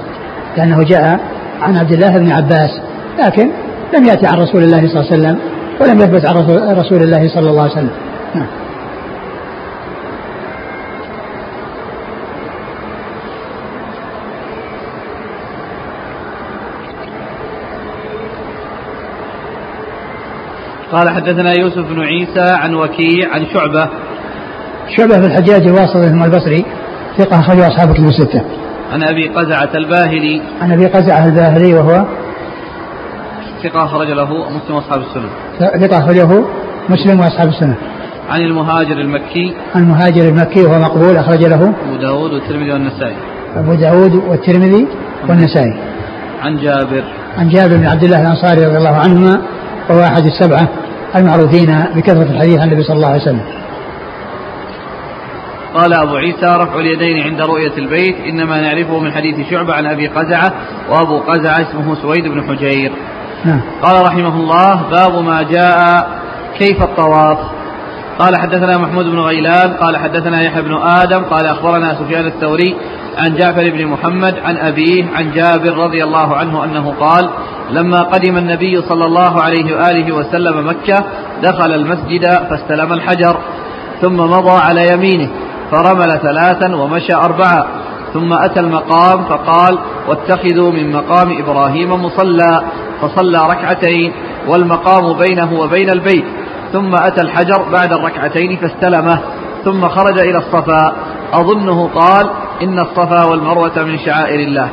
لأنه 0.56 0.82
جاء 0.82 1.20
عن 1.62 1.76
عبد 1.76 1.92
الله 1.92 2.18
بن 2.18 2.32
عباس 2.32 2.70
لكن 3.18 3.50
لم 3.94 4.04
يأتي 4.04 4.26
عن 4.26 4.38
رسول 4.38 4.62
الله 4.62 4.88
صلى 4.88 5.00
الله 5.00 5.12
عليه 5.12 5.22
وسلم 5.22 5.38
ولم 5.80 5.98
يثبت 5.98 6.26
عن 6.26 6.36
رسول 6.76 7.02
الله 7.02 7.28
صلى 7.28 7.50
الله 7.50 7.62
عليه 7.62 7.72
وسلم. 7.72 7.90
نعم. 8.34 8.46
قال 20.92 21.10
حدثنا 21.10 21.52
يوسف 21.52 21.78
بن 21.78 22.00
عيسى 22.00 22.54
عن 22.54 22.74
وكيع 22.74 23.34
عن 23.34 23.46
شعبة 23.54 23.88
شعبة 24.96 25.20
في 25.20 25.26
الحجاج 25.26 25.66
الواسطي 25.66 26.08
ثم 26.08 26.22
البصري 26.22 26.64
ثقة 27.18 27.40
أخرجه 27.40 27.68
أصحاب 27.68 27.94
كتب 27.94 28.04
الستة. 28.04 28.42
عن 28.92 29.02
أبي 29.02 29.28
قزعة 29.28 29.70
الباهلي 29.74 30.42
عن 30.60 30.72
أبي 30.72 30.86
قزعة 30.86 31.26
الباهلي 31.26 31.74
وهو 31.74 32.04
ثقة 33.62 33.84
أخرج 33.84 34.10
له 34.10 34.50
مسلم 34.50 34.76
وأصحاب 34.76 35.00
السنة. 35.00 35.28
ثقة 35.58 35.98
أخرجه 35.98 36.44
مسلم 36.88 37.20
وأصحاب 37.20 37.48
السنة. 37.48 37.76
عن 38.30 38.40
المهاجر 38.40 39.00
المكي 39.00 39.54
عن 39.74 39.82
المهاجر 39.82 40.28
المكي 40.28 40.62
وهو 40.62 40.78
مقبول 40.78 41.16
أخرج 41.16 41.44
له 41.44 41.74
أبو 41.86 41.96
داود 41.96 42.32
والترمذي 42.32 42.72
والنسائي 42.72 43.16
أبو 43.56 43.74
داود 43.74 44.14
والترمذي 44.14 44.86
والنسائي 45.28 45.74
عن 46.42 46.56
جابر 46.56 47.04
عن 47.38 47.48
جابر 47.48 47.76
بن 47.76 47.86
عبد 47.86 48.04
الله 48.04 48.20
الأنصاري 48.20 48.66
رضي 48.66 48.76
الله 48.76 48.96
عنهما 48.96 49.40
وهو 49.90 50.02
أحد 50.02 50.26
السبعة 50.26 50.68
المعروفين 51.16 51.84
بكثرة 51.94 52.30
الحديث 52.30 52.58
عن 52.60 52.68
النبي 52.68 52.82
صلى 52.82 52.96
الله 52.96 53.08
عليه 53.08 53.22
وسلم. 53.22 53.40
قال 55.74 55.94
أبو 55.94 56.16
عيسى 56.16 56.46
رفع 56.46 56.74
اليدين 56.80 57.22
عند 57.22 57.40
رؤية 57.40 57.78
البيت 57.78 58.16
إنما 58.26 58.60
نعرفه 58.60 58.98
من 58.98 59.12
حديث 59.12 59.50
شعبة 59.50 59.74
عن 59.74 59.86
أبي 59.86 60.06
قزعة 60.06 60.52
وأبو 60.90 61.18
قزعة 61.18 61.60
اسمه 61.60 61.94
سويد 62.02 62.28
بن 62.28 62.48
حجير. 62.48 62.92
نعم. 63.44 63.60
قال 63.82 64.06
رحمه 64.06 64.36
الله 64.36 64.82
باب 64.90 65.24
ما 65.24 65.42
جاء 65.42 66.08
كيف 66.58 66.82
الطواف. 66.82 67.38
قال 68.20 68.36
حدثنا 68.36 68.78
محمود 68.78 69.04
بن 69.04 69.18
غيلان 69.18 69.72
قال 69.72 69.96
حدثنا 69.96 70.42
يحيى 70.42 70.62
بن 70.62 70.74
آدم 70.74 71.22
قال 71.24 71.46
أخبرنا 71.46 71.94
سفيان 71.94 72.26
الثوري 72.26 72.76
عن 73.18 73.34
جعفر 73.34 73.70
بن 73.70 73.86
محمد 73.86 74.38
عن 74.38 74.56
أبيه 74.56 75.04
عن 75.14 75.30
جابر 75.32 75.76
رضي 75.76 76.04
الله 76.04 76.36
عنه 76.36 76.64
أنه 76.64 76.94
قال 77.00 77.30
لما 77.70 78.02
قدم 78.02 78.36
النبي 78.36 78.82
صلى 78.82 79.04
الله 79.04 79.42
عليه 79.42 79.76
وآله 79.76 80.14
وسلم 80.14 80.68
مكة 80.68 81.04
دخل 81.42 81.74
المسجد 81.74 82.24
فاستلم 82.24 82.92
الحجر 82.92 83.36
ثم 84.00 84.16
مضى 84.16 84.58
على 84.62 84.92
يمينه 84.92 85.28
فرمل 85.70 86.18
ثلاثا 86.22 86.76
ومشى 86.76 87.14
أربعة 87.14 87.66
ثم 88.12 88.32
أتى 88.32 88.60
المقام 88.60 89.24
فقال 89.24 89.78
واتخذوا 90.08 90.72
من 90.72 90.92
مقام 90.92 91.38
إبراهيم 91.38 91.92
مصلى 92.04 92.62
فصلى 93.02 93.38
ركعتين 93.50 94.12
والمقام 94.48 95.12
بينه 95.12 95.60
وبين 95.60 95.90
البيت 95.90 96.24
ثم 96.72 96.94
أتى 96.94 97.20
الحجر 97.20 97.62
بعد 97.72 97.92
الركعتين 97.92 98.56
فاستلمه 98.56 99.20
ثم 99.64 99.88
خرج 99.88 100.18
إلى 100.18 100.38
الصفا. 100.38 100.92
أظنه 101.32 101.88
قال 101.88 102.30
إن 102.62 102.78
الصفا 102.78 103.24
والمروة 103.24 103.84
من 103.84 103.98
شعائر 103.98 104.40
الله. 104.40 104.68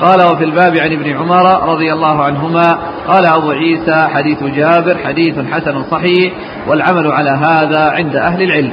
قال 0.00 0.22
وفي 0.22 0.44
الباب 0.44 0.76
عن 0.76 0.92
ابن 0.92 1.16
عمر 1.16 1.72
رضي 1.72 1.92
الله 1.92 2.24
عنهما 2.24 2.78
قال 3.08 3.26
أبو 3.26 3.50
عيسى 3.50 4.08
حديث 4.08 4.42
جابر 4.42 4.98
حديث 5.04 5.34
حسن 5.52 5.82
صحيح 5.90 6.32
والعمل 6.68 7.12
على 7.12 7.30
هذا 7.30 7.90
عند 7.90 8.16
أهل 8.16 8.42
العلم. 8.42 8.72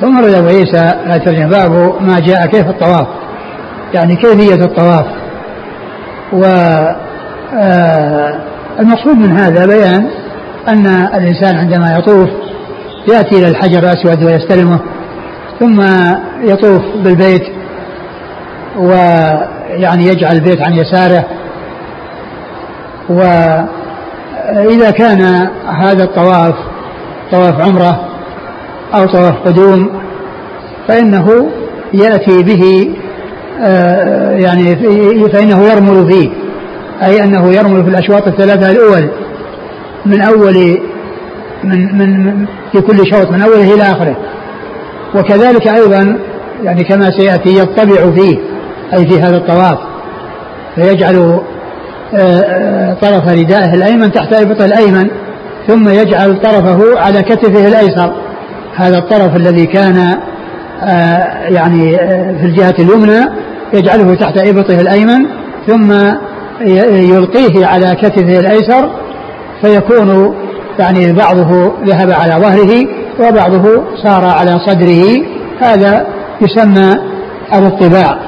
ثم 0.00 0.18
رد 0.18 0.34
أبو 0.34 0.46
عيسى 0.46 0.92
لا 1.06 1.46
باب 1.46 1.94
ما 2.00 2.20
جاء 2.20 2.46
كيف 2.46 2.68
الطواف. 2.68 3.06
يعني 3.94 4.16
كيفية 4.16 4.64
الطواف. 4.64 5.06
و 6.32 6.44
آه، 7.54 8.40
المقصود 8.80 9.16
من 9.16 9.38
هذا 9.38 9.66
بيان 9.66 10.10
أن 10.68 10.86
الإنسان 11.14 11.56
عندما 11.56 11.96
يطوف 11.98 12.28
يأتي 13.08 13.38
إلى 13.38 13.48
الحجر 13.48 13.78
الأسود 13.78 14.24
ويستلمه 14.24 14.80
ثم 15.60 15.82
يطوف 16.42 16.82
بالبيت 17.04 17.42
ويعني 18.78 20.04
يجعل 20.06 20.36
البيت 20.36 20.62
عن 20.62 20.72
يساره. 20.72 21.24
وإذا 23.08 24.90
كان 24.90 25.48
هذا 25.66 26.04
الطواف 26.04 26.54
طواف 27.32 27.60
عمرة 27.60 28.08
أو 28.94 29.06
طواف 29.06 29.34
قدوم 29.46 30.00
فإنه 30.88 31.50
يأتي 31.94 32.42
به 32.42 32.90
آه، 33.60 34.30
يعني 34.30 34.76
فإنه 35.32 35.62
يرمل 35.62 36.12
فيه 36.12 36.30
أي 37.02 37.24
أنه 37.24 37.52
يرمل 37.52 37.82
في 37.84 37.90
الأشواط 37.90 38.26
الثلاثة 38.26 38.70
الأول. 38.70 39.10
من 40.06 40.20
أول 40.20 40.78
من 41.64 41.98
من 41.98 42.46
في 42.72 42.80
كل 42.80 43.06
شوط 43.06 43.30
من 43.30 43.42
أوله 43.42 43.74
إلى 43.74 43.82
آخره. 43.82 44.16
وكذلك 45.14 45.68
أيضا 45.68 46.18
يعني 46.62 46.84
كما 46.84 47.10
سيأتي 47.10 47.58
يطبع 47.58 48.10
فيه 48.10 48.38
أي 48.94 49.06
في 49.06 49.20
هذا 49.20 49.36
الطواف 49.36 49.78
فيجعل 50.74 51.40
آه، 52.14 52.18
آه، 52.18 52.94
طرف 52.94 53.28
ردائه 53.28 53.74
الأيمن 53.74 54.12
تحت 54.12 54.32
إبطه 54.32 54.64
الأيمن 54.64 55.10
ثم 55.66 55.88
يجعل 55.88 56.40
طرفه 56.40 57.00
على 57.00 57.22
كتفه 57.22 57.68
الأيسر. 57.68 58.14
هذا 58.76 58.98
الطرف 58.98 59.36
الذي 59.36 59.66
كان 59.66 60.18
آه، 60.82 61.48
يعني 61.48 61.96
في 62.38 62.44
الجهة 62.44 62.74
اليمنى 62.78 63.28
يجعله 63.72 64.14
تحت 64.14 64.38
إبطه 64.38 64.80
الأيمن 64.80 65.26
ثم 65.66 65.92
يلقيه 66.60 67.66
على 67.66 67.94
كتفه 67.94 68.38
الأيسر 68.38 68.90
فيكون 69.64 70.34
يعني 70.78 71.12
بعضه 71.12 71.72
ذهب 71.86 72.10
على 72.10 72.34
ظهره 72.42 72.86
وبعضه 73.20 73.82
صار 74.02 74.24
على 74.24 74.58
صدره. 74.66 75.04
هذا 75.60 76.06
يسمى 76.40 76.94
الاطباع 77.54 78.18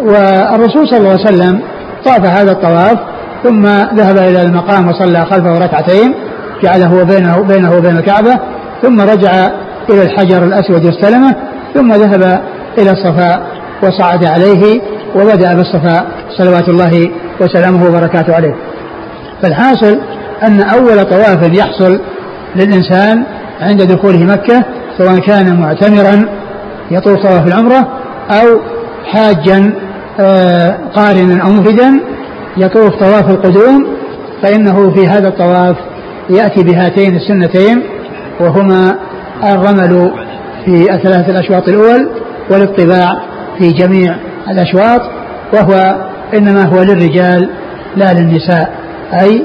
والرسول 0.00 0.88
صلى 0.88 0.98
الله 0.98 1.10
عليه 1.10 1.20
وسلم 1.20 1.60
طاف 2.04 2.26
هذا 2.26 2.52
الطواف 2.52 2.98
ثم 3.44 3.62
ذهب 3.96 4.18
إلى 4.18 4.42
المقام 4.42 4.88
وصلى 4.88 5.26
خلفه 5.26 5.58
ركعتين 5.58 6.14
جعله 6.62 7.02
بينه 7.02 7.42
بينه 7.42 7.76
وبين 7.76 7.96
الكعبة 7.96 8.38
ثم 8.82 9.00
رجع 9.00 9.30
إلى 9.90 10.02
الحجر 10.02 10.44
الأسود 10.44 10.84
واستلمه 10.84 11.34
ثم 11.74 11.92
ذهب 11.92 12.42
إلى 12.78 12.90
الصفا 12.90 13.42
وصعد 13.82 14.26
عليه 14.26 14.80
وبدأ 15.16 15.54
بالصفا 15.54 16.06
صلوات 16.38 16.68
الله 16.68 17.10
وسلامه 17.40 17.86
وبركاته 17.86 18.34
عليه. 18.34 18.54
فالحاصل 19.42 19.98
أن 20.46 20.60
أول 20.60 21.04
طواف 21.04 21.58
يحصل 21.58 22.00
للإنسان 22.56 23.24
عند 23.60 23.82
دخوله 23.82 24.24
مكة 24.24 24.64
سواء 24.98 25.18
كان 25.18 25.60
معتمرا 25.60 26.28
يطوف 26.90 27.22
طواف 27.22 27.46
العمرة 27.46 27.88
أو 28.30 28.60
حاجا 29.06 29.72
آه، 30.20 30.78
قارنا 30.94 31.42
أو 31.42 31.50
مفردا 31.50 32.00
يطوف 32.56 32.90
طواف 32.96 33.30
القدوم 33.30 33.86
فإنه 34.42 34.90
في 34.90 35.08
هذا 35.08 35.28
الطواف 35.28 35.76
يأتي 36.30 36.62
بهاتين 36.62 37.16
السنتين 37.16 37.82
وهما 38.40 38.98
الرمل 39.44 40.12
في 40.64 40.94
الثلاث 40.94 41.28
الأشواط 41.28 41.68
الأول 41.68 42.08
والاطباع 42.50 43.22
في 43.58 43.72
جميع 43.72 44.16
الأشواط 44.50 45.00
وهو 45.52 45.96
إنما 46.34 46.64
هو 46.64 46.82
للرجال 46.82 47.50
لا 47.96 48.12
للنساء 48.12 48.72
أي 49.20 49.44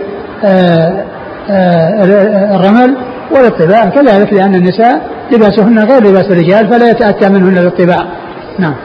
الرمل 2.55 2.97
والاطباع 3.31 3.85
كذلك 3.85 4.33
لأن 4.33 4.55
النساء 4.55 5.09
لباسهن 5.31 5.79
غير 5.79 6.03
لباس 6.03 6.31
الرجال 6.31 6.67
فلا 6.67 6.89
يتأتى 6.89 7.29
منهن 7.29 7.57
الاطباع 7.57 8.05
نعم. 8.59 8.75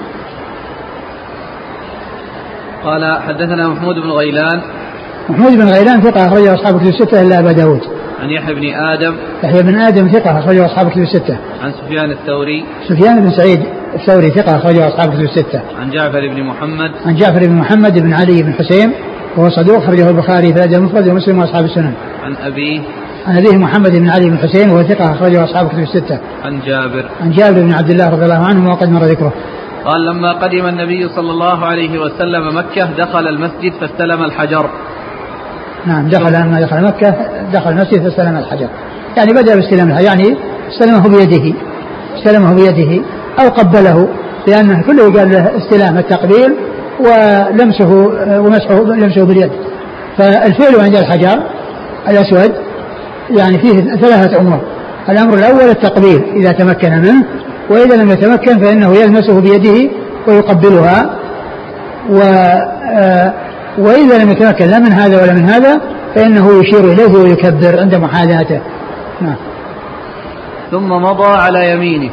قال 2.85 3.19
حدثنا 3.23 3.69
محمود 3.69 3.95
بن 3.95 4.11
غيلان. 4.11 4.61
محمود 5.29 5.53
بن 5.53 5.69
غيلان 5.69 6.01
ثقة 6.01 6.27
أخرجه 6.27 6.55
أصحاب 6.55 6.79
كتب 6.79 6.89
الستة 6.89 7.23
إلا 7.23 7.39
أبا 7.39 7.53
داود. 7.53 7.81
عن 8.23 8.31
يحيى 8.31 8.55
بن 8.55 8.75
آدم. 8.75 9.17
يحيى 9.45 9.63
بن 9.63 9.75
آدم 9.75 10.09
ثقة 10.09 10.39
أخرجه 10.39 10.67
أصحاب 10.67 10.91
كتب 10.91 11.03
الستة. 11.03 11.37
عن 11.63 11.73
سفيان 11.73 12.11
الثوري. 12.11 12.65
سفيان 12.89 13.21
بن 13.21 13.31
سعيد 13.31 13.61
الثوري 13.95 14.31
ثقة 14.31 14.57
أخرجه 14.57 14.89
أصحاب 14.89 15.13
كتب 15.13 15.21
الستة. 15.21 15.61
عن 15.81 15.91
جعفر 15.91 16.29
بن 16.29 16.43
محمد. 16.43 16.91
عن 17.07 17.15
جعفر 17.15 17.47
بن 17.47 17.55
محمد 17.55 17.99
بن 17.99 18.13
علي 18.13 18.43
بن 18.43 18.53
حسين. 18.53 18.93
وهو 19.37 19.51
صدوق 19.51 19.85
خرجه 19.87 20.11
البخاري 20.11 20.53
في 20.53 20.59
الأدب 20.59 20.75
المفرد 20.75 21.09
ومسلم 21.09 21.39
وأصحاب 21.39 21.65
السنن. 21.65 21.93
عن 22.25 22.37
ابيه 22.37 22.81
عن 23.27 23.37
أبيه 23.37 23.57
محمد 23.57 23.91
بن 23.91 24.09
علي 24.09 24.31
بن 24.31 24.39
حسين 24.39 24.71
وهو 24.71 24.83
ثقة 24.83 25.13
أخرجه 25.13 25.45
أصحاب 25.45 25.69
كتب 25.69 25.79
الستة. 25.79 26.19
عن 26.45 26.61
جابر 26.67 27.05
عن 27.21 27.31
جابر 27.31 27.61
بن 27.61 27.73
عبد 27.73 27.91
الله 27.91 28.09
رضي 28.09 28.25
الله 28.25 28.47
عنه 28.47 28.71
وقد 28.71 28.89
مر 28.89 29.05
ذكره. 29.05 29.33
قال 29.85 30.05
لما 30.05 30.33
قدم 30.33 30.67
النبي 30.67 31.09
صلى 31.09 31.31
الله 31.31 31.67
عليه 31.67 31.99
وسلم 31.99 32.59
مكة 32.59 32.91
دخل 32.99 33.29
المسجد 33.29 33.73
فاستلم 33.81 34.25
الحجر 34.25 34.71
نعم 35.87 36.09
دخل 36.09 36.33
لما 36.33 36.61
دخل 36.61 36.85
مكة 36.85 37.15
دخل 37.53 37.71
المسجد 37.71 38.03
فاستلم 38.03 38.37
الحجر 38.37 38.69
يعني 39.17 39.33
بدأ 39.33 39.55
باستلام 39.55 39.91
الحجر 39.91 40.05
يعني 40.05 40.37
استلمه 40.69 41.09
بيده 41.09 41.55
استلمه 42.19 42.55
بيده 42.55 43.03
أو 43.41 43.49
قبله 43.49 44.09
لأنه 44.47 44.83
كله 44.83 45.13
قال 45.19 45.31
له 45.31 45.57
استلام 45.57 45.99
التقبيل 45.99 46.55
ولمسه 47.01 47.91
ومسحه 48.41 48.75
لمسه 48.75 49.25
باليد. 49.25 49.51
فالفعل 50.19 50.81
عند 50.81 50.97
الحجر 50.97 51.43
الأسود 52.09 52.53
يعني 53.31 53.59
فيه 53.59 53.97
ثلاثة 53.97 54.41
أمور. 54.41 54.61
الأمر 55.09 55.35
الأول 55.35 55.61
التقبيل 55.61 56.23
إذا 56.37 56.53
تمكن 56.53 56.91
منه 56.91 57.25
وإذا 57.71 57.97
لم 57.97 58.11
يتمكن 58.11 58.59
فإنه 58.59 58.95
يلمسه 58.95 59.41
بيده 59.41 59.91
ويقبلها. 60.29 61.11
و 62.11 62.21
آه، 62.95 63.33
وإذا 63.79 64.25
لم 64.25 64.31
يتمكن 64.31 64.67
لا 64.67 64.79
من 64.79 64.93
هذا 64.93 65.23
ولا 65.23 65.33
من 65.33 65.45
هذا 65.45 65.81
فإنه 66.15 66.61
يشير 66.61 66.93
إليه 66.93 67.19
ويكبر 67.19 67.81
عند 67.81 67.95
محاذاته. 67.95 68.61
نعم. 69.21 69.37
ثم 70.71 70.89
مضى 70.89 71.37
على 71.37 71.71
يمينه. 71.71 72.11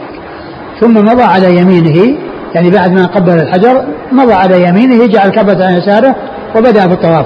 ثم 0.80 1.06
مضى 1.06 1.24
على 1.24 1.58
يمينه. 1.58 2.18
يعني 2.56 2.70
بعد 2.70 2.92
ما 2.92 3.06
قبل 3.06 3.32
الحجر 3.32 3.84
مضى 4.12 4.34
على 4.34 4.64
يمينه 4.64 5.08
جعل 5.08 5.30
كبة 5.30 5.66
عن 5.66 5.74
يساره 5.74 6.16
وبدأ 6.56 6.86
بالطواف. 6.86 7.26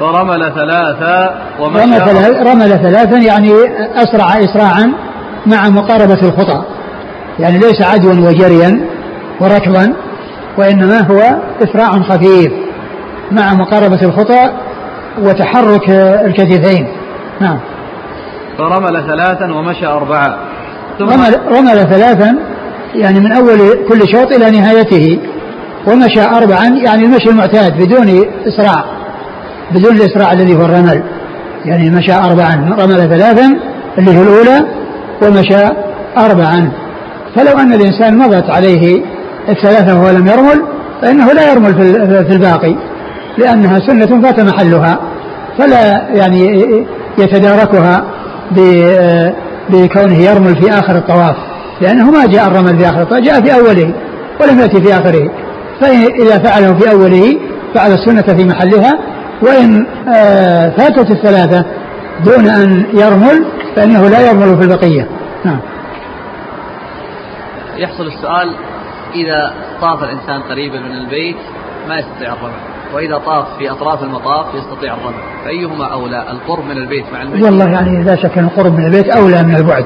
فرمل 0.00 0.52
ثلاثا 0.54 1.34
ومشى. 1.60 1.82
رمل, 1.82 2.46
رمل 2.46 2.68
ثلاثا 2.68 3.18
يعني 3.18 3.50
أسرع 3.94 4.44
إسراعا 4.44 4.92
مع 5.46 5.68
مقاربة 5.68 6.22
الخطى. 6.22 6.62
يعني 7.38 7.58
ليس 7.58 7.82
عدوا 7.82 8.28
وجريا 8.28 8.80
وركضا 9.40 9.92
وإنما 10.58 11.00
هو 11.00 11.36
إسراع 11.62 12.02
خفيف 12.02 12.52
مع 13.32 13.54
مقاربة 13.54 14.02
الخطى 14.02 14.50
وتحرك 15.22 15.90
الكتفين. 16.24 16.88
نعم. 17.40 17.58
فرمل 18.58 19.06
ثلاثا 19.06 19.44
ومشى 19.54 19.86
أربعة. 19.86 20.36
ثم 20.98 21.04
رمل, 21.04 21.58
رمل 21.58 21.88
ثلاثا 21.90 22.38
يعني 22.96 23.20
من 23.20 23.32
أول 23.32 23.58
كل 23.88 24.08
شوط 24.12 24.32
إلى 24.32 24.50
نهايته 24.50 25.18
ومشى 25.86 26.22
أربعا 26.22 26.66
يعني 26.66 27.04
المشي 27.04 27.30
المعتاد 27.30 27.82
بدون 27.82 28.08
إسراع 28.46 28.84
بدون 29.74 29.96
الإسراع 29.96 30.32
الذي 30.32 30.54
هو 30.54 30.64
الرمل. 30.64 31.02
يعني 31.64 31.90
مشى 31.90 32.12
أربعا 32.12 32.76
رمل 32.78 33.08
ثلاثا 33.08 33.56
اللي 33.98 34.18
هو 34.18 34.22
الأولى 34.22 34.66
ومشى 35.22 35.68
أربعا. 36.18 36.72
فلو 37.36 37.58
أن 37.58 37.72
الإنسان 37.72 38.18
مضت 38.18 38.50
عليه 38.50 39.02
الثلاثة 39.48 39.94
وهو 39.94 40.10
لم 40.10 40.26
يرمل 40.26 40.62
فإنه 41.02 41.32
لا 41.32 41.52
يرمل 41.52 41.74
في 42.24 42.32
الباقي 42.32 42.76
لأنها 43.38 43.78
سنة 43.78 44.22
فات 44.22 44.40
محلها. 44.40 44.98
فلا 45.58 46.08
يعني 46.14 46.66
يتداركها 47.18 48.04
بكونه 49.70 50.18
يرمل 50.18 50.56
في 50.62 50.70
آخر 50.70 50.96
الطواف. 50.96 51.36
لأنه 51.80 52.10
ما 52.10 52.26
جاء 52.26 52.46
الرمل 52.46 52.78
في 52.78 52.88
آخر 52.88 53.02
الطواف 53.02 53.22
جاء 53.22 53.40
في 53.40 53.54
أوله 53.54 53.94
ولم 54.40 54.58
يأتي 54.60 54.80
في 54.80 54.94
آخره. 54.94 55.30
فإذا 55.80 56.38
فعله 56.38 56.74
في 56.74 56.90
أوله 56.90 57.38
فعل 57.74 57.92
السنة 57.92 58.22
في 58.22 58.44
محلها. 58.44 58.98
وإن 59.42 59.86
آه، 60.08 60.70
فاتت 60.70 61.10
الثلاثة 61.10 61.64
دون 62.24 62.48
أن 62.48 62.86
يرمل 62.92 63.44
فإنه 63.76 64.08
لا 64.08 64.20
يرمل 64.20 64.56
في 64.58 64.64
البقية. 64.64 65.08
نعم. 65.44 65.58
يحصل 67.76 68.06
السؤال 68.06 68.54
إذا 69.14 69.54
طاف 69.80 70.04
الإنسان 70.04 70.42
قريبا 70.42 70.78
من 70.78 70.92
البيت 70.92 71.36
ما 71.88 71.98
يستطيع 71.98 72.32
الرمل؟ 72.32 72.52
وإذا 72.94 73.18
طاف 73.18 73.46
في 73.58 73.70
أطراف 73.70 74.02
المطاف 74.02 74.46
يستطيع 74.54 74.94
الرمل. 74.94 75.22
فأيهما 75.44 75.92
أولى 75.92 76.24
القرب 76.30 76.64
من 76.64 76.76
البيت 76.76 77.04
مع 77.12 77.22
المشي 77.22 77.42
والله 77.42 77.70
يعني 77.70 78.04
لا 78.04 78.16
شك 78.16 78.38
أن 78.38 78.44
القرب 78.44 78.78
من 78.78 78.86
البيت 78.86 79.08
أولى 79.08 79.42
من 79.42 79.56
البعد. 79.56 79.84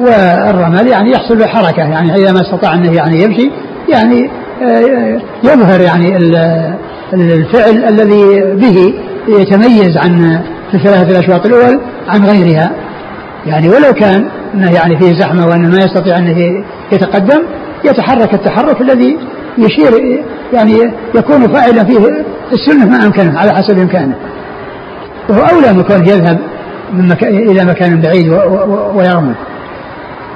والرمل 0.00 0.86
يعني 0.88 1.10
يحصل 1.10 1.38
له 1.38 1.46
حركة 1.46 1.82
يعني 1.82 2.14
إذا 2.14 2.32
ما 2.32 2.40
استطاع 2.40 2.74
أنه 2.74 2.92
يعني 2.92 3.22
يمشي 3.22 3.50
يعني 3.88 4.30
آه، 4.62 5.20
يظهر 5.44 5.80
يعني 5.80 6.16
الفعل 7.12 7.84
الذي 7.88 8.40
به 8.54 8.94
يتميز 9.28 9.96
عن 9.96 10.40
في 10.70 10.74
الثلاثة 10.74 11.10
الأشواط 11.10 11.46
الأول 11.46 11.80
عن 12.08 12.24
غيرها 12.24 12.70
يعني 13.46 13.68
ولو 13.68 13.92
كان 13.92 14.28
أنه 14.54 14.72
يعني 14.72 14.98
فيه 14.98 15.20
زحمة 15.20 15.46
وانه 15.46 15.68
ما 15.68 15.78
يستطيع 15.78 16.18
أنه 16.18 16.64
يتقدم 16.92 17.42
يتحرك 17.84 18.34
التحرك 18.34 18.80
الذي 18.80 19.18
يشير 19.58 20.22
يعني 20.52 20.92
يكون 21.14 21.48
فاعلا 21.48 21.84
فيه 21.84 22.24
السنة 22.52 22.86
ما 22.86 23.06
أمكنه 23.06 23.38
على 23.38 23.52
حسب 23.52 23.78
إمكانه. 23.78 24.14
وهو 25.28 25.40
أولى 25.40 25.72
من 25.72 26.06
يذهب 26.06 26.38
من 26.92 27.08
مكان 27.08 27.36
إلى 27.36 27.64
مكان 27.64 28.00
بعيد 28.00 28.28
ويرمل. 28.94 29.34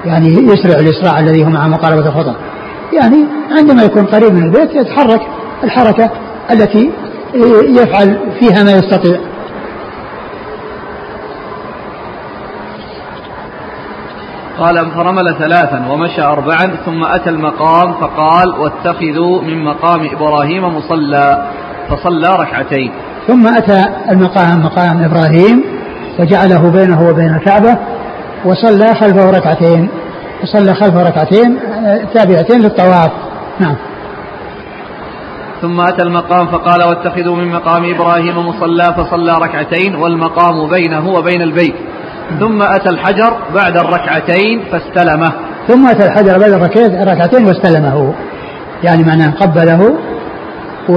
يعني 0.04 0.28
يسرع 0.28 0.80
الإسراع 0.80 1.20
الذي 1.20 1.44
هو 1.44 1.48
مع 1.48 1.68
مقاربة 1.68 2.08
الخطى. 2.08 2.34
يعني 2.92 3.24
عندما 3.50 3.82
يكون 3.82 4.06
قريب 4.06 4.32
من 4.34 4.42
البيت 4.42 4.74
يتحرك 4.74 5.20
الحركة 5.64 6.10
التي 6.50 6.90
يفعل 7.68 8.18
فيها 8.40 8.62
ما 8.62 8.72
يستطيع 8.72 9.18
قال 14.58 14.90
فرمل 14.90 15.36
ثلاثا 15.38 15.86
ومشى 15.90 16.22
أربعا 16.22 16.76
ثم 16.84 17.04
أتى 17.04 17.30
المقام 17.30 17.92
فقال 17.92 18.48
واتخذوا 18.48 19.42
من 19.42 19.64
مقام 19.64 20.08
إبراهيم 20.12 20.64
مصلى 20.76 21.46
فصلى 21.88 22.28
ركعتين 22.28 22.92
ثم 23.26 23.46
أتى 23.46 23.84
المقام 24.10 24.62
مقام 24.62 25.04
إبراهيم 25.04 25.64
وجعله 26.18 26.70
بينه 26.70 27.08
وبين 27.08 27.34
الكعبة 27.34 27.78
وصلى 28.44 28.94
خلفه 28.94 29.30
ركعتين. 29.30 29.88
وصلى 30.42 30.74
خلفه 30.74 31.02
ركعتين 31.02 31.58
تابعتين 32.14 32.60
للطواف. 32.60 33.10
نعم. 33.60 33.76
ثم 35.62 35.80
أتى 35.80 36.02
المقام 36.02 36.46
فقال 36.46 36.82
واتخذوا 36.82 37.36
من 37.36 37.52
مقام 37.52 37.94
إبراهيم 37.94 38.46
مصلى. 38.46 38.94
فصلى 38.96 39.32
ركعتين 39.32 39.94
والمقام 39.94 40.68
بينه 40.68 41.08
وبين 41.08 41.42
البيت. 41.42 41.74
ثم 42.40 42.62
أتى 42.62 42.88
الحجر 42.88 43.36
بعد 43.54 43.76
الركعتين 43.76 44.62
فاستلمه. 44.72 45.32
ثم 45.68 45.86
أتى 45.88 46.06
الحجر 46.06 46.38
بعد 46.38 46.52
الركعتين 46.78 47.46
واستلمه. 47.46 48.14
يعني 48.84 49.02
معناه 49.04 49.30
قبله. 49.30 49.98
و 50.88 50.96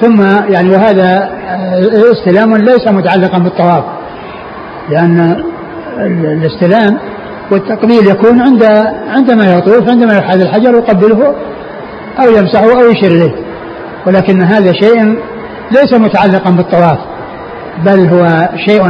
ثم 0.00 0.22
يعني 0.52 0.70
وهذا 0.70 1.30
استلام 2.12 2.56
ليس 2.56 2.88
متعلقا 2.88 3.38
بالطواف. 3.38 3.84
لأن 4.90 5.44
الاستلام 5.98 6.98
والتقبيل 7.50 8.06
يكون 8.06 8.40
عند 8.40 8.62
عندما 9.08 9.52
يطوف 9.52 9.88
عندما 9.88 10.16
يحاذ 10.16 10.40
الحجر 10.40 10.74
يقبله 10.74 11.34
أو 12.18 12.30
يمسحه 12.38 12.82
أو 12.82 12.90
يشير 12.90 13.10
إليه. 13.10 13.34
ولكن 14.06 14.42
هذا 14.42 14.72
شيء 14.72 15.18
ليس 15.70 15.92
متعلقا 15.92 16.50
بالطواف 16.50 16.98
بل 17.84 18.08
هو 18.08 18.48
شيء 18.66 18.82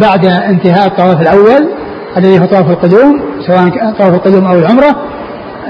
بعد 0.00 0.26
انتهاء 0.26 0.86
الطواف 0.86 1.20
الأول 1.20 1.68
الذي 2.16 2.40
هو 2.40 2.46
طواف 2.46 2.70
القدوم 2.70 3.22
سواء 3.46 3.94
طواف 3.98 4.14
القدوم 4.14 4.44
أو 4.44 4.58
العمرة. 4.58 4.96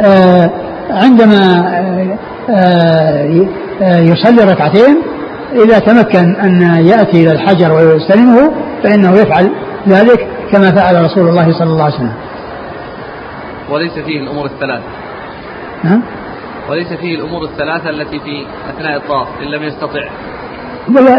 آه، 0.05 0.51
عندما 0.91 1.69
آه، 2.51 3.47
آه، 3.83 3.99
يصلي 3.99 4.45
ركعتين 4.45 5.03
إذا 5.65 5.79
تمكن 5.79 6.37
أن 6.37 6.61
يأتي 6.87 7.23
إلى 7.23 7.33
الحجر 7.33 7.73
ويستلمه 7.73 8.53
فإنه 8.83 9.17
يفعل 9.17 9.51
ذلك 9.89 10.29
كما 10.53 10.71
فعل 10.71 11.05
رسول 11.05 11.29
الله 11.29 11.53
صلى 11.53 11.71
الله 11.71 11.85
عليه 11.85 11.95
وسلم. 11.95 12.13
وليس 13.71 13.93
فيه 13.93 14.21
الأمور 14.21 14.47
الثلاث. 14.47 14.83
نعم 15.85 16.03
وليس 16.71 16.93
فيه 16.93 17.17
الأمور 17.17 17.43
الثلاثة 17.43 17.91
التي 17.91 18.19
في 18.19 18.47
أثناء 18.71 18.97
الطواف 18.97 19.29
إن 19.43 19.47
لم 19.47 19.63
يستطع. 19.63 20.01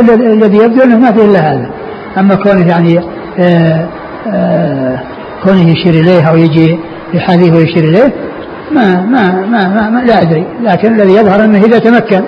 الذي 0.09 0.57
يبدو 0.57 0.83
أنه 0.83 0.97
ما 0.97 1.11
فيه 1.11 1.25
إلا 1.25 1.39
هذا. 1.39 1.71
أما 2.17 2.35
كونه 2.35 2.67
يعني 2.67 2.99
آآ 2.99 3.03
آه، 3.39 3.87
آآ 4.27 4.93
آه، 4.93 4.99
كونه 5.43 5.69
يشير 5.69 5.93
إليه 5.93 6.29
أو 6.29 6.35
يجي 6.35 6.79
يحاذيه 7.13 7.51
ويشير 7.51 7.83
إليه 7.83 8.13
ما 8.71 9.01
ما 9.01 9.45
ما, 9.45 9.67
ما, 9.67 9.89
ما 9.89 9.99
لا 9.99 10.21
أدري. 10.21 10.45
لكن 10.63 10.95
الذي 10.95 11.13
يظهر 11.13 11.45
أنه 11.45 11.57
إذا 11.57 11.79
تمكن 11.79 12.23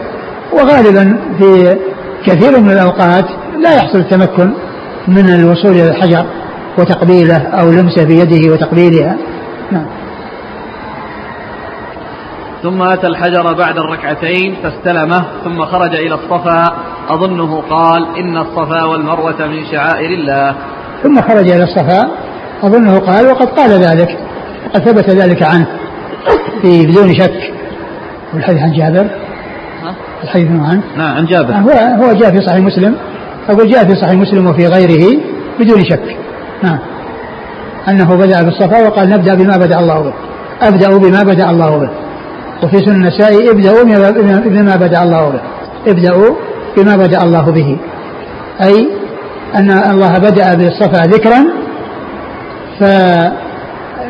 وغالبا 0.54 1.20
في 1.40 1.78
كثير 2.26 2.60
من 2.60 2.70
الأوقات 2.70 3.26
لا 3.60 3.76
يحصل 3.76 3.98
التمكن 3.98 4.52
من 5.08 5.30
الوصول 5.30 5.72
إلى 5.72 5.90
الحجر 5.90 6.26
وتقبيله 6.78 7.38
أو 7.38 7.72
لمسه 7.72 8.06
بيده 8.06 8.54
وتقبيلها 8.54 9.18
نعم. 9.72 9.86
ثم 12.64 12.82
أتى 12.82 13.08
الحجر 13.08 13.54
بعد 13.54 13.78
الركعتين 13.78 14.56
فاستلمه 14.64 15.26
ثم 15.44 15.66
خرج 15.66 15.96
إلى 15.96 16.16
الصفا. 16.16 16.74
أظنه 17.10 17.62
قال 17.62 18.08
إن 18.20 18.38
الصفا 18.38 18.84
والمروة 18.84 19.48
من 19.48 19.66
شعائر 19.72 20.10
الله. 20.10 20.56
ثم 21.04 21.22
خرج 21.22 21.50
إلى 21.50 21.64
الصفا. 21.64 22.12
أظنه 22.64 23.00
قال 23.00 23.28
وقد 23.28 23.48
قال 23.48 23.70
ذلك 23.70 24.18
وقد 24.66 24.80
ثبت 24.80 25.10
ذلك 25.10 25.44
عنه 25.44 25.68
في 26.62 26.88
بدون 26.88 27.14
شك. 27.14 27.54
والحديث 28.34 28.62
عن 28.62 28.72
جابر؟ 28.72 29.08
الحديث 30.24 30.48
عنه 30.48 30.84
نعم 30.98 31.16
عن 31.18 31.26
جابر. 31.26 31.54
هو 31.54 31.72
هو 32.04 32.14
جاء 32.14 32.32
في 32.32 32.42
صحيح 32.42 32.60
مسلم. 32.66 32.96
أقول 33.50 33.72
جاء 33.72 33.84
في 33.84 33.96
صحيح 33.96 34.14
مسلم 34.14 34.48
وفي 34.48 34.68
غيره 34.68 35.20
بدون 35.60 35.84
شك. 35.84 36.18
نعم. 36.64 36.80
أنه 37.90 38.16
بدأ 38.16 38.42
بالصفا 38.42 38.88
وقال 38.88 39.10
نبدأ 39.10 39.36
بما 39.36 39.58
بدأ 39.58 39.80
الله 39.80 40.00
به. 40.00 40.14
أبدأ 40.62 40.98
بما 40.98 41.24
بدأ 41.24 41.50
الله 41.50 41.78
به. 41.78 41.90
وفي 42.64 42.78
سنن 42.78 42.96
النسائي 42.96 43.52
ابدأوا 43.52 43.84
بما 44.46 44.76
بدأ 44.76 45.04
الله 45.04 45.30
به. 45.30 45.42
ابدأوا 45.92 46.36
بما 46.78 46.96
بدأ 46.96 47.24
الله 47.24 47.52
به. 47.52 47.78
أي 48.62 48.88
أن 49.56 49.72
الله 49.72 50.18
بدأ 50.18 50.54
بالصفا 50.54 51.06
ذكرا 51.06 51.46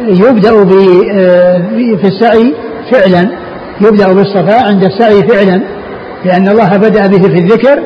فيبدأ 0.09 0.65
في 1.97 2.07
السعي 2.07 2.53
فعلا. 2.91 3.29
يبدأ 3.81 4.13
بالصفا 4.13 4.67
عند 4.67 4.83
السعي 4.83 5.23
فعلا 5.23 5.61
لأن 6.25 6.47
الله 6.47 6.77
بدأ 6.77 7.07
به 7.07 7.21
في 7.21 7.39
الذكر 7.39 7.79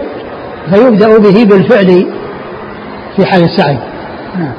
فيبدأ 0.69 1.17
به 1.17 1.45
بالفعل 1.45 2.07
في 3.15 3.25
حال 3.25 3.43
السعي. 3.43 3.77
نعم. 4.35 4.53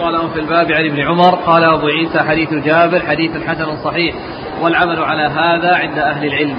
قال 0.00 0.30
في 0.34 0.40
الباب 0.40 0.72
عن 0.72 0.84
ابن 0.84 1.00
عمر 1.00 1.34
قال 1.34 1.64
أبو 1.64 1.86
عيسى 1.86 2.18
حديث 2.18 2.54
جابر 2.54 3.00
حديث 3.00 3.30
حسن 3.46 3.76
صحيح 3.84 4.14
والعمل 4.62 4.98
على 4.98 5.22
هذا 5.22 5.74
عند 5.74 5.98
أهل 5.98 6.26
العلم. 6.26 6.56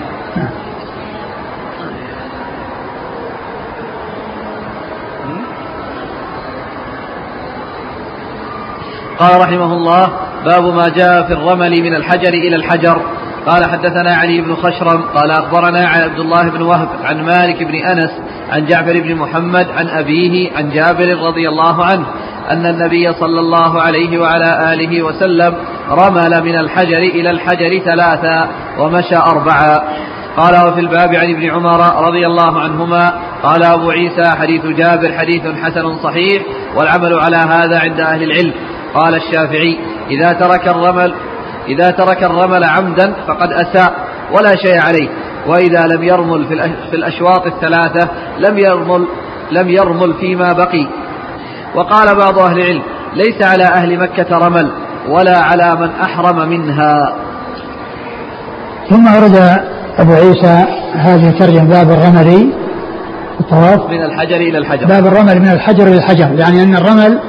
قال 9.19 9.41
رحمه 9.41 9.73
الله 9.73 10.19
باب 10.45 10.63
ما 10.63 10.89
جاء 10.89 11.27
في 11.27 11.33
الرمل 11.33 11.83
من 11.83 11.95
الحجر 11.95 12.33
إلى 12.33 12.55
الحجر. 12.55 13.01
قال 13.45 13.65
حدثنا 13.65 14.15
علي 14.15 14.41
بن 14.41 14.55
خشرم 14.55 15.01
قال 15.01 15.31
أخبرنا 15.31 15.87
عبد 15.87 16.19
الله 16.19 16.49
بن 16.49 16.61
وهب 16.61 16.89
عن 17.03 17.25
مالك 17.25 17.63
بن 17.63 17.75
أنس 17.75 18.11
عن 18.51 18.65
جعفر 18.65 19.01
بن 19.01 19.15
محمد 19.15 19.67
عن 19.77 19.87
أبيه 19.87 20.51
عن 20.57 20.69
جابر 20.69 21.17
رضي 21.27 21.49
الله 21.49 21.85
عنه 21.85 22.05
أن 22.51 22.65
النبي 22.65 23.13
صلى 23.13 23.39
الله 23.39 23.81
عليه 23.81 24.19
وعلى 24.19 24.73
آله 24.73 25.03
وسلم 25.03 25.53
رمل 25.91 26.43
من 26.43 26.55
الحجر 26.55 26.97
إلى 26.97 27.29
الحجر 27.29 27.79
ثلاثا 27.85 28.49
ومشى 28.79 29.15
أربعا. 29.15 29.79
قال 30.37 30.67
وفي 30.67 30.79
الباب 30.79 31.15
عن 31.15 31.29
ابن 31.29 31.49
عمر 31.49 32.07
رضي 32.07 32.27
الله 32.27 32.59
عنهما 32.59 33.13
قال 33.43 33.63
أبو 33.63 33.91
عيسى 33.91 34.29
حديث 34.39 34.65
جابر 34.65 35.13
حديث 35.13 35.41
حسن 35.63 35.95
صحيح 36.03 36.43
والعمل 36.75 37.13
على 37.13 37.37
هذا 37.37 37.79
عند 37.79 37.99
أهل 37.99 38.23
العلم. 38.23 38.53
قال 38.93 39.15
الشافعي 39.15 39.79
إذا 40.09 40.33
ترك 40.33 40.67
الرمل 40.67 41.15
إذا 41.67 41.91
ترك 41.91 42.23
الرمل 42.23 42.63
عمدا 42.63 43.13
فقد 43.27 43.51
أساء 43.51 43.93
ولا 44.31 44.55
شيء 44.55 44.79
عليه. 44.79 45.09
وإذا 45.47 45.81
لم 45.95 46.03
يرمل 46.03 46.45
في 46.89 46.95
الأشواط 46.95 47.47
الثلاثة 47.47 48.09
لم 48.39 48.57
يرمل 48.57 49.07
لم 49.51 49.69
يرمل 49.69 50.13
فيما 50.13 50.53
بقي. 50.53 50.87
وقال 51.75 52.15
بعض 52.15 52.39
أهل 52.39 52.59
العلم 52.59 52.81
ليس 53.15 53.43
على 53.43 53.63
أهل 53.63 53.99
مكة 53.99 54.37
رمل 54.37 54.71
ولا 55.09 55.39
على 55.39 55.75
من 55.79 55.89
أحرم 56.01 56.49
منها. 56.49 57.15
ثم 58.89 59.15
ورد 59.15 59.59
أبو 59.97 60.13
عيسى 60.13 60.65
هذه 60.93 61.39
ترجم 61.39 61.67
باب 61.67 61.89
الرمل. 61.89 62.49
الطواف. 63.39 63.89
من 63.89 64.03
الحجر 64.03 64.35
إلى 64.35 64.57
الحجر. 64.57 64.85
باب 64.85 65.05
الرمل 65.05 65.39
من 65.39 65.51
الحجر 65.51 65.87
إلى 65.87 65.97
الحجر 65.97 66.39
يعني 66.39 66.63
أن 66.63 66.75
الرمل 66.75 67.19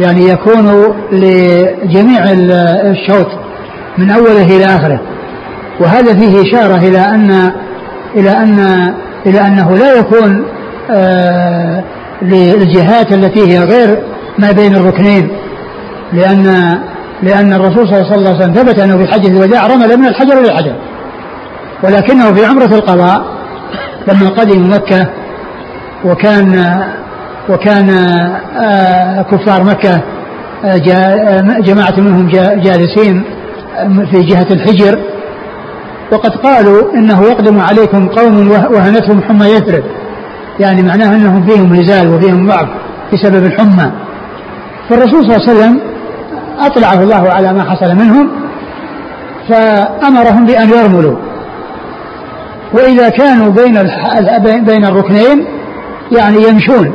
يعني 0.00 0.28
يكون 0.28 0.94
لجميع 1.12 2.24
الشوط. 2.90 3.45
من 3.98 4.10
أوله 4.10 4.56
إلى 4.56 4.64
آخره. 4.64 5.00
وهذا 5.80 6.14
فيه 6.14 6.42
إشارة 6.42 6.76
إلى 6.76 6.98
أن 6.98 7.52
إلى 8.14 8.30
أن 8.30 8.58
إلى 9.26 9.40
أنه 9.40 9.76
لا 9.76 9.92
يكون 9.92 10.44
آه 10.90 11.84
للجهات 12.22 13.12
التي 13.12 13.52
هي 13.52 13.58
غير 13.58 14.02
ما 14.38 14.52
بين 14.52 14.76
الركنين. 14.76 15.28
لأن 16.12 16.78
لأن 17.22 17.52
الرسول 17.52 17.88
صلى 17.88 18.00
الله 18.00 18.30
عليه 18.30 18.36
وسلم 18.36 18.54
ثبت 18.54 18.78
أنه 18.78 18.96
في 18.96 19.12
حجة 19.12 19.28
الوداع 19.28 19.66
رمل 19.66 19.96
من 19.96 20.06
الحجر 20.06 20.38
إلى 20.38 20.48
الحجر. 20.48 20.74
ولكنه 21.82 22.32
في 22.32 22.46
عمرة 22.46 22.74
القضاء 22.74 23.24
لما 24.08 24.28
قدم 24.28 24.70
مكة 24.72 25.06
وكان 26.04 26.82
وكان 27.48 27.90
آه، 28.60 29.22
كفار 29.22 29.64
مكة 29.64 30.00
آه، 30.64 30.76
جماعة 31.60 31.94
منهم 32.00 32.28
جالسين 32.62 33.24
في 34.10 34.22
جهة 34.22 34.46
الحجر 34.50 34.98
وقد 36.12 36.30
قالوا 36.30 36.94
إنه 36.94 37.22
يقدم 37.24 37.60
عليكم 37.60 38.08
قوم 38.08 38.50
وهنتهم 38.50 39.22
حمى 39.22 39.46
يثرب 39.46 39.84
يعني 40.60 40.82
معناه 40.82 41.16
إنهم 41.16 41.46
فيهم 41.46 41.74
نزال 41.74 42.14
وفيهم 42.14 42.48
ضعف 42.48 42.68
بسبب 43.12 43.44
الحمى. 43.44 43.92
فالرسول 44.88 45.26
صلى 45.26 45.36
الله 45.36 45.48
عليه 45.48 45.58
وسلم 45.58 45.80
أطلعه 46.58 47.02
الله 47.02 47.32
على 47.32 47.52
ما 47.52 47.62
حصل 47.62 47.94
منهم 47.94 48.30
فأمرهم 49.48 50.46
بأن 50.46 50.68
يرملوا. 50.68 51.16
وإذا 52.72 53.08
كانوا 53.08 53.50
بين 53.50 53.78
بين 54.64 54.84
الركنين 54.84 55.46
يعني 56.12 56.48
يمشون 56.48 56.94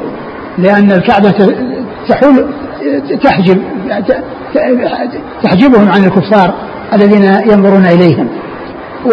لأن 0.57 0.91
الكعبة 0.91 1.55
تحول 2.09 2.45
تحجب 3.23 3.61
تحجبهم 5.43 5.89
عن 5.89 6.03
الكفار 6.03 6.53
الذين 6.93 7.23
ينظرون 7.23 7.85
إليهم. 7.85 8.27
و 9.05 9.11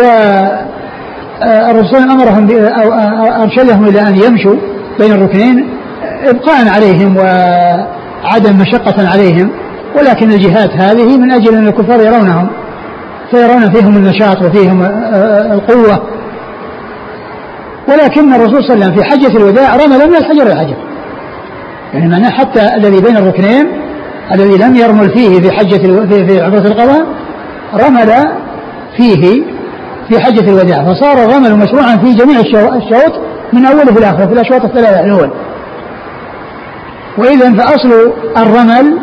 الرسول 1.42 2.00
أمرهم 2.00 2.48
أو 2.50 2.92
أرشدهم 3.42 3.84
إلى 3.84 4.00
أن 4.00 4.16
يمشوا 4.16 4.56
بين 4.98 5.12
الركنين 5.12 5.68
إبقاء 6.24 6.68
عليهم 6.68 7.16
وعدم 7.16 8.58
مشقة 8.60 9.08
عليهم 9.08 9.50
ولكن 9.98 10.32
الجهات 10.32 10.70
هذه 10.70 11.18
من 11.18 11.32
أجل 11.32 11.54
أن 11.54 11.66
الكفار 11.66 12.00
يرونهم 12.00 12.48
فيرون 13.30 13.70
فيهم 13.70 13.96
النشاط 13.96 14.42
وفيهم 14.42 14.82
القوة. 15.52 16.02
ولكن 17.88 18.34
الرسول 18.34 18.64
صلى 18.64 18.74
الله 18.74 18.84
عليه 18.84 18.94
وسلم 18.94 18.94
في 18.94 19.04
حجة 19.04 19.36
الوداع 19.36 19.76
رمل 19.76 20.08
من 20.08 20.16
الحجر 20.16 20.46
الحجر. 20.46 20.76
يعني 21.94 22.08
معناه 22.08 22.30
حتى 22.30 22.74
الذي 22.76 23.00
بين 23.00 23.16
الركنين 23.16 23.68
الذي 24.34 24.56
لم 24.56 24.76
يرمل 24.76 25.10
فيه 25.10 25.40
في 25.40 25.50
حجة 25.50 25.76
في, 26.26 26.40
عمرة 26.40 26.66
القضاء 26.66 27.06
رمل 27.74 28.12
فيه 28.96 29.42
في 30.08 30.20
حجة 30.20 30.50
الوداع. 30.50 30.94
فصار 30.94 31.24
الرمل 31.24 31.56
مشروعا 31.56 31.96
في 31.96 32.14
جميع 32.14 32.40
الشوط 32.76 33.12
من 33.52 33.66
أوله 33.66 33.98
إلى 33.98 34.06
آخره 34.06 34.26
في 34.26 34.32
الأشواط 34.32 34.64
الثلاثة 34.64 35.00
الأول. 35.00 35.30
وإذا 37.18 37.52
فأصل 37.52 38.12
الرمل 38.36 38.98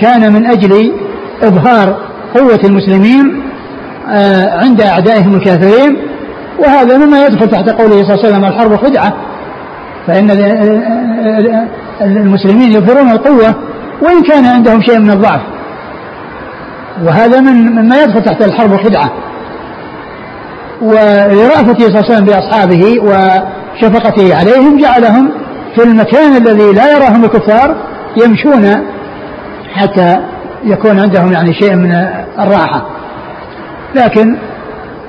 كان 0.00 0.32
من 0.32 0.46
أجل 0.46 0.92
إظهار 1.42 1.98
قوة 2.34 2.60
المسلمين 2.64 3.42
آه، 4.08 4.58
عند 4.58 4.80
أعدائهم 4.80 5.34
الكافرين. 5.34 5.96
وهذا 6.58 6.98
مما 6.98 7.26
يدخل 7.26 7.48
تحت 7.48 7.68
قوله 7.68 8.02
صلى 8.02 8.14
الله 8.14 8.24
عليه 8.24 8.28
وسلم 8.28 8.44
الحرب 8.44 8.76
خدعة. 8.76 9.12
فإن 10.06 10.30
المسلمين 12.00 12.72
يظهرون 12.72 13.10
القوة 13.10 13.69
وإن 14.02 14.22
كان 14.22 14.44
عندهم 14.44 14.82
شيء 14.82 14.98
من 14.98 15.10
الضعف. 15.10 15.40
وهذا 17.02 17.40
من 17.40 17.52
مما 17.52 18.02
يدخل 18.02 18.22
تحت 18.22 18.42
الحرب 18.42 18.76
خدعة. 18.76 19.10
ولرأفته 20.82 21.80
صلى 21.80 21.88
الله 21.88 22.04
عليه 22.04 22.14
وسلم 22.14 22.24
بأصحابه 22.24 23.00
وشفقته 23.00 24.36
عليهم 24.36 24.78
جعلهم 24.78 25.30
في 25.74 25.82
المكان 25.82 26.36
الذي 26.36 26.72
لا 26.72 26.96
يراهم 26.96 27.24
الكفار 27.24 27.76
يمشون 28.24 28.86
حتى 29.74 30.16
يكون 30.64 31.00
عندهم 31.00 31.32
يعني 31.32 31.54
شيء 31.54 31.74
من 31.74 31.92
الراحة. 32.38 32.86
لكن 33.94 34.36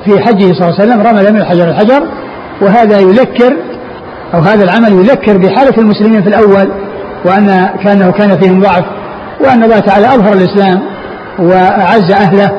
في 0.05 0.19
حجه 0.19 0.53
صلى 0.53 0.69
الله 0.69 0.75
عليه 0.79 0.83
وسلم 0.83 1.01
رمى 1.01 1.31
من 1.31 1.41
الحجر 1.41 1.69
الحجر 1.69 2.03
وهذا 2.61 2.99
يذكر 2.99 3.57
أو 4.33 4.39
هذا 4.39 4.63
العمل 4.63 4.91
يذكر 4.91 5.37
بحالة 5.37 5.77
المسلمين 5.77 6.21
في 6.23 6.29
الأول 6.29 6.71
وأن 7.25 7.69
كأنه 7.83 8.11
كان 8.11 8.37
فيهم 8.39 8.61
ضعف 8.61 8.85
وأن 9.39 9.63
الله 9.63 9.79
تعالى 9.79 10.07
أظهر 10.07 10.33
الإسلام 10.33 10.81
وأعز 11.39 12.11
أهله 12.11 12.51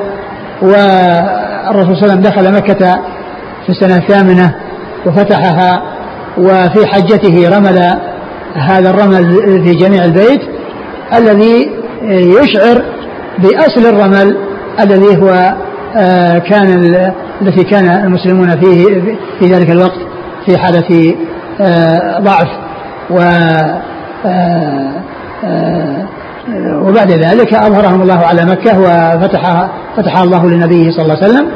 والرسول 0.61 1.97
صلى 1.97 2.03
الله 2.03 2.13
عليه 2.13 2.13
وسلم 2.13 2.21
دخل 2.21 2.53
مكة 2.53 2.99
في 3.65 3.69
السنة 3.69 3.97
الثامنة 3.97 4.55
وفتحها 5.05 5.83
وفي 6.37 6.87
حجته 6.87 7.57
رمل 7.57 7.99
هذا 8.55 8.89
الرمل 8.89 9.31
في 9.63 9.75
جميع 9.75 10.05
البيت 10.05 10.41
الذي 11.17 11.71
يشعر 12.11 12.83
بأصل 13.37 13.85
الرمل 13.85 14.37
الذي 14.79 15.17
هو 15.21 15.53
آه، 15.95 16.39
كان 16.39 16.95
التي 17.41 17.63
كان 17.63 18.05
المسلمون 18.05 18.49
فيه 18.49 18.85
في 19.39 19.45
ذلك 19.45 19.69
الوقت 19.69 19.99
في 20.45 20.57
حالة 20.57 21.15
آه، 21.61 22.19
ضعف. 22.19 22.47
و 23.09 23.19
وبعد 26.81 27.11
ذلك 27.11 27.53
أظهرهم 27.53 28.01
الله 28.01 28.19
على 28.19 28.45
مكة 28.45 28.79
وفتحها 28.79 29.69
فتحها 29.97 30.23
الله 30.23 30.49
لنبيه 30.49 30.91
صلى 30.91 31.01
الله 31.05 31.15
عليه 31.15 31.25
وسلم. 31.25 31.47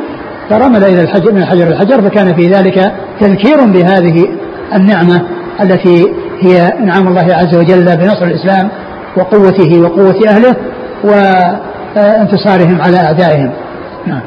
فرمل 0.50 0.84
إلى 0.84 1.02
الحجر 1.02 1.32
من 1.32 1.42
الحجر 1.42 1.68
الحجر 1.68 2.02
فكان 2.02 2.36
في 2.36 2.48
ذلك 2.48 2.92
تذكير 3.20 3.66
بهذه 3.66 4.28
النعمة 4.74 5.22
التي 5.62 6.14
هي 6.40 6.68
انعام 6.80 7.08
الله 7.08 7.36
عز 7.36 7.56
وجل 7.56 7.98
بنصر 7.98 8.26
الإسلام 8.26 8.70
وقوته 9.18 9.82
وقوة 9.82 10.30
أهله 10.30 10.56
وانتصارهم 11.04 12.82
على 12.82 12.98
أعدائهم. 12.98 13.52
نعم. 14.06 14.22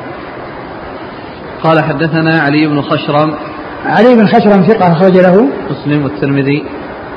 قال 1.63 1.85
حدثنا 1.85 2.41
علي 2.41 2.67
بن 2.67 2.83
خشرم. 2.83 3.35
علي 3.87 4.15
بن 4.15 4.27
خشرم 4.27 4.63
ثقة 4.63 4.93
أخرج 4.93 5.19
له. 5.19 5.49
مسلم 5.71 6.05
والترمذي. 6.05 6.65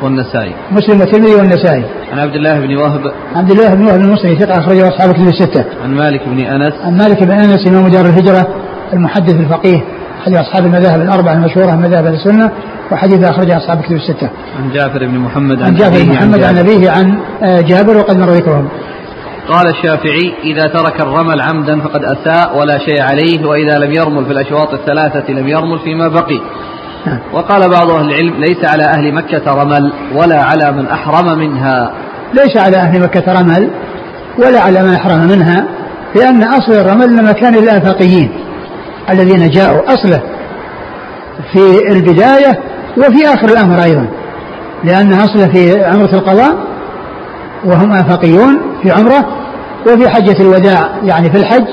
والنسائي 0.04 0.54
مسلم 0.72 1.00
والترمذي 1.00 1.36
والنسائي 1.36 1.84
عن 2.12 2.20
عبد 2.20 2.36
الله 2.36 2.60
بن 2.60 2.78
وهب 2.78 3.02
عبد 3.36 3.52
الله 3.52 3.74
بن 3.74 3.86
وهب 3.86 4.00
المصري 4.00 4.36
ثقة 4.36 4.60
أخرجه 4.60 4.88
أصحاب 4.88 5.14
كتب 5.14 5.28
الستة 5.28 5.66
عن 5.84 5.96
مالك 5.96 6.22
بن 6.28 6.40
أنس 6.40 6.74
عن 6.84 6.98
مالك 6.98 7.24
بن 7.24 7.32
أنس 7.32 7.68
إمام 7.68 7.88
دار 7.88 8.06
الهجرة 8.06 8.48
المحدث 8.94 9.34
الفقيه 9.34 9.82
أحد 10.24 10.34
أصحاب 10.34 10.66
المذاهب 10.66 11.02
الأربعة 11.02 11.34
المشهورة 11.34 11.76
من 11.76 11.82
مذاهب 11.82 12.06
السنة 12.06 12.52
وحديث 12.92 13.30
أخرجه 13.30 13.58
أصحاب 13.58 13.82
كتب 13.82 13.96
الستة. 13.96 14.30
عن 14.60 14.72
جعفر 14.74 15.06
بن 15.06 15.18
محمد 15.18 15.62
عن, 15.62 15.68
عن 15.68 15.76
جعفر 15.76 16.04
بن 16.04 16.12
محمد 16.12 16.44
عن 16.44 16.58
أبيه 16.58 16.90
عن 16.92 17.18
آه، 17.44 17.62
جابر 17.62 17.98
وقد 17.98 18.18
مر 18.18 18.30
ذكرهم. 18.30 18.68
قال 19.48 19.68
الشافعي 19.68 20.34
إذا 20.44 20.68
ترك 20.68 21.02
الرمل 21.02 21.42
عمدا 21.42 21.82
فقد 21.82 22.04
أساء 22.04 22.60
ولا 22.60 22.78
شيء 22.78 23.02
عليه 23.02 23.46
وإذا 23.46 23.78
لم 23.78 23.92
يرمل 23.92 24.26
في 24.26 24.32
الأشواط 24.32 24.74
الثلاثة 24.74 25.34
لم 25.34 25.48
يرمل 25.48 25.80
فيما 25.80 26.08
بقي. 26.08 26.40
وقال 27.34 27.70
بعض 27.70 27.90
أهل 27.92 28.06
العلم 28.06 28.34
ليس 28.40 28.66
على 28.66 28.84
أهل 28.84 29.14
مكة 29.14 29.54
رمل 29.54 29.94
ولا 30.16 30.44
على 30.44 30.72
من 30.72 30.88
أحرم 30.88 31.40
منها. 31.40 31.94
ليس 32.34 32.58
على 32.58 32.78
أهل 32.78 33.02
مكة 33.02 33.34
رمل 33.34 33.70
ولا 34.38 34.60
على 34.60 34.84
من 34.84 34.94
أحرم 34.94 35.20
منها 35.20 35.66
لأن 36.16 36.44
أصل 36.44 36.72
الرمل 36.72 37.04
إنما 37.04 37.32
كان 37.32 37.56
للآفاقيين 37.56 38.32
الذين 39.10 39.50
جاءوا 39.50 39.94
أصله 39.94 40.22
في 41.54 41.92
البداية 41.92 42.60
وفي 42.98 43.28
آخر 43.34 43.48
الأمر 43.48 43.84
أيضا 43.84 44.08
لأن 44.84 45.14
أصله 45.14 45.48
في 45.48 45.86
عمرة 45.86 46.14
القضاء 46.14 46.56
وهم 47.66 47.92
آفاقيون 47.92 48.62
في 48.84 48.92
عمرة 48.92 49.26
وفي 49.88 50.10
حجة 50.10 50.42
الوداع 50.42 50.90
يعني 51.04 51.30
في 51.30 51.38
الحج 51.38 51.68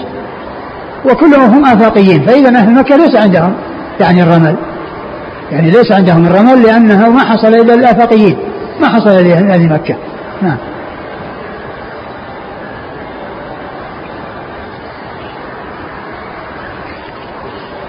وكلهم 1.05 1.55
هم 1.55 1.64
آفاقيين 1.64 2.22
فإذا 2.22 2.59
أهل 2.59 2.74
مكة 2.74 2.97
ليس 2.97 3.14
عندهم 3.16 3.55
يعني 4.01 4.22
الرمل. 4.22 4.57
يعني 5.53 5.70
ليس 5.70 5.92
عندهم 5.92 6.26
الرمل 6.26 6.62
لأنه 6.62 7.11
ما 7.11 7.20
حصل 7.20 7.48
إلا 7.48 7.72
للآفاقيين 7.72 8.36
ما 8.80 8.88
حصل 8.88 9.11
لأهل 9.11 9.72
مكة. 9.72 9.96
نعم. 10.42 10.57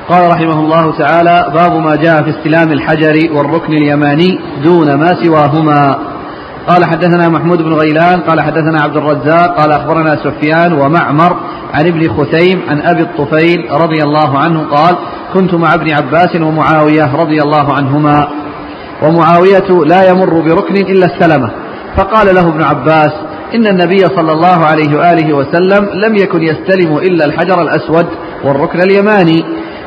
قال 0.09 0.27
رحمه 0.31 0.59
الله 0.59 0.97
تعالى 0.97 1.51
باب 1.53 1.71
ما 1.71 1.95
جاء 1.95 2.23
في 2.23 2.29
استلام 2.29 2.71
الحجر 2.71 3.33
والركن 3.33 3.73
اليماني 3.73 4.39
دون 4.63 4.93
ما 4.93 5.23
سواهما. 5.23 5.97
قال 6.67 6.85
حدثنا 6.85 7.29
محمود 7.29 7.61
بن 7.61 7.73
غيلان 7.73 8.19
قال 8.21 8.41
حدثنا 8.41 8.81
عبد 8.81 8.97
الرزاق 8.97 9.59
قال 9.59 9.71
أخبرنا 9.71 10.15
سفيان 10.15 10.73
ومعمر 10.73 11.37
عن 11.73 11.87
ابن 11.87 12.09
خثيم 12.09 12.61
عن 12.67 12.81
أبي 12.81 13.01
الطفيل 13.01 13.71
رضي 13.71 14.03
الله 14.03 14.37
عنه 14.37 14.67
قال 14.71 14.95
كنت 15.33 15.53
مع 15.53 15.73
ابن 15.73 15.91
عباس 15.91 16.35
ومعاوية 16.35 17.15
رضي 17.15 17.41
الله 17.41 17.73
عنهما 17.73 18.27
ومعاوية 19.01 19.85
لا 19.85 20.09
يمر 20.09 20.39
بركن 20.39 20.75
إلا 20.75 21.05
استلمه. 21.05 21.51
فقال 21.97 22.35
له 22.35 22.47
ابن 22.47 22.63
عباس 22.63 23.11
إن 23.55 23.67
النبي 23.67 23.99
صلى 23.99 24.31
الله 24.31 24.65
عليه 24.65 24.97
وآله 24.97 25.33
وسلم 25.33 25.89
لم 25.93 26.15
يكن 26.15 26.43
يستلم 26.43 26.97
إلا 26.97 27.25
الحجر 27.25 27.61
الأسود 27.61 28.05
والركن 28.43 28.81
اليماني. 28.81 29.45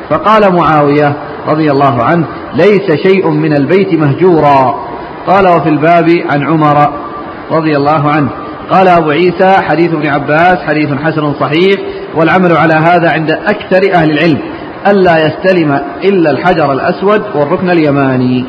فقال 0.09 0.55
معاوية 0.55 1.13
رضي 1.47 1.71
الله 1.71 2.03
عنه 2.03 2.25
ليس 2.53 2.91
شيء 3.07 3.29
من 3.29 3.53
البيت 3.57 3.99
مهجورا. 3.99 4.75
قال 5.27 5.47
وفي 5.47 5.69
الباب 5.69 6.09
عن 6.29 6.43
عمر 6.43 6.93
رضي 7.51 7.77
الله 7.77 8.09
عنه. 8.09 8.29
قال 8.71 8.87
أبو 8.87 9.09
عيسى 9.09 9.51
حديث 9.61 9.93
ابن 9.93 10.07
عباس 10.07 10.57
حديث 10.67 10.89
حسن 11.03 11.33
صحيح 11.39 11.75
والعمل 12.15 12.57
على 12.57 12.73
هذا 12.73 13.11
عند 13.11 13.31
أكثر 13.31 13.93
أهل 13.95 14.11
العلم 14.11 14.39
ألا 14.87 15.15
يستلم 15.25 15.81
إلا 16.03 16.31
الحجر 16.31 16.73
الأسود 16.73 17.21
والركن 17.35 17.69
اليماني. 17.69 18.45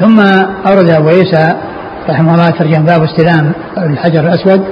ثم 0.00 0.20
أورد 0.66 0.90
أبو 0.90 1.08
عيسى 1.08 1.56
رحمه 2.08 2.34
الله 2.34 2.50
ترجم 2.50 2.84
باب 2.84 3.02
استلام 3.02 3.52
الحجر 3.78 4.20
الأسود 4.20 4.64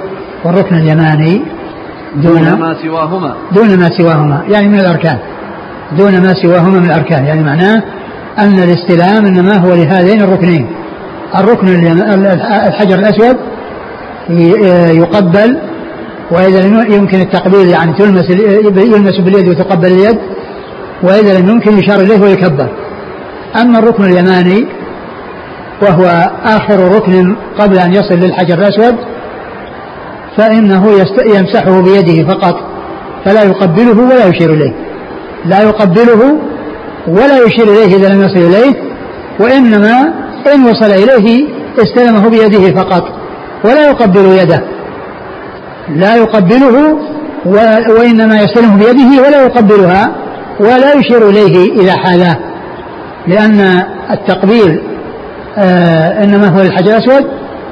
والركن 0.45 0.75
اليماني 0.75 1.41
دون, 2.15 2.43
دون 2.43 2.59
ما 2.59 2.75
سواهما. 2.83 3.35
دون 3.51 3.79
ما 3.79 3.89
سواهما 3.89 4.43
يعني 4.49 4.67
من 4.67 4.79
الأركان. 4.79 5.17
دون 5.97 6.11
ما 6.11 6.33
سواهما 6.33 6.79
من 6.79 6.85
الأركان 6.85 7.25
يعني 7.25 7.43
معناه 7.43 7.83
أن 8.39 8.59
الاستلام 8.59 9.25
إنما 9.25 9.57
هو 9.57 9.73
لهذين 9.73 10.21
الركنين 10.21 10.67
الركن 11.35 11.67
الحجر 12.67 12.99
الأسود 12.99 13.37
يقبل 15.01 15.57
وإذا 16.31 16.67
لم 16.67 16.93
يمكن 16.93 17.21
التقبيل 17.21 17.67
يعني 17.67 17.93
تلمس 17.93 18.29
يلمس 18.29 19.17
باليد 19.19 19.47
وتقبل 19.47 19.87
اليد 19.87 20.17
وإذا 21.03 21.39
لم 21.39 21.49
يمكن 21.49 21.79
يشار 21.79 21.99
إليه 21.99 22.21
ويكبر 22.21 22.69
أما 23.61 23.79
الركن 23.79 24.03
اليماني 24.03 24.67
وهو 25.81 26.31
آخر 26.45 26.95
ركن 26.95 27.35
قبل 27.59 27.77
أن 27.79 27.93
يصل 27.93 28.15
للحجر 28.15 28.59
الأسود 28.59 28.95
فإنه 30.37 30.87
يمسحه 31.25 31.81
بيده 31.81 32.33
فقط 32.33 32.55
فلا 33.25 33.43
يقبله 33.43 33.99
ولا 33.99 34.25
يشير 34.27 34.53
إليه. 34.53 34.73
لا 35.45 35.61
يقبله 35.61 36.39
ولا 37.07 37.45
يشير 37.45 37.63
إليه 37.63 37.95
إذا 37.97 38.09
لم 38.09 38.21
يصل 38.21 38.37
إليه 38.37 38.73
وإنما 39.39 40.13
إن 40.55 40.65
وصل 40.65 40.91
إليه 40.91 41.47
استلمه 41.79 42.29
بيده 42.29 42.81
فقط. 42.81 43.20
ولا 43.63 43.89
يقبل 43.89 44.25
يده. 44.25 44.61
لا 45.95 46.15
يقبله 46.15 46.97
وإنما 47.89 48.41
يستلمه 48.41 48.75
بيده 48.77 49.21
ولا 49.27 49.43
يقبلها 49.43 50.11
ولا 50.59 50.93
يشير 50.93 51.29
إليه 51.29 51.81
إذا 51.81 51.97
حالاه 51.97 52.37
لأن 53.27 53.83
التقبيل 54.11 54.81
آه 55.57 56.23
إنما 56.23 56.47
هو 56.47 56.61
الحجر 56.61 56.97
الأسود 56.97 57.25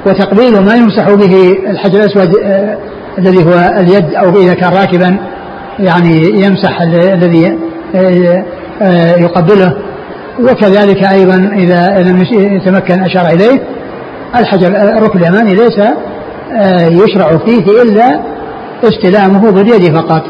وتقبيل 0.06 0.60
ما 0.60 0.74
يمسح 0.74 1.10
به 1.10 1.56
الحجر 1.70 1.98
الأسود 1.98 2.36
آه 2.44 2.78
الذي 3.18 3.44
هو 3.44 3.72
اليد 3.78 4.14
أو 4.14 4.40
إذا 4.40 4.54
كان 4.54 4.72
راكبا 4.72 5.16
يعني 5.78 6.42
يمسح 6.42 6.80
الذي 6.82 7.58
آه، 7.94 8.44
آه، 8.82 9.16
يقبله. 9.16 9.76
وكذلك 10.40 11.04
أيضا 11.04 11.50
إذا 11.56 12.02
لم 12.02 12.26
يتمكن 12.32 13.02
أشار 13.02 13.26
إليه 13.26 13.60
الحجر 14.36 14.66
الركن 14.98 15.18
اليماني 15.18 15.54
ليس 15.54 15.78
آه، 16.52 16.86
يشرع 16.86 17.38
فيه 17.46 17.82
إلا 17.82 18.20
استلامه 18.84 19.50
باليد 19.50 19.96
فقط. 19.96 20.22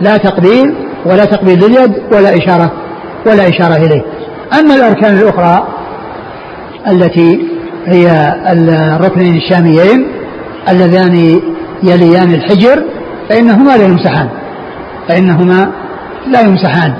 لا 0.00 0.16
تقبيل 0.16 0.74
ولا 1.06 1.24
تقبيل 1.24 1.58
لليد 1.58 1.92
ولا 2.12 2.36
إشارة 2.36 2.72
ولا 3.26 3.48
إشارة 3.48 3.76
إليه. 3.76 4.02
أما 4.58 4.74
الأركان 4.74 5.18
الأخرى 5.18 5.68
التي 6.88 7.46
هي 7.86 8.34
الركنين 8.96 9.36
الشاميين 9.36 10.06
اللذان 10.68 11.40
يليان 11.82 12.34
الحجر 12.34 12.82
فإنهما 13.28 13.76
لا 13.76 13.84
يمسحان. 13.84 14.28
فإنهما 15.08 15.70
لا 16.26 16.40
يمسحان 16.40 16.94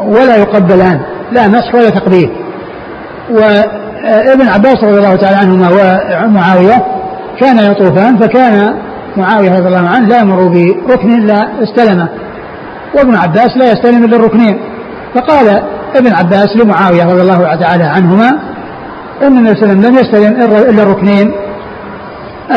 ولا 0.00 0.36
يقبلان 0.36 1.00
لا 1.32 1.48
مسح 1.48 1.74
ولا 1.74 1.90
تقبيل. 1.90 2.30
وابن 4.04 4.48
عباس 4.48 4.84
رضي 4.84 4.98
الله 4.98 5.16
تعالى 5.16 5.36
عنهما 5.36 5.68
ومعاوية 6.24 6.84
كان 7.40 7.70
يطوفان 7.70 8.16
فكان 8.16 8.74
معاوية 9.16 9.58
رضي 9.58 9.68
الله 9.68 9.88
عنه 9.88 10.08
لا 10.08 10.18
يمر 10.20 10.48
بركن 10.88 11.12
إلا 11.12 11.48
استلمه 11.62 12.08
وابن 12.94 13.14
عباس 13.16 13.56
لا 13.56 13.72
يستلم 13.72 14.04
إلا 14.04 14.16
الركنين. 14.16 14.58
فقال 15.14 15.62
ابن 15.96 16.12
عباس 16.12 16.56
لمعاوية 16.56 17.04
رضي 17.04 17.20
الله 17.22 17.54
تعالى 17.54 17.84
عنهما 17.84 18.28
أن 19.22 19.38
النبي 19.38 19.54
صلى 19.54 19.72
الله 19.72 19.86
عليه 19.86 19.88
وسلم 19.88 19.96
لم 19.96 19.98
يستلم 19.98 20.52
إلا 20.70 20.82
الركنين 20.82 21.32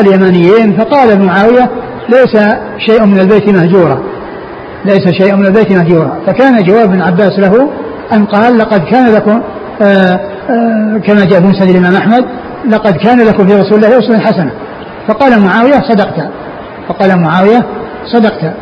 اليمانيين. 0.00 0.76
فقال 0.78 1.26
معاوية 1.26 1.70
ليس 2.08 2.42
شيء 2.78 3.04
من 3.04 3.20
البيت 3.20 3.48
مهجورا 3.48 4.02
ليس 4.84 5.08
شيء 5.08 5.34
من 5.34 5.46
البيت 5.46 5.72
مهجورا. 5.72 6.18
فكان 6.26 6.62
جواب 6.62 6.90
ابن 6.90 7.02
عباس 7.02 7.38
له 7.38 7.70
أن 8.12 8.24
قال 8.24 8.58
لقد 8.58 8.84
كان 8.84 9.14
لكم 9.14 9.42
آه، 9.82 10.20
كما 11.06 11.24
جاء 11.24 11.40
في 11.40 11.46
مسند 11.46 11.68
الإمام 11.68 11.96
أحمد 11.96 12.24
لقد 12.68 12.96
كان 12.96 13.20
لكم 13.20 13.46
في 13.46 13.54
رسول 13.54 13.84
الله 13.84 13.98
أسوة 13.98 14.18
حسنة. 14.18 14.50
فقال 15.08 15.40
معاوية 15.40 15.80
صدقت. 15.88 16.30
فقال 16.88 17.20
معاوية 17.20 17.66
صدقت. 18.12 18.52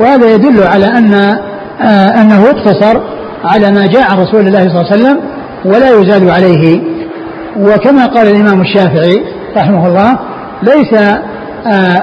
وهذا 0.00 0.34
يدل 0.34 0.62
على 0.62 0.86
أن 0.86 1.14
آه، 1.82 2.20
أنه 2.20 2.44
اقتصر 2.50 3.00
على 3.44 3.70
ما 3.70 3.86
جاء 3.86 4.10
عن 4.10 4.18
رسول 4.18 4.40
الله 4.40 4.58
صلى 4.58 4.80
الله 4.80 4.92
عليه 4.92 5.02
وسلم 5.02 5.20
ولا 5.64 6.00
يزاد 6.00 6.28
عليه. 6.28 6.80
وكما 7.56 8.06
قال 8.06 8.28
الإمام 8.28 8.60
الشافعي 8.60 9.24
رحمه 9.56 9.86
الله 9.86 10.18
ليس 10.62 10.94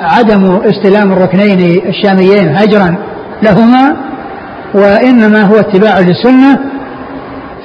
عدم 0.02 0.62
استلام 0.66 1.12
الركنين 1.12 1.82
الشاميين 1.90 2.56
هجرا 2.56 2.96
لهما 3.44 3.96
وإنما 4.74 5.42
هو 5.42 5.56
اتباع 5.56 6.00
للسنة 6.00 6.60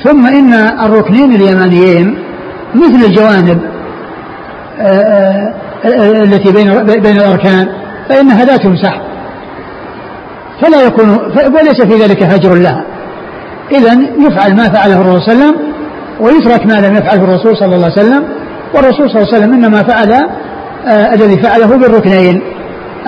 ثم 0.04 0.26
إن 0.26 0.54
الركنين 0.84 1.32
اليمانيين 1.34 2.18
مثل 2.74 3.04
الجوانب 3.04 3.60
آه، 4.80 5.54
آه، 5.84 6.22
التي 6.22 6.52
بين 6.52 6.84
بين 6.84 7.16
الأركان 7.16 7.68
فإنها 8.08 8.44
لا 8.44 8.56
تمسح 8.56 9.00
فلا 10.62 10.82
يكون 10.82 11.10
وليس 11.36 11.82
في 11.82 11.94
ذلك 12.02 12.22
هجر 12.22 12.54
لها. 12.54 12.84
إذا 13.72 13.92
يفعل 14.18 14.56
ما 14.56 14.68
فعله 14.68 15.00
الرسول 15.00 15.22
صلى 15.22 15.32
الله 15.32 15.44
عليه 15.44 15.54
وسلم 15.54 15.72
ويترك 16.20 16.66
ما 16.66 16.86
لم 16.86 16.94
يفعله 16.94 17.24
الرسول 17.24 17.56
صلى 17.56 17.74
الله 17.76 17.90
عليه 17.96 18.02
وسلم 18.02 18.24
والرسول 18.74 19.10
صلى 19.10 19.22
الله 19.22 19.34
عليه 19.34 19.38
وسلم 19.38 19.52
إنما 19.52 19.82
فعل 19.82 20.12
آه 20.86 21.14
الذي 21.14 21.42
فعله 21.42 21.76
بالركنين. 21.76 22.42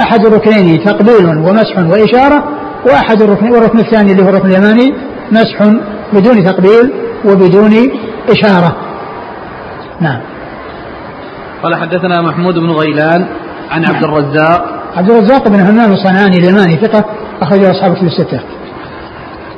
أحد 0.00 0.26
الركنين 0.26 0.84
تقبيل 0.84 1.26
ومسح 1.26 1.78
وإشارة 1.78 2.44
وأحد 2.86 3.22
الركن 3.22 3.50
والركن 3.50 3.78
الثاني 3.78 4.12
اللي 4.12 4.22
هو 4.22 4.28
الركن 4.28 4.48
اليماني 4.48 4.94
مسح 5.32 5.62
بدون 6.12 6.44
تقبيل 6.44 6.92
وبدون 7.24 7.72
إشارة. 8.30 8.76
نعم. 10.00 10.20
قال 11.62 11.74
حدثنا 11.74 12.22
محمود 12.22 12.54
بن 12.54 12.70
غيلان 12.70 13.26
عن 13.70 13.80
نعم. 13.80 13.94
عبد 13.94 14.04
الرزاق. 14.04 14.64
عبد 14.96 15.10
الرزاق 15.10 15.48
بن 15.48 15.60
همام 15.60 15.92
الصنعاني 15.92 16.36
اليماني 16.36 16.76
ثقة 16.76 17.04
أخرجه 17.42 17.70
أصحاب 17.70 17.94
كتب 17.94 18.06
الستة. 18.06 18.40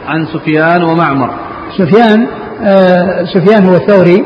عن 0.09 0.27
سفيان 0.27 0.83
ومعمر. 0.83 1.31
سفيان 1.79 2.27
آه 2.65 3.25
سفيان 3.25 3.65
هو 3.65 3.75
الثوري 3.77 4.25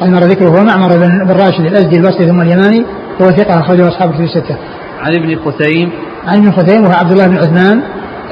قد 0.00 0.08
مر 0.08 0.20
ذكره 0.20 0.48
هو 0.48 0.64
معمر 0.64 0.96
بن 0.96 1.30
راشد 1.30 1.66
الأزدي 1.66 1.96
البصري 1.96 2.26
ثم 2.26 2.40
اليماني 2.40 2.84
هو 3.22 3.30
ثقة 3.30 3.60
أخرجه 3.60 3.88
أصحاب 3.88 4.12
كتب 4.12 4.20
الستة. 4.20 4.56
عن 5.00 5.14
ابن 5.14 5.38
خثيم. 5.44 5.90
عن 6.26 6.36
ابن 6.36 6.52
خثيم 6.52 6.84
وهو 6.84 6.92
عبد 6.92 7.12
الله 7.12 7.26
بن 7.26 7.36
عثمان 7.36 7.82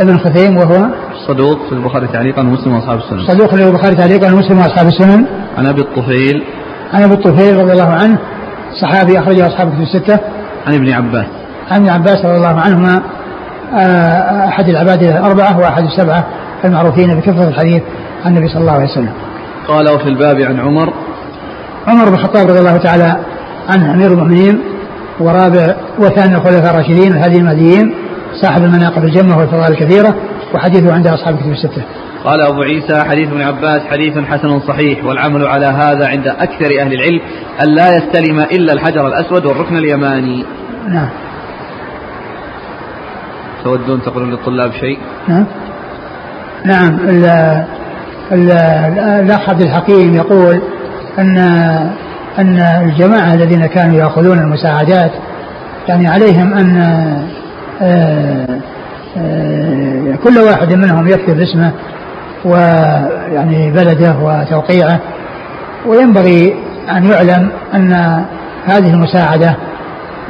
ابن 0.00 0.18
خثيم 0.18 0.56
وهو 0.56 0.88
صدوق 1.28 1.68
في 1.68 1.72
البخاري 1.72 2.06
تعليقا 2.06 2.42
ومسلم 2.42 2.74
وأصحاب 2.74 2.98
السنن. 2.98 3.26
صدوق 3.26 3.54
له 3.54 3.68
البخاري 3.68 3.94
تعليقا 3.94 4.32
ومسلم 4.32 4.58
وأصحاب 4.58 4.86
السنن. 4.86 5.26
عن 5.58 5.66
أبي 5.66 5.80
الطفيل 5.80 6.44
عن 6.92 7.02
أبي 7.02 7.14
الطفيل 7.14 7.56
رضي 7.56 7.72
الله 7.72 7.90
عنه 7.90 8.18
صحابي 8.80 9.18
أخرجه 9.18 9.46
أصحاب 9.46 9.68
كتب 9.68 9.80
الستة. 9.80 10.18
عن 10.66 10.74
ابن 10.74 10.92
عباس. 10.92 11.26
عن 11.70 11.80
ابن 11.80 11.88
عباس 11.88 12.24
رضي 12.24 12.36
الله 12.36 12.60
عنهما 12.60 13.02
آه، 13.74 14.48
أحد 14.48 14.68
العباد 14.68 15.02
الأربعة 15.02 15.58
وأحد 15.58 15.84
السبعة 15.84 16.26
المعروفين 16.64 17.14
بكثره 17.14 17.48
الحديث 17.48 17.82
عن 18.24 18.36
النبي 18.36 18.48
صلى 18.48 18.60
الله 18.60 18.72
عليه 18.72 18.84
وسلم. 18.84 19.12
قال 19.68 19.90
وفي 19.90 20.08
الباب 20.08 20.40
عن 20.40 20.60
عمر. 20.60 20.92
عمر 21.86 22.08
بن 22.08 22.14
الخطاب 22.14 22.48
رضي 22.48 22.58
الله 22.58 22.76
تعالى 22.76 23.16
عنه 23.68 23.94
أمير 23.94 24.12
المؤمنين 24.12 24.60
ورابع 25.20 25.74
وثاني 25.98 26.34
الخلفاء 26.34 26.70
الراشدين 26.70 27.12
الهادي 27.12 27.38
المهديين 27.38 27.94
صاحب 28.42 28.64
المناقب 28.64 29.04
الجمة 29.04 29.38
والفضائل 29.38 29.72
الكثيرة 29.72 30.14
وحديثه 30.54 30.92
عند 30.92 31.06
أصحاب 31.06 31.34
الكتب 31.34 31.50
الستة. 31.50 31.82
قال 32.24 32.40
أبو 32.40 32.62
عيسى 32.62 33.04
حديث 33.04 33.28
ابن 33.28 33.42
عباس 33.42 33.82
حديث 33.90 34.18
حسن 34.18 34.60
صحيح 34.60 35.04
والعمل 35.04 35.46
على 35.46 35.66
هذا 35.66 36.08
عند 36.08 36.26
أكثر 36.26 36.80
أهل 36.80 36.92
العلم 36.92 37.20
أن 37.64 37.74
لا 37.74 37.96
يستلم 37.96 38.40
إلا 38.40 38.72
الحجر 38.72 39.06
الأسود 39.06 39.46
والركن 39.46 39.76
اليماني. 39.76 40.44
نعم. 40.88 41.08
تودون 43.64 44.02
تقولون 44.02 44.30
للطلاب 44.30 44.72
شيء؟ 44.72 44.98
نعم. 45.28 45.44
نعم 46.64 46.98
الأخ 48.32 49.50
عبد 49.50 49.62
الحكيم 49.62 50.14
يقول 50.14 50.60
أن 51.18 51.38
أن 52.38 52.58
الجماعة 52.58 53.34
الذين 53.34 53.66
كانوا 53.66 53.96
يأخذون 53.98 54.38
المساعدات 54.38 55.10
يعني 55.88 56.08
عليهم 56.08 56.54
أن 56.54 56.82
كل 60.24 60.38
واحد 60.38 60.72
منهم 60.72 61.08
يكتب 61.08 61.40
اسمه 61.40 61.72
ويعني 62.44 63.70
بلده 63.70 64.16
وتوقيعه. 64.22 65.00
وينبغي 65.86 66.56
أن 66.90 67.04
يعلم 67.04 67.50
أن 67.74 67.92
هذه 68.66 68.94
المساعدة 68.94 69.56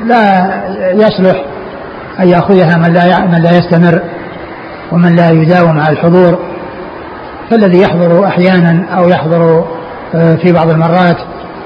لا 0.04 0.50
يصلح 0.92 1.44
أن 2.20 2.28
يأخذها 2.28 2.76
من 2.76 2.92
لا 2.92 3.26
من 3.26 3.42
لا 3.42 3.50
يستمر 3.50 4.00
ومن 4.92 5.16
لا 5.16 5.30
يداوم 5.30 5.80
على 5.80 5.92
الحضور. 5.92 6.38
فالذي 7.50 7.80
يحضر 7.80 8.26
أحيانا 8.26 8.84
أو 8.98 9.08
يحضر 9.08 9.64
آه، 10.14 10.34
في 10.34 10.52
بعض 10.52 10.70
المرات 10.70 11.16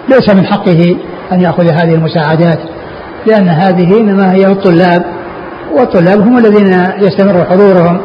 ليس 0.09 0.35
من 0.35 0.47
حقه 0.47 0.97
أن 1.33 1.41
يأخذ 1.41 1.65
هذه 1.73 1.95
المساعدات 1.95 2.59
لأن 3.27 3.49
هذه 3.49 4.01
إنما 4.01 4.33
هي 4.33 4.47
الطلاب 4.47 5.05
والطلاب 5.73 6.21
هم 6.21 6.39
الذين 6.39 6.93
يستمر 6.99 7.45
حضورهم. 7.51 8.01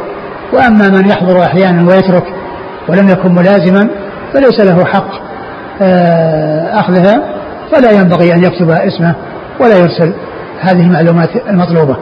وأما 0.52 0.88
من 0.88 1.08
يحضر 1.08 1.42
أحيانا 1.42 1.88
ويترك 1.88 2.24
ولم 2.88 3.08
يكن 3.08 3.34
ملازما 3.34 3.88
فليس 4.32 4.60
له 4.60 4.84
حق 4.84 5.26
آه، 5.82 6.80
أخذها 6.80 7.22
فلا 7.72 7.90
ينبغي 7.90 8.34
أن 8.34 8.44
يكتب 8.44 8.70
اسمه 8.70 9.14
ولا 9.60 9.78
يرسل 9.78 10.12
هذه 10.60 10.80
المعلومات 10.80 11.30
المطلوبة. 11.48 11.96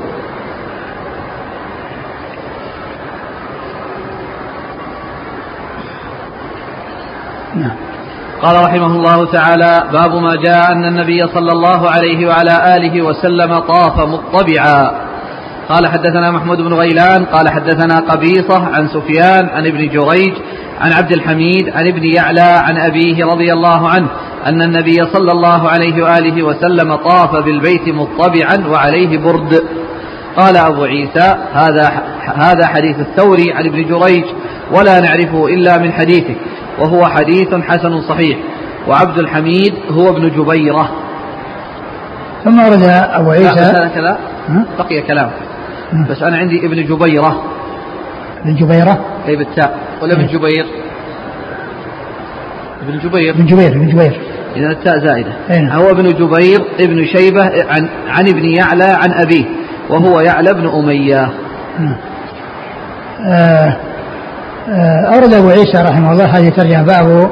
نعم. 7.54 7.76
قال 8.42 8.64
رحمه 8.64 8.86
الله 8.86 9.32
تعالى 9.32 9.82
باب 9.92 10.14
ما 10.14 10.36
جاء 10.36 10.72
أن 10.72 10.84
النبي 10.84 11.26
صلى 11.26 11.52
الله 11.52 11.90
عليه 11.90 12.26
وعلى 12.28 12.76
آله 12.76 13.02
وسلم 13.02 13.58
طاف 13.58 14.00
مطبعا. 14.00 15.13
قال 15.68 15.86
حدثنا 15.86 16.30
محمود 16.30 16.58
بن 16.58 16.74
غيلان 16.74 17.24
قال 17.24 17.48
حدثنا 17.48 18.00
قبيصة 18.00 18.68
عن 18.74 18.88
سفيان 18.88 19.48
عن 19.48 19.66
ابن 19.66 19.88
جريج 19.88 20.32
عن 20.80 20.92
عبد 20.92 21.12
الحميد 21.12 21.68
عن 21.68 21.88
ابن 21.88 22.04
يعلى 22.16 22.40
عن 22.40 22.76
أبيه 22.76 23.24
رضي 23.24 23.52
الله 23.52 23.88
عنه 23.88 24.08
أن 24.46 24.62
النبي 24.62 24.96
صلى 25.12 25.32
الله 25.32 25.68
عليه 25.68 26.02
وآله 26.02 26.42
وسلم 26.42 26.94
طاف 26.94 27.44
بالبيت 27.44 27.88
مطبعا 27.88 28.68
وعليه 28.68 29.18
برد. 29.18 29.62
قال 30.36 30.56
أبو 30.56 30.84
عيسى 30.84 31.36
هذا 31.52 32.02
هذا 32.36 32.66
حديث 32.66 33.00
الثوري 33.00 33.52
عن 33.52 33.66
ابن 33.66 33.84
جريج 33.88 34.24
ولا 34.72 35.00
نعرفه 35.00 35.46
إلا 35.46 35.78
من 35.78 35.92
حديثه 35.92 36.34
وهو 36.78 37.06
حديث 37.06 37.54
حسن 37.54 38.00
صحيح 38.00 38.38
وعبد 38.88 39.18
الحميد 39.18 39.74
هو 39.90 40.08
ابن 40.08 40.28
جبيرة. 40.28 40.90
ثم 42.44 42.60
ورد 42.60 42.82
أبو 43.12 43.30
عيسى 43.30 43.86
بقي 44.78 45.02
كلام 45.02 45.30
بس 46.10 46.22
أنا 46.22 46.36
عندي 46.36 46.66
ابن 46.66 46.84
جبيرة. 46.84 47.44
ابن 48.44 48.54
جبيرة؟ 48.54 49.04
أي 49.28 49.36
بالتاء 49.36 49.78
ولا 50.02 50.12
ابن 50.12 50.26
جبير؟ 50.26 50.66
ابن 52.82 52.98
جبير. 52.98 53.34
ابن 53.34 53.46
جبير 53.46 53.68
ابن 53.68 53.88
جبير. 53.88 54.20
إذا 54.56 54.70
التاء 54.70 54.98
زائدة. 54.98 55.32
أين. 55.50 55.70
هو 55.70 55.90
ابن 55.90 56.04
جبير 56.04 56.60
ابن 56.80 57.04
شيبة 57.04 57.42
عن, 57.44 57.88
عن 58.08 58.28
ابن 58.28 58.44
يعلى 58.44 58.84
عن 58.84 59.12
أبيه 59.12 59.44
وهو 59.90 60.20
يعلى 60.20 60.54
بن 60.54 60.66
أمية. 60.66 61.30
آه 63.26 63.76
آه 64.68 65.14
أورد 65.14 65.34
أبو 65.34 65.48
عيسى 65.48 65.82
رحمه 65.82 66.12
الله 66.12 66.24
هذه 66.24 66.48
ترجمة 66.48 66.82
باب 66.82 67.30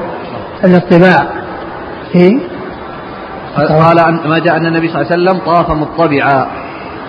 الاطباع. 0.64 1.26
في 2.12 2.40
قال 3.56 4.28
ما 4.28 4.38
جاء 4.38 4.56
أن 4.56 4.66
النبي 4.66 4.88
صلى 4.88 5.02
الله 5.02 5.12
عليه 5.12 5.22
وسلم 5.22 5.38
طاف 5.38 5.70
مطبعا. 5.70 6.61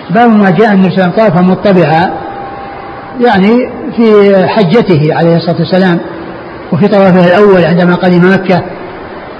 باب 0.09 0.29
ما 0.29 0.49
جاء 0.49 0.73
النبي 0.73 0.95
صلى 0.95 1.05
الله 1.05 1.13
عليه 1.19 1.33
وسلم 1.33 1.51
مطبعا 1.51 2.13
يعني 3.19 3.71
في 3.97 4.35
حجته 4.47 5.15
عليه 5.15 5.35
الصلاة 5.35 5.59
والسلام 5.59 5.99
وفي 6.71 6.87
طوافه 6.87 7.27
الأول 7.27 7.65
عندما 7.65 7.95
قدم 7.95 8.33
مكة 8.33 8.63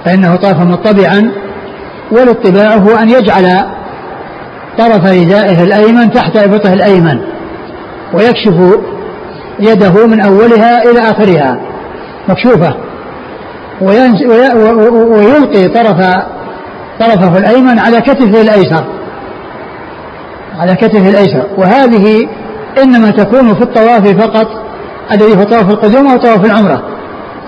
فإنه 0.04 0.36
طاف 0.36 0.60
مطبعا 0.60 1.30
والاطباع 2.12 2.74
هو 2.74 2.96
أن 2.96 3.10
يجعل 3.10 3.60
طرف 4.78 5.04
ردائه 5.04 5.62
الأيمن 5.62 6.10
تحت 6.10 6.36
إبطه 6.36 6.72
الأيمن 6.72 7.20
ويكشف 8.14 8.54
يده 9.60 10.06
من 10.06 10.20
أولها 10.20 10.90
إلى 10.90 11.00
آخرها 11.00 11.60
مكشوفة 12.28 12.74
ويلقي 13.80 15.68
طرف 15.68 15.96
طرفه 17.00 17.38
الأيمن 17.38 17.78
على 17.78 18.00
كتفه 18.00 18.40
الأيسر. 18.40 18.84
على 20.58 20.74
كتفه 20.74 21.08
الأيسر. 21.08 21.46
وهذه 21.58 22.28
إنما 22.82 23.10
تكون 23.10 23.54
في 23.54 23.62
الطواف 23.62 24.08
فقط 24.08 24.46
الذي 25.12 25.36
هو 25.38 25.42
طواف 25.42 25.70
القدوم 25.70 26.06
أو 26.06 26.16
طواف 26.16 26.44
العمرة. 26.44 26.82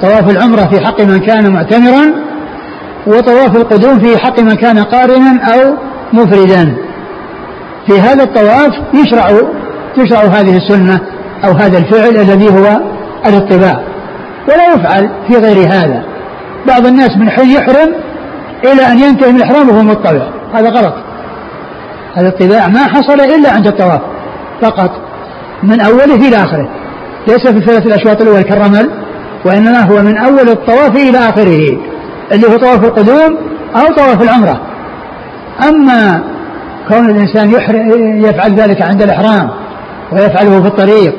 طواف 0.02 0.30
العمرة 0.30 0.66
في 0.66 0.86
حق 0.86 1.00
من 1.00 1.18
كان 1.18 1.52
معتمرا 1.52 2.12
وطواف 3.06 3.56
القدوم 3.56 3.98
في 3.98 4.18
حق 4.18 4.40
من 4.40 4.54
كان 4.54 4.78
قارنا 4.78 5.40
أو 5.54 5.74
مفردا. 6.12 6.76
في 7.86 8.00
هذا 8.00 8.22
الطواف 8.22 8.72
يشرع 8.94 9.28
تشرع 9.96 10.20
هذه 10.20 10.56
السنة 10.56 11.00
أو 11.44 11.52
هذا 11.52 11.78
الفعل 11.78 12.16
الذي 12.16 12.48
هو 12.48 12.80
الاطباع 13.26 13.80
ولا 14.48 14.74
يفعل 14.74 15.10
في 15.28 15.36
غير 15.36 15.68
هذا. 15.68 16.02
بعض 16.66 16.86
الناس 16.86 17.16
من 17.16 17.30
حين 17.30 17.50
يحرم 17.50 17.94
إلى 18.64 18.86
أن 18.92 18.98
ينتهي 18.98 19.32
من 19.32 19.42
إحرامه 19.42 19.72
وهو 19.72 19.82
مطبع 19.82 20.28
هذا 20.54 20.68
غلط. 20.68 20.94
هذا 22.16 22.66
ما 22.68 22.84
حصل 22.84 23.20
إلا 23.20 23.50
عند 23.50 23.66
الطواف 23.66 24.00
فقط 24.62 24.90
من 25.62 25.80
أوله 25.80 26.28
إلى 26.28 26.36
آخره. 26.36 26.68
ليس 27.28 27.46
في 27.46 27.56
الثلاث 27.56 27.86
الأشواط 27.86 28.22
الأول 28.22 28.42
كالرمل 28.42 28.90
وإنما 29.44 29.80
هو 29.80 30.02
من 30.02 30.16
أول 30.16 30.48
الطواف 30.48 30.96
إلى 30.96 31.18
آخره 31.18 31.78
اللي 32.32 32.46
هو 32.46 32.56
طواف 32.56 32.84
القدوم 32.84 33.38
أو 33.76 33.94
طواف 33.96 34.22
العمرة. 34.22 34.60
أما 35.68 36.22
كون 36.88 37.10
الإنسان 37.10 37.50
يفعل 38.24 38.54
ذلك 38.54 38.82
عند 38.82 39.02
الإحرام 39.02 39.50
ويفعله 40.12 40.62
في 40.62 40.68
الطريق 40.68 41.14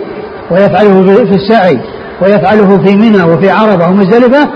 ويفعله 0.51 1.03
في 1.25 1.35
السعي 1.35 1.79
ويفعله 2.21 2.77
في 2.85 2.95
منى 2.95 3.23
وفي 3.23 3.49
عربة 3.49 3.87
ومزدلفة 3.87 4.49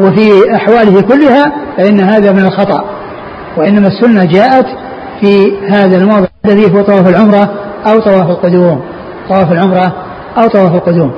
وفي 0.00 0.54
أحواله 0.56 1.00
كلها 1.00 1.52
فإن 1.76 2.00
هذا 2.00 2.32
من 2.32 2.44
الخطأ. 2.46 2.84
وإنما 3.56 3.88
السنة 3.88 4.24
جاءت 4.24 4.66
في 5.20 5.58
هذا 5.68 5.96
الموضع 5.96 6.26
الذي 6.44 6.74
هو 6.74 6.82
طواف 6.82 7.08
العمرة 7.08 7.50
أو 7.86 8.00
طواف 8.00 8.30
القدوم. 8.30 8.80
طواف 9.28 9.52
العمرة 9.52 9.92
أو 10.38 10.48
طواف 10.48 10.74
القدوم. 10.74 11.12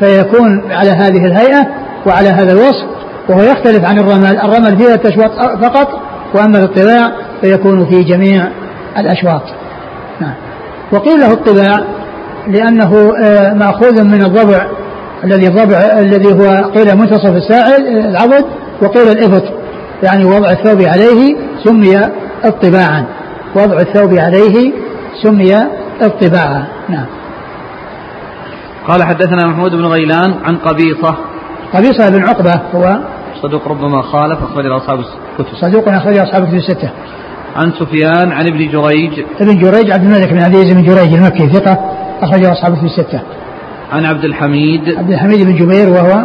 فيكون 0.00 0.72
على 0.72 0.90
هذه 0.90 1.26
الهيئة 1.26 1.66
وعلى 2.06 2.28
هذا 2.28 2.52
الوصف 2.52 2.84
وهو 3.28 3.42
يختلف 3.42 3.84
عن 3.84 3.98
الرمل 3.98 4.38
الرمل 4.38 4.78
فيها 4.78 4.94
التشواط 4.94 5.30
فقط 5.62 5.88
وأما 6.34 6.58
الاطلاع 6.58 7.12
فيكون 7.40 7.86
في 7.86 8.02
جميع 8.02 8.48
الأشواط. 8.98 9.42
نعم. 10.20 10.34
وقيل 10.92 11.20
له 11.20 11.32
الطباع 11.32 11.84
لأنه 12.48 13.14
آه، 13.24 13.54
مأخوذ 13.54 14.04
من 14.04 14.22
الضبع 14.22 14.66
الذي 15.24 15.46
الضبع 15.46 15.78
الذي 15.78 16.32
هو 16.32 16.70
قيل 16.74 16.96
منتصف 16.96 17.36
الساعد 17.36 17.80
العضد 17.86 18.44
وقيل 18.82 19.08
الإبط 19.08 19.42
يعني 20.02 20.24
وضع 20.24 20.50
الثوب 20.50 20.82
عليه 20.82 21.36
سمي 21.64 22.00
اطباعا 22.44 23.04
وضع 23.56 23.80
الثوب 23.80 24.14
عليه 24.14 24.72
سمي 25.22 25.54
اطباعا 26.00 26.64
نعم. 26.88 27.06
قال 28.88 29.02
حدثنا 29.02 29.46
محمود 29.46 29.70
بن 29.70 29.84
غيلان 29.84 30.34
عن 30.44 30.56
قبيصة. 30.56 31.14
قبيصة 31.74 32.10
بن 32.10 32.22
عقبة 32.22 32.60
هو 32.74 32.98
صدوق 33.42 33.68
ربما 33.68 34.02
خالف 34.02 34.38
أخرج 34.42 34.66
أصحاب 34.66 34.98
الكتب. 34.98 35.56
صدوق 35.60 35.88
أخرج 35.88 36.18
أصحاب 36.18 36.42
الكتب 36.42 36.56
الستة. 36.56 36.90
عن 37.56 37.72
سفيان 37.72 38.32
عن 38.32 38.46
ابن 38.46 38.68
جريج. 38.68 39.24
ابن 39.40 39.58
جريج 39.58 39.90
عبد 39.90 40.04
الملك 40.04 40.32
بن 40.32 40.42
عزيز 40.42 40.72
بن 40.72 40.82
جريج 40.82 41.14
المكي 41.14 41.48
ثقة 41.48 41.78
أخرج 42.22 42.44
أصحاب 42.44 42.72
الكتب 42.72 42.86
الستة. 42.86 43.20
عن 43.92 44.04
عبد 44.04 44.24
الحميد. 44.24 44.88
عبد 44.98 45.10
الحميد 45.10 45.46
بن 45.46 45.54
جبير 45.54 45.88
وهو 45.88 46.22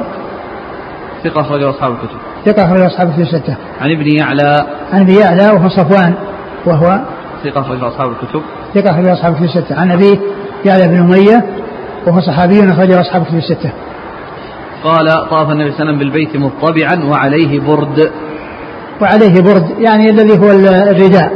ثقة 1.24 1.42
أخرج 1.42 1.64
أصحاب 1.64 1.92
الكتب. 1.92 2.18
ثقة 2.46 2.66
أخرج 2.66 2.82
أصحاب 2.82 3.08
الكتب 3.08 3.22
الستة. 3.22 3.56
عن 3.82 3.92
ابن 3.92 4.08
يعلى. 4.08 4.66
عن 4.94 5.02
ابن 5.02 5.14
يعلى 5.14 5.50
وهو 5.50 5.70
صفوان 5.70 6.14
وهو 6.66 7.00
ثقة 7.44 7.62
أخرج 7.62 7.84
أصحاب 7.84 8.12
الكتب. 8.12 8.42
ثقة 8.74 8.92
أخرج 8.92 9.08
أصحاب 9.08 9.34
الكتب 9.34 9.46
الستة. 9.46 9.80
عن 9.80 9.92
أبيه 9.92 10.18
يعلى 10.66 10.88
بن 10.88 11.00
أمية 11.00 11.46
وهو 12.08 12.22
صحابي 12.22 12.72
أخرج 12.72 12.92
أصحاب 12.92 13.22
الكتب 13.22 13.38
الستة. 13.38 13.72
قال 14.84 15.30
طاف 15.30 15.50
النبي 15.52 15.72
صلى 15.72 15.82
الله 15.82 15.94
عليه 15.94 15.98
وسلم 15.98 16.00
بالبيت 16.00 16.38
مطبعا 16.38 17.04
وعليه 17.04 17.60
برد. 17.60 18.12
وعليه 19.02 19.42
برد 19.42 19.80
يعني 19.80 20.10
الذي 20.10 20.40
هو 20.40 20.52
الرداء. 20.52 21.32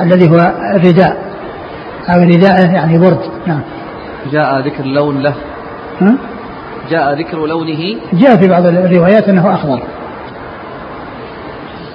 الذي 0.00 0.30
هو 0.30 0.52
الرداء. 0.74 1.16
أو 2.08 2.22
رداء 2.22 2.74
يعني 2.74 2.98
برد. 2.98 3.20
نعم. 3.46 3.60
جاء 4.32 4.60
ذكر 4.60 4.84
لون 4.84 5.22
له؟ 5.22 5.34
جاء 6.90 7.18
ذكر 7.18 7.46
لونه. 7.46 7.96
جاء 8.12 8.36
في 8.36 8.48
بعض 8.48 8.66
الروايات 8.66 9.28
أنه 9.28 9.54
أخضر. 9.54 9.82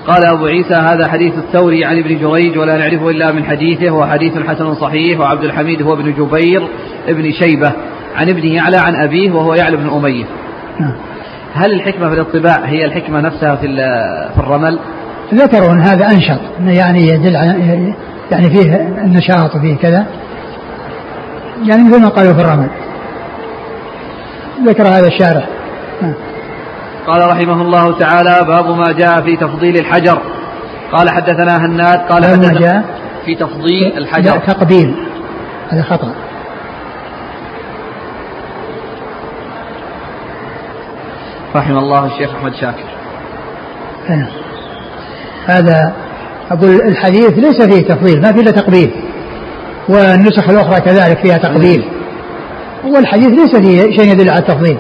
قال 0.08 0.26
أبو 0.26 0.46
عيسى 0.46 0.74
هذا 0.74 1.08
حديث 1.08 1.34
الثوري 1.38 1.86
عن 1.86 2.00
ابن 2.00 2.20
جريج 2.20 2.58
ولا 2.58 2.78
نعرفه 2.78 3.10
إلا 3.10 3.32
من 3.32 3.46
حديثه 3.46 3.92
وهو 3.92 4.08
حديث 4.08 4.38
حسن 4.38 4.76
صحيح 4.76 5.20
وعبد 5.20 5.44
الحميد 5.44 5.82
هو 5.82 5.94
ابن 5.94 6.14
جبير 6.14 6.68
ابن 7.08 7.32
شيبة 7.32 7.74
عن 8.16 8.30
ابنه 8.30 8.54
يعلى 8.54 8.78
عن 8.78 8.96
أبيه 8.96 9.32
وهو 9.32 9.54
يعلى 9.54 9.78
بن 9.78 9.90
أمية 9.90 10.26
نعم. 10.80 10.94
هل 11.54 11.74
الحكمة 11.74 12.10
في 12.10 12.16
الاطباع 12.16 12.66
هي 12.66 12.86
الحكمة 12.86 13.22
نفسها 13.22 13.56
في 13.56 13.68
في 14.34 14.40
الرمل؟ 14.40 14.80
ذكروا 15.34 15.72
أن 15.72 15.80
هذا 15.80 16.06
أنشط 16.06 16.40
يعني 16.66 17.08
يدل 17.08 17.36
على 17.36 17.94
يعني 18.32 18.50
فيه 18.50 18.76
النشاط 18.76 19.56
وفيه 19.56 19.76
كذا 19.76 20.06
يعني 21.66 21.84
مثل 21.84 22.02
ما 22.02 22.10
قالوا 22.10 22.34
في 22.34 22.42
الرمل 22.42 22.68
ذكر 24.66 24.88
هذا 24.88 25.08
الشارح 25.08 25.48
نعم. 26.02 26.14
قال 27.10 27.28
رحمه 27.28 27.62
الله 27.62 27.98
تعالى 27.98 28.46
باب 28.48 28.70
ما 28.70 28.92
جاء 28.92 29.22
في 29.22 29.38
تفضيل 29.38 29.78
الحجر. 29.78 30.22
قال 30.92 31.10
حدثنا 31.10 31.58
هناد 31.58 32.00
قال 32.00 32.26
حدثنا 32.26 32.60
جاء 32.60 32.84
في 33.26 33.36
تفضيل 33.36 33.98
الحجر. 33.98 34.38
تقبيل. 34.38 34.96
هذا 35.70 35.82
خطأ. 35.82 36.14
رحم 41.56 41.78
الله 41.78 42.06
الشيخ 42.06 42.36
أحمد 42.36 42.54
شاكر. 42.56 42.86
نعم. 44.10 44.28
هذا 45.46 45.94
أقول 46.52 46.76
الحديث 46.76 47.32
ليس 47.32 47.62
فيه 47.62 47.88
تفضيل 47.88 48.22
ما 48.22 48.32
فيه 48.32 48.42
إلا 48.42 48.52
تقبيل. 48.52 48.92
والنسخ 49.90 50.50
الأخرى 50.50 50.82
كذلك 50.82 51.18
فيها 51.18 51.38
تقبيل. 51.38 51.84
والحديث 52.86 53.28
ليس 53.28 53.56
فيه 53.56 53.98
شيء 53.98 54.12
يدل 54.12 54.30
على 54.30 54.40
التفضيل. 54.40 54.78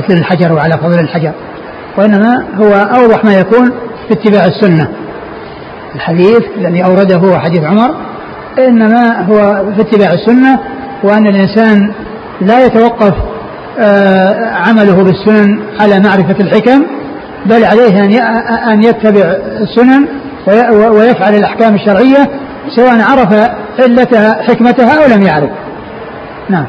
تفضيل 0.00 0.18
الحجر 0.18 0.52
وعلى 0.52 0.72
فضل 0.72 1.00
الحجر. 1.00 1.32
وإنما 1.98 2.44
هو 2.56 2.72
أوضح 2.72 3.24
ما 3.24 3.34
يكون 3.34 3.70
في 4.08 4.14
اتباع 4.14 4.44
السنة. 4.44 4.88
الحديث 5.94 6.40
الذي 6.56 6.84
أورده 6.84 7.16
هو 7.16 7.38
حديث 7.38 7.64
عمر 7.64 7.94
إنما 8.58 9.20
هو 9.20 9.64
في 9.74 9.80
اتباع 9.80 10.12
السنة 10.12 10.58
وأن 11.04 11.26
الإنسان 11.26 11.92
لا 12.40 12.64
يتوقف 12.64 13.14
آه، 13.78 14.50
عمله 14.50 15.04
بالسنن 15.04 15.60
على 15.80 16.00
معرفة 16.00 16.36
الحكم 16.40 16.82
بل 17.46 17.64
عليه 17.64 18.04
أن 18.72 18.82
يتبع 18.82 19.36
السنن 19.60 20.08
ويفعل 20.72 21.34
الأحكام 21.34 21.74
الشرعية 21.74 22.30
سواء 22.76 23.00
عرف 23.00 23.50
علتها 23.80 24.42
حكمتها 24.42 25.04
أو 25.04 25.16
لم 25.16 25.22
يعرف. 25.22 25.50
نعم. 26.48 26.66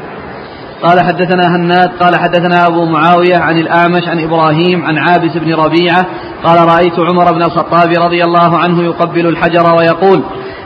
قال 0.82 1.00
حدثنا 1.00 1.56
هناد 1.56 1.88
قال 2.00 2.16
حدثنا 2.16 2.66
أبو 2.66 2.84
معاوية 2.84 3.36
عن 3.36 3.56
الأعمش 3.56 4.08
عن 4.08 4.20
إبراهيم 4.20 4.84
عن 4.84 4.98
عابس 4.98 5.36
بن 5.36 5.54
ربيعة 5.54 6.06
قال 6.44 6.68
رأيت 6.68 6.98
عمر 6.98 7.32
بن 7.32 7.42
الخطاب 7.42 7.88
رضي 7.98 8.24
الله 8.24 8.58
عنه 8.58 8.82
يقبل 8.82 9.26
الحجر 9.26 9.74
ويقول 9.78 10.22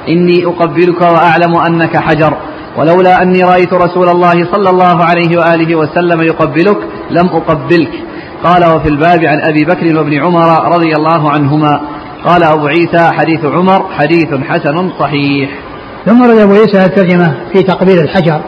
إني 0.09 0.45
أقبلك 0.47 1.01
وأعلم 1.01 1.57
أنك 1.67 1.97
حجر 1.97 2.37
ولولا 2.77 3.23
أني 3.23 3.45
رأيت 3.45 3.73
رسول 3.73 4.09
الله 4.09 4.53
صلى 4.53 4.71
الله 4.71 5.05
عليه 5.05 5.39
وآله 5.39 5.77
وسلم 5.77 6.23
يقبلك 6.23 6.79
لم 7.11 7.27
أقبلك. 7.27 7.93
قال 8.45 8.65
وفي 8.65 8.89
الباب 8.89 9.25
عن 9.25 9.41
أبي 9.41 9.65
بكر 9.65 9.99
وابن 9.99 10.23
عمر 10.23 10.75
رضي 10.75 10.97
الله 10.97 11.31
عنهما. 11.31 11.81
قال 12.25 12.43
أبو 12.43 12.67
عيسى 12.67 13.11
حديث 13.13 13.45
عمر 13.45 13.87
حديث 13.99 14.29
حسن 14.49 14.91
صحيح. 14.99 15.51
ثم 16.07 16.23
رد 16.23 16.39
أبو 16.39 16.53
عيسى 16.53 16.85
الترجمة 16.85 17.35
في 17.53 17.63
تقبيل 17.63 17.99
الحجر. 17.99 18.41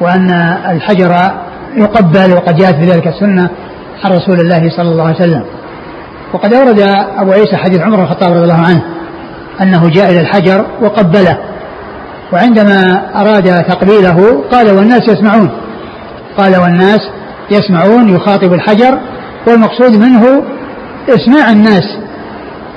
وأن 0.00 0.30
الحجر 0.70 1.16
يقبل 1.76 2.32
وقد 2.32 2.56
جاءت 2.56 2.74
بذلك 2.74 3.06
السنة 3.06 3.50
عن 4.04 4.12
رسول 4.12 4.40
الله 4.40 4.70
صلى 4.76 4.88
الله 4.88 5.04
عليه 5.04 5.16
وسلم. 5.16 5.44
وقد 6.32 6.54
أورد 6.54 6.80
أبو 7.18 7.32
عيسى 7.32 7.56
حديث 7.56 7.80
عمر 7.80 8.02
الخطاب 8.02 8.32
رضي 8.32 8.42
الله 8.42 8.66
عنه 8.66 8.82
أنه 9.62 9.88
جاء 9.88 10.10
إلى 10.10 10.20
الحجر 10.20 10.66
وقبله. 10.82 11.38
وعندما 12.32 13.02
أراد 13.16 13.64
تقبيله 13.64 14.44
قال 14.52 14.70
والناس 14.70 15.08
يسمعون. 15.08 15.50
قال 16.38 16.56
والناس 16.56 17.00
يسمعون 17.50 18.08
يخاطب 18.08 18.52
الحجر 18.52 18.98
والمقصود 19.46 19.92
منه 19.92 20.42
إسماع 21.08 21.50
الناس 21.50 21.98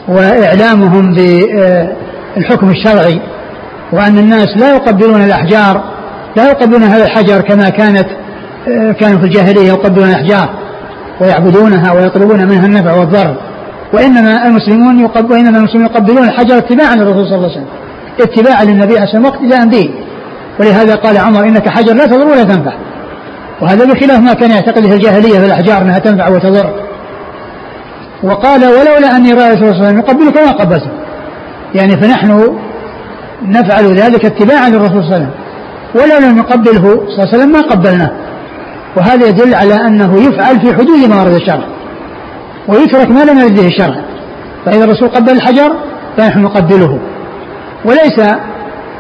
وإعلامهم 0.08 1.14
بالحكم 1.14 2.70
الشرعي 2.70 3.22
وأن 3.92 4.18
الناس 4.18 4.48
لا 4.58 4.76
يقبلون 4.76 5.24
الأحجار 5.24 5.84
لا 6.36 6.50
يقبلون 6.50 6.84
هذا 6.84 7.04
الحجر 7.04 7.42
كما 7.42 7.70
كانت 7.70 8.08
كانوا 9.00 9.20
في 9.20 9.26
الجاهلية 9.26 9.68
يقبلون 9.68 10.10
الأحجار 10.10 10.50
ويعبدونها 11.22 11.94
ويطلبون 11.94 12.48
منها 12.48 12.66
النفع 12.66 12.94
والضر. 12.94 13.36
وإنما 13.94 14.48
المسلمون 14.48 15.00
يقبل 15.00 15.32
وإنما 15.32 15.58
المسلمون 15.58 15.86
يقبلون 15.86 16.24
الحجر 16.24 16.58
اتباعا 16.58 16.96
للرسول 16.96 17.26
صلى 17.26 17.36
الله 17.36 17.50
عليه 17.50 17.62
وسلم. 17.62 17.68
اتباعا 18.20 18.64
للنبي 18.64 18.94
عليه 19.00 19.04
الصلاة 19.04 19.40
والسلام 19.42 19.70
به. 19.70 19.90
ولهذا 20.60 20.96
قال 20.96 21.18
عمر 21.18 21.44
إنك 21.44 21.70
حجر 21.70 21.94
لا 21.94 22.06
تضر 22.06 22.28
ولا 22.28 22.44
تنفع. 22.44 22.74
وهذا 23.62 23.86
بخلاف 23.86 24.20
ما 24.20 24.34
كان 24.34 24.52
يعتقد 24.52 24.88
في 24.88 24.94
الجاهلية 24.94 25.40
في 25.40 25.46
الأحجار 25.46 25.82
أنها 25.82 26.00
تنفع 26.00 26.30
وتضر. 26.30 26.74
وقال 28.24 28.66
ولولا 28.66 29.16
أني 29.18 29.34
رأيت 29.34 29.58
الرسول 29.58 29.58
صلى 29.58 29.72
الله 29.72 29.88
عليه 29.88 29.88
وسلم 29.88 30.00
يقبلك 30.00 30.38
ما 30.38 30.52
قبلته. 30.52 30.90
يعني 31.76 31.98
فنحن 31.98 32.58
نفعل 33.46 33.86
ذلك 33.86 34.26
اتباعا 34.26 34.70
للرسول 34.70 35.04
صلى 35.04 35.04
الله 35.04 35.14
عليه 35.14 35.26
وسلم. 35.26 35.41
ولو 35.96 36.30
لم 36.30 36.38
نقبله 36.38 36.82
صلى 36.82 37.24
الله 37.24 37.28
عليه 37.28 37.38
وسلم 37.38 37.52
ما 37.52 37.62
قبلناه. 37.62 38.12
وهذا 38.98 39.28
يدل 39.28 39.56
على 39.56 39.74
أنه 39.74 40.20
يفعل 40.20 40.60
في 40.60 40.74
حدود 40.74 41.10
ما 41.10 41.22
ورد 41.22 41.34
الشرع. 41.34 41.64
ويترك 42.68 43.10
ما 43.10 43.24
لم 43.24 43.40
يرد 43.40 43.60
الشرع. 43.60 43.96
فإذا 44.66 44.84
الرسول 44.84 45.10
قبل 45.10 45.30
الحجر 45.30 45.72
فنحن 46.18 46.40
نقبله. 46.40 47.00
وليس 47.86 48.20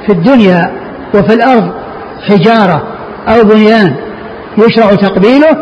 في 0.05 0.09
الدنيا 0.09 0.71
وفي 1.15 1.33
الأرض 1.33 1.71
حجارة 2.29 2.83
أو 3.27 3.43
بنيان 3.43 3.95
يشرع 4.57 4.95
تقبيله 4.95 5.57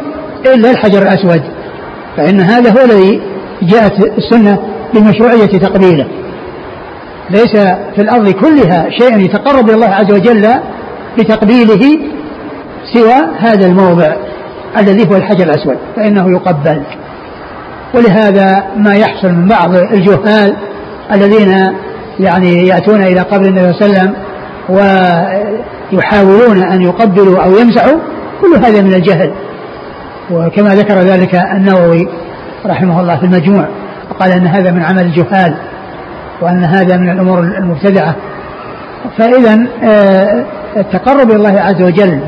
إلا 0.46 0.72
الحجر 0.72 1.02
الأسود. 1.02 1.42
فإن 2.18 2.40
هذا 2.40 2.72
هو 2.72 2.86
الذي 2.86 3.22
جاءت 3.62 3.94
السنة 4.18 4.60
بمشروعية 4.94 5.46
تقبيله. 5.46 6.08
ليس 7.30 7.52
في 7.96 8.02
الأرض 8.02 8.30
كلها 8.30 8.90
شيء 8.90 9.18
يتقرب 9.18 9.70
إلى 9.70 9.76
الله 9.76 9.88
عز 9.88 10.12
وجل 10.12 10.48
بتقبيله 11.18 12.00
سوى 12.94 13.16
هذا 13.40 13.66
الموضع 13.66 14.14
الذي 14.78 15.10
هو 15.10 15.16
الحجر 15.16 15.44
الأسود 15.44 15.78
فإنه 15.96 16.32
يقبل. 16.32 16.84
ولهذا 17.94 18.64
ما 18.78 18.94
يحصل 18.94 19.28
من 19.28 19.48
بعض 19.48 19.76
الجهال 19.76 20.56
الذين 21.12 21.56
يعني 22.20 22.68
يأتون 22.68 23.04
إلى 23.04 23.20
قبر 23.20 23.46
النبي 23.46 23.74
صلى 23.74 23.86
الله 23.88 24.00
عليه 24.00 24.10
وسلم 24.10 24.14
ويحاولون 25.94 26.64
أن 26.64 26.82
يقبلوا 26.82 27.44
أو 27.44 27.58
يمسحوا 27.58 28.00
كل 28.42 28.66
هذا 28.66 28.82
من 28.82 28.94
الجهل. 28.94 29.32
وكما 30.32 30.70
ذكر 30.70 30.94
ذلك 30.94 31.36
النووي 31.36 32.08
رحمه 32.66 33.02
الله 33.02 33.18
في 33.18 33.26
المجموع 33.26 33.68
وقال 34.12 34.32
أن 34.32 34.48
هذا 34.48 34.72
من 34.72 34.84
عمل 34.84 35.02
الجهال 35.02 35.56
وأن 36.42 36.64
هذا 36.64 36.98
من 36.98 37.10
الأمور 37.10 37.40
المبتدعة. 37.40 38.16
فإذا 39.18 39.68
آه، 39.84 40.46
التقرب 40.78 41.30
إلى 41.30 41.36
الله 41.36 41.62
عز 41.62 41.82
وجل 41.82 42.20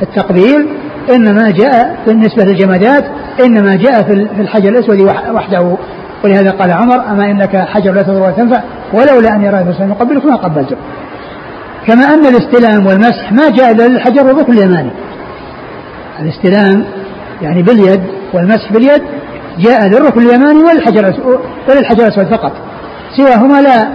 بالتقبيل 0.00 0.66
إنما 1.14 1.50
جاء 1.50 1.96
بالنسبة 2.06 2.44
للجمادات 2.44 3.04
إنما 3.44 3.76
جاء 3.76 4.02
في 4.02 4.12
الحجر 4.40 4.68
الأسود 4.68 5.00
وحده. 5.34 5.76
ولهذا 6.24 6.50
قال 6.50 6.70
عمر 6.70 7.10
أما 7.10 7.30
إنك 7.30 7.56
حجر 7.56 7.92
لا 7.92 8.02
تضر 8.02 8.22
ولا 8.22 8.30
تنفع 8.30 8.62
ولولا 8.92 9.36
أن 9.36 9.44
يرى 9.44 9.60
الإنسان 9.60 9.88
يقبلك 9.90 10.24
ما 10.26 10.36
قبلته. 10.36 10.76
كما 11.86 12.04
أن 12.04 12.26
الاستلام 12.26 12.86
والمسح 12.86 13.32
ما 13.32 13.50
جاء 13.50 13.70
إلا 13.70 13.88
للحجر 13.88 14.26
والركن 14.26 14.52
اليماني. 14.52 14.90
الاستلام 16.20 16.84
يعني 17.42 17.62
باليد 17.62 18.00
والمسح 18.34 18.72
باليد 18.72 19.02
جاء 19.58 19.86
للركن 19.88 20.20
اليماني 20.20 20.58
وللحجر 20.58 21.14
وللحجر 21.68 22.06
الأسود 22.06 22.26
فقط. 22.26 22.52
سواهما 23.16 23.60
لا 23.60 23.88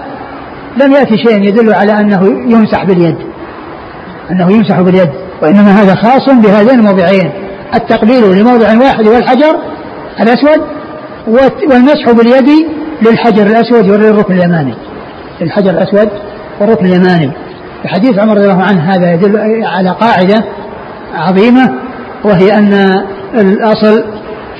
لم 0.85 0.91
يأتي 0.91 1.17
شيء 1.17 1.47
يدل 1.47 1.73
على 1.73 1.99
أنه 1.99 2.27
يمسح 2.27 2.83
باليد. 2.83 3.15
أنه 4.31 4.51
يمسح 4.51 4.81
باليد 4.81 5.09
وإنما 5.41 5.81
هذا 5.81 5.95
خاص 5.95 6.29
بهذين 6.29 6.79
الموضعين 6.79 7.31
التقبيل 7.75 8.39
لموضع 8.39 8.77
واحد 8.77 9.07
والحجر 9.07 9.59
الأسود 10.21 10.61
والمسح 11.69 12.11
باليد 12.11 12.67
للحجر 13.01 13.47
الأسود 13.47 13.89
وللركن 13.89 14.33
اليماني. 14.33 14.73
للحجر 15.41 15.69
الأسود 15.69 16.09
والركن 16.61 16.85
اليماني. 16.85 17.31
حديث 17.85 18.19
عمر 18.19 18.33
رضي 18.33 18.45
الله 18.45 18.63
عنه 18.63 18.95
هذا 18.95 19.13
يدل 19.13 19.65
على 19.65 19.89
قاعدة 19.89 20.45
عظيمة 21.15 21.73
وهي 22.23 22.53
أن 22.53 22.73
الأصل 23.33 24.03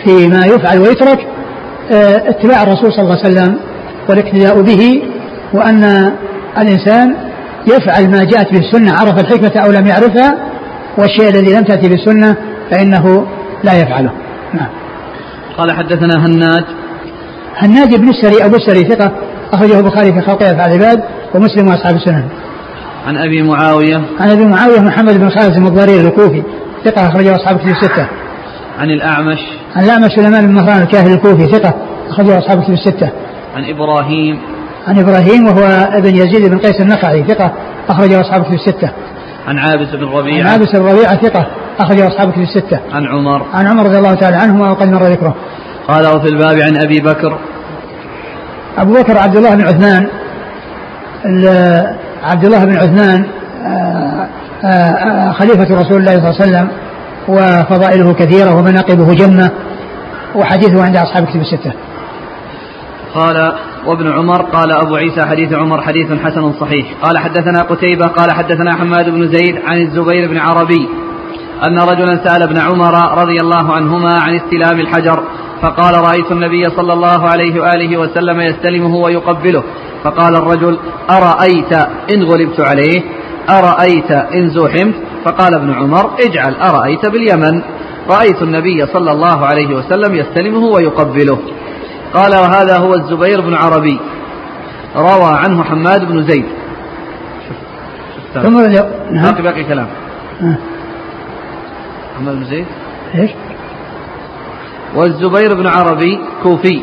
فيما 0.04 0.46
يفعل 0.46 0.80
ويترك 0.80 1.28
آه، 1.92 2.30
اتباع 2.30 2.64
الرسول 2.64 2.94
صلى 2.94 3.02
الله 3.02 3.18
عليه 3.24 3.34
وسلم 3.34 3.60
والاقتداء 4.10 4.62
به 4.62 5.02
وأن 5.54 6.12
الإنسان 6.58 7.16
يفعل 7.68 8.12
ما 8.12 8.24
جاءت 8.24 8.52
به 8.52 8.60
السنة 8.60 8.94
عرف 8.94 9.20
الحكمة 9.20 9.64
أو 9.66 9.72
لم 9.72 9.88
يعرفها 9.88 10.38
والشيء 10.98 11.30
الذي 11.30 11.54
لم 11.54 11.64
تأتي 11.64 11.90
بالسنة 11.90 12.36
فإنه 12.72 13.28
لا 13.64 13.74
يفعله. 13.74 14.12
نعم. 14.54 14.70
قال 15.58 15.72
حدثنا 15.72 16.26
هناد 16.26 16.66
هناد 17.58 18.00
بن 18.00 18.10
السري 18.10 18.46
أبو 18.46 18.56
السري 18.56 18.84
ثقة 18.84 19.12
أخرجه 19.54 19.80
البخاري 19.80 20.14
في 20.14 20.22
خلق 20.22 20.44
أفعال 20.44 20.72
العباد 20.72 21.04
ومسلم 21.36 21.68
وأصحاب 21.68 21.96
السنن. 21.96 22.24
عن 23.08 23.18
أبي 23.18 23.42
معاوية. 23.42 24.02
عن 24.20 24.32
أبي 24.32 24.46
معاوية 24.46 24.80
محمد 24.80 25.20
بن 25.20 25.30
خالد 25.30 25.56
الضرير 25.56 26.08
الكوفي 26.08 26.44
ثقة 26.86 27.08
أخرجه 27.08 27.36
أصحاب 27.36 27.58
كتب 27.58 27.68
الستة. 27.68 28.08
عن 28.80 28.90
الأعمش. 28.90 29.40
عن 29.76 29.84
الأعمش 29.84 30.12
سليمان 30.12 30.48
بن 30.48 30.54
مهران 30.54 30.82
الكاهلي 30.82 31.14
الكوفي 31.14 31.46
ثقة 31.46 31.74
أخرجه 32.10 32.40
أصحاب 32.40 32.64
كتب 32.64 32.74
الستة. 32.74 33.10
عن 33.56 33.64
إبراهيم. 33.66 34.40
عن 34.88 35.00
إبراهيم 35.00 35.48
وهو 35.48 35.64
ابن 35.94 36.16
يزيد 36.16 36.50
بن 36.50 36.58
قيس 36.58 36.82
النخعي 36.82 37.24
ثقة 37.24 37.54
أخرجه 37.90 38.22
أصحاب 38.22 38.44
كتب 38.44 38.54
الستة. 38.54 38.92
عن 39.48 39.60
عابس 39.60 39.88
بن 39.96 40.04
ربيعة. 40.04 40.40
عن 40.40 40.48
عابس 40.48 40.72
بن 40.76 40.86
ربيعة 40.86 41.16
ثقة 41.16 41.48
أخرجه 41.80 42.08
أصحاب 42.08 42.32
كتب 42.32 42.42
الستة. 42.42 42.80
عن 42.94 43.06
عمر. 43.06 43.46
عن 43.54 43.68
عمر 43.68 43.86
رضي 43.86 43.98
الله 43.98 44.14
تعالى 44.14 44.36
عنهما 44.36 44.72
وقد 44.72 44.92
مر 44.92 45.04
ذكره. 45.04 45.36
قال 45.88 46.08
وفي 46.08 46.28
الباب 46.28 46.60
عن 46.62 46.78
أبي 46.84 47.00
بكر. 47.00 47.38
أبو 48.78 48.94
بكر 48.94 49.18
عبد 49.18 49.36
الله 49.36 49.56
بن 49.56 49.62
عثمان 49.62 50.08
عبد 52.24 52.46
الله 52.46 52.66
بن 52.66 52.78
عثمان 52.78 53.26
آه، 53.66 54.28
آه، 54.66 55.32
خليفة 55.32 55.76
رسول 55.76 55.98
الله 55.98 56.12
صلى 56.12 56.30
الله 56.30 56.42
عليه 56.42 56.44
وسلم 56.44 56.68
وفضائله 57.28 58.14
كثيرة 58.14 58.56
ومناقبه 58.56 59.14
جمة 59.14 59.52
وحديثه 60.36 60.84
عند 60.84 60.98
أصحاب 60.98 61.26
كتب 61.26 61.42
الستة. 61.42 61.74
قال 63.16 63.54
وابن 63.88 64.12
عمر 64.12 64.42
قال 64.42 64.72
أبو 64.86 64.96
عيسى 64.96 65.22
حديث 65.22 65.54
عمر 65.54 65.82
حديث 65.82 66.12
حسن 66.24 66.52
صحيح. 66.52 66.86
قال 67.04 67.18
حدثنا 67.18 67.60
قتيبة 67.70 68.08
قال 68.08 68.32
حدثنا 68.32 68.74
حماد 68.74 69.10
بن 69.10 69.28
زيد 69.28 69.56
عن 69.66 69.82
الزبير 69.82 70.30
بن 70.30 70.38
عربي 70.38 70.88
أن 71.68 71.80
رجلا 71.80 72.24
سأل 72.24 72.44
ابن 72.44 72.58
عمر 72.58 73.22
رضي 73.24 73.38
الله 73.42 73.74
عنهما 73.74 74.14
عن 74.20 74.36
استلام 74.36 74.80
الحجر 74.80 75.24
فقال 75.62 75.94
رأيت 75.96 76.32
النبي 76.32 76.64
صلى 76.64 76.94
الله 76.94 77.30
عليه 77.30 77.62
وآله 77.62 77.98
وسلم 77.98 78.42
يستلمه 78.42 78.96
ويقبله. 78.96 79.64
فقال 80.04 80.36
الرجل 80.36 80.78
أرأيت 81.10 81.74
إن 82.14 82.24
غلبت 82.24 82.60
عليه؟ 82.60 83.04
أرأيت 83.50 84.12
إن 84.12 84.50
زحمت؟ 84.50 84.96
فقال 85.26 85.56
ابن 85.56 85.74
عمر 85.74 86.12
اجعل 86.26 86.56
أرأيت 86.56 87.06
باليمن. 87.06 87.62
رأيت 88.10 88.42
النبي 88.42 88.86
صلى 88.86 89.12
الله 89.12 89.46
عليه 89.46 89.76
وسلم 89.76 90.16
يستلمه 90.16 90.64
ويقبله. 90.66 91.40
قال 92.14 92.32
وهذا 92.32 92.78
هو 92.78 92.94
الزبير 92.94 93.42
بن 93.42 93.54
عربي. 93.54 94.00
روى 94.96 95.36
عنه 95.36 95.64
حماد 95.64 96.06
بن 96.06 96.24
زيد. 96.24 96.46
ثم 98.34 98.60
نعم. 99.12 99.32
باقي 99.32 99.42
باقي 99.42 99.64
كلام. 99.64 99.88
أه. 100.42 100.58
حماد 102.18 102.36
بن 102.36 102.46
زيد. 102.46 102.66
إيش؟ 103.16 103.32
والزبير 104.96 105.54
بن 105.56 105.68
عربي 105.68 106.20
كوفي. 106.44 106.82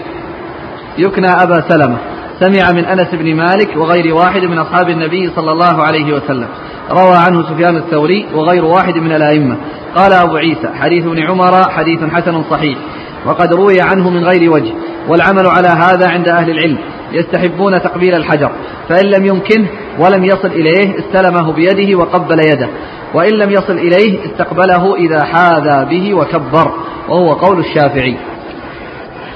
يكنى 0.99 1.29
أبا 1.29 1.61
سلمة. 1.69 1.97
سمع 2.41 2.73
من 2.73 2.85
أنس 2.85 3.09
بن 3.13 3.37
مالك 3.37 3.77
وغير 3.77 4.15
واحد 4.15 4.43
من 4.43 4.59
أصحاب 4.59 4.89
النبي 4.89 5.31
صلى 5.37 5.53
الله 5.53 5.83
عليه 5.83 6.15
وسلم. 6.15 6.49
روى 6.91 7.17
عنه 7.17 7.43
سفيان 7.43 7.77
الثوري 7.77 8.27
وغير 8.35 8.65
واحد 8.65 8.95
من 8.95 9.13
الأئمة. 9.13 9.57
قال 9.97 10.13
أبو 10.13 10.37
عيسى 10.37 10.69
حديث 10.75 11.07
ابن 11.07 11.23
عمر 11.23 11.71
حديث 11.71 12.05
حسن 12.05 12.43
صحيح. 12.51 12.79
وقد 13.27 13.55
روي 13.55 13.81
عنه 13.81 14.11
من 14.11 14.25
غير 14.25 14.53
وجه. 14.53 14.73
والعمل 15.09 15.47
على 15.47 15.69
هذا 15.69 16.09
عند 16.09 16.29
أهل 16.29 16.51
العلم 16.51 16.79
يستحبون 17.13 17.83
تقبيل 17.83 18.15
الحجر 18.15 18.51
فإن 18.89 19.07
لم 19.07 19.27
يمكنه 19.27 19.69
ولم 19.99 20.25
يصل 20.25 20.49
إليه 20.49 20.99
استلمه 20.99 21.53
بيده 21.53 21.99
وقبل 21.99 22.39
يده 22.39 22.69
وإن 23.15 23.33
لم 23.33 23.51
يصل 23.51 23.73
إليه 23.73 24.19
استقبله 24.27 24.97
إذا 24.97 25.25
حاذى 25.25 25.85
به 25.91 26.15
وكبر 26.15 26.73
وهو 27.09 27.33
قول 27.33 27.59
الشافعي 27.59 28.17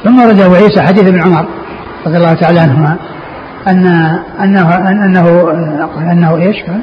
ثم 0.05 0.21
رد 0.21 0.41
أبو 0.41 0.55
عيسى 0.55 0.81
حديث 0.81 1.09
ابن 1.09 1.23
عمر 1.23 1.47
رضي 2.07 2.17
الله 2.17 2.35
تعالى 2.35 2.61
عنهما 2.61 2.97
أن 3.67 3.87
أنه 4.41 4.77
أنه 4.91 5.51
أنه 6.12 6.37
إيش 6.37 6.57
قال؟ 6.62 6.81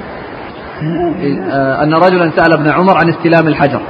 أن 1.84 1.94
رجلا 1.94 2.32
سأل 2.36 2.54
ابن 2.54 2.70
عمر 2.70 2.98
عن 2.98 3.10
استلام 3.10 3.48
الحجر 3.48 3.82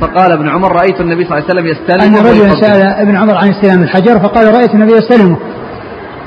فقال 0.00 0.32
ابن 0.32 0.48
عمر 0.48 0.72
رأيت 0.72 1.00
النبي 1.00 1.24
صلى 1.24 1.38
الله 1.38 1.48
عليه 1.48 1.60
وسلم 1.60 1.66
يستلم 1.66 2.14
أن 2.14 2.26
رجلا 2.26 2.60
سأل 2.60 2.82
ابن 2.82 3.16
عمر 3.16 3.34
عن 3.34 3.50
استلام 3.50 3.82
الحجر 3.82 4.18
فقال 4.18 4.54
رأيت 4.54 4.74
النبي 4.74 4.92
يستلمه 4.92 5.36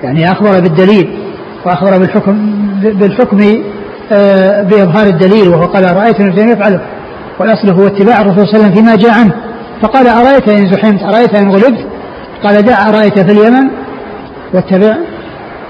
يعني 0.04 0.32
أخبر 0.32 0.60
بالدليل 0.60 1.18
وأخبر 1.66 1.98
بالحكم 1.98 2.56
بالحكم 2.84 3.64
آه، 4.12 4.64
بإظهار 4.64 5.08
الدليل 5.08 5.48
وهو 5.50 5.66
قال 5.66 5.96
رأيت 5.98 6.20
النبي 6.20 6.42
يفعله. 6.42 6.82
والأصل 7.40 7.70
هو 7.70 7.88
اتباع 7.88 8.22
الرسول 8.22 8.48
صلى 8.48 8.54
الله 8.54 8.66
عليه 8.66 8.66
وسلم 8.66 8.76
فيما 8.76 8.96
جاء 8.96 9.12
عنه. 9.12 9.34
فقال 9.82 10.08
أرأيت 10.08 10.50
إن 10.50 10.68
زحمت؟ 10.68 11.04
أرأيت 11.04 11.36
إن 11.36 11.52
غلبت؟ 11.52 11.88
قال 12.44 12.62
دع 12.62 12.90
أرأيت 12.90 13.20
في 13.20 13.32
اليمن؟ 13.32 13.70
واتبع. 14.54 14.96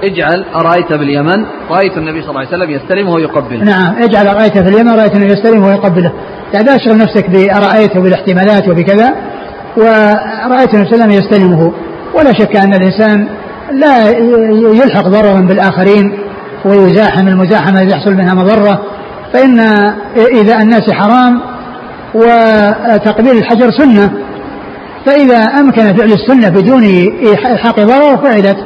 اجعل 0.03 0.45
أرأيت 0.55 0.93
باليمن؟ 0.93 1.45
رأيت 1.69 1.97
النبي 1.97 2.21
صلى 2.21 2.29
الله 2.29 2.39
عليه 2.39 2.49
وسلم 2.49 2.69
يستلمه 2.69 3.11
ويقبله. 3.11 3.63
نعم 3.63 4.03
اجعل 4.03 4.27
أرأيت 4.27 4.57
في 4.57 4.69
اليمن 4.69 4.89
رأيت 4.89 5.15
النبي 5.15 5.33
يستلمه 5.33 5.67
ويقبله. 5.67 6.11
يعني 6.53 6.65
لا 6.65 6.77
تشغل 6.77 6.97
نفسك 6.97 7.29
بأرأيت 7.29 7.97
وبالاحتمالات 7.97 8.67
وبكذا 8.67 9.15
ورأيت 9.77 10.73
النبي 10.73 10.89
صلى 10.89 10.93
الله 10.93 11.03
عليه 11.03 11.05
وسلم 11.05 11.11
يستلمه. 11.11 11.73
ولا 12.15 12.33
شك 12.33 12.55
أن 12.55 12.73
الإنسان 12.73 13.27
لا 13.71 14.09
يلحق 14.83 15.07
ضررا 15.07 15.41
بالآخرين 15.41 16.19
ويزاحم 16.65 17.27
المزاحمة 17.27 17.81
التي 17.81 17.95
يحصل 17.95 18.13
منها 18.13 18.33
مضرة. 18.33 18.81
فإن 19.33 19.59
إذا 20.41 20.61
الناس 20.61 20.91
حرام 20.91 21.41
وتقبيل 22.13 23.37
الحجر 23.37 23.71
سنة 23.71 24.11
فإذا 25.05 25.37
أمكن 25.37 25.93
فعل 25.93 26.11
السنة 26.11 26.49
بدون 26.49 26.83
إلحاق 27.23 27.79
ضرر 27.79 28.17
فعلت. 28.17 28.57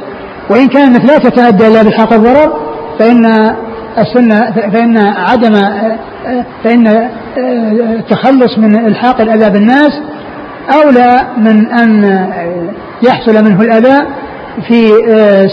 وإن 0.50 0.68
كانت 0.68 1.04
لا 1.04 1.18
تتأدى 1.18 1.66
إلا 1.66 1.82
بإلحاق 1.82 2.12
الضرر 2.12 2.52
فإن 2.98 3.54
السنة 3.98 4.50
فإن 4.50 4.98
عدم 4.98 5.54
فإن 6.64 7.08
التخلص 7.98 8.58
من 8.58 8.86
إلحاق 8.86 9.20
الأذى 9.20 9.50
بالناس 9.50 9.92
أولى 10.74 11.20
من 11.36 11.66
أن 11.72 12.04
يحصل 13.02 13.44
منه 13.44 13.60
الأذى 13.62 14.06
في 14.68 14.88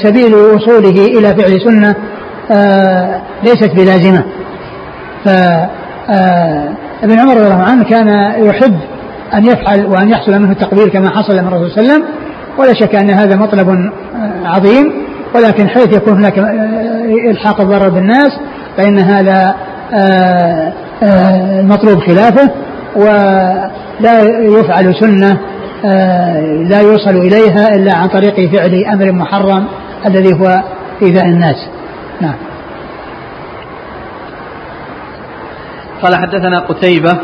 سبيل 0.04 0.36
وصوله 0.36 1.06
إلى 1.06 1.36
فعل 1.36 1.62
سنة 1.62 1.96
ليست 3.44 3.72
بلازمة. 3.76 4.24
فابن 5.26 7.20
عمر 7.20 7.34
رضي 7.34 7.44
الله 7.44 7.64
عنه 7.64 7.84
كان 7.84 8.08
يحب 8.46 8.78
أن 9.34 9.46
يفعل 9.46 9.86
وأن 9.86 10.10
يحصل 10.10 10.39
منه 10.39 10.52
التقبيل 10.52 10.89
كما 10.89 11.10
حصل 11.10 11.34
من 11.34 11.48
الرسول 11.48 11.72
صلى 11.72 11.82
الله 11.82 11.94
عليه 11.94 12.04
وسلم 12.04 12.06
ولا 12.58 12.74
شك 12.74 12.95
أن 12.95 13.10
هذا 13.10 13.36
مطلب 13.36 13.70
آه، 13.70 14.47
عظيم 14.47 14.93
ولكن 15.36 15.70
حيث 15.70 15.93
يكون 15.93 16.14
هناك 16.14 16.39
آه، 16.39 17.32
إلحاق 17.32 17.62
الضرر 17.62 17.89
بالناس 17.89 18.32
فإن 18.78 18.99
هذا 18.99 19.56
المطلوب 21.60 22.02
آه، 22.02 22.06
خلافه 22.06 22.49
ولا 22.95 24.22
يفعل 24.39 24.95
سنة 24.99 25.38
لا 26.70 26.82
يوصل 26.82 27.10
إليها 27.10 27.76
إلا 27.76 27.95
عن 27.95 28.08
طريق 28.08 28.49
فعل 28.49 28.84
أمر 28.93 29.12
محرم 29.12 29.66
الذي 30.06 30.34
هو 30.34 30.64
إيذاء 31.02 31.26
الناس. 31.26 31.56
نعم. 32.22 32.36
قال 36.04 36.16
حدثنا 36.16 36.60
قتيبة. 36.60 37.18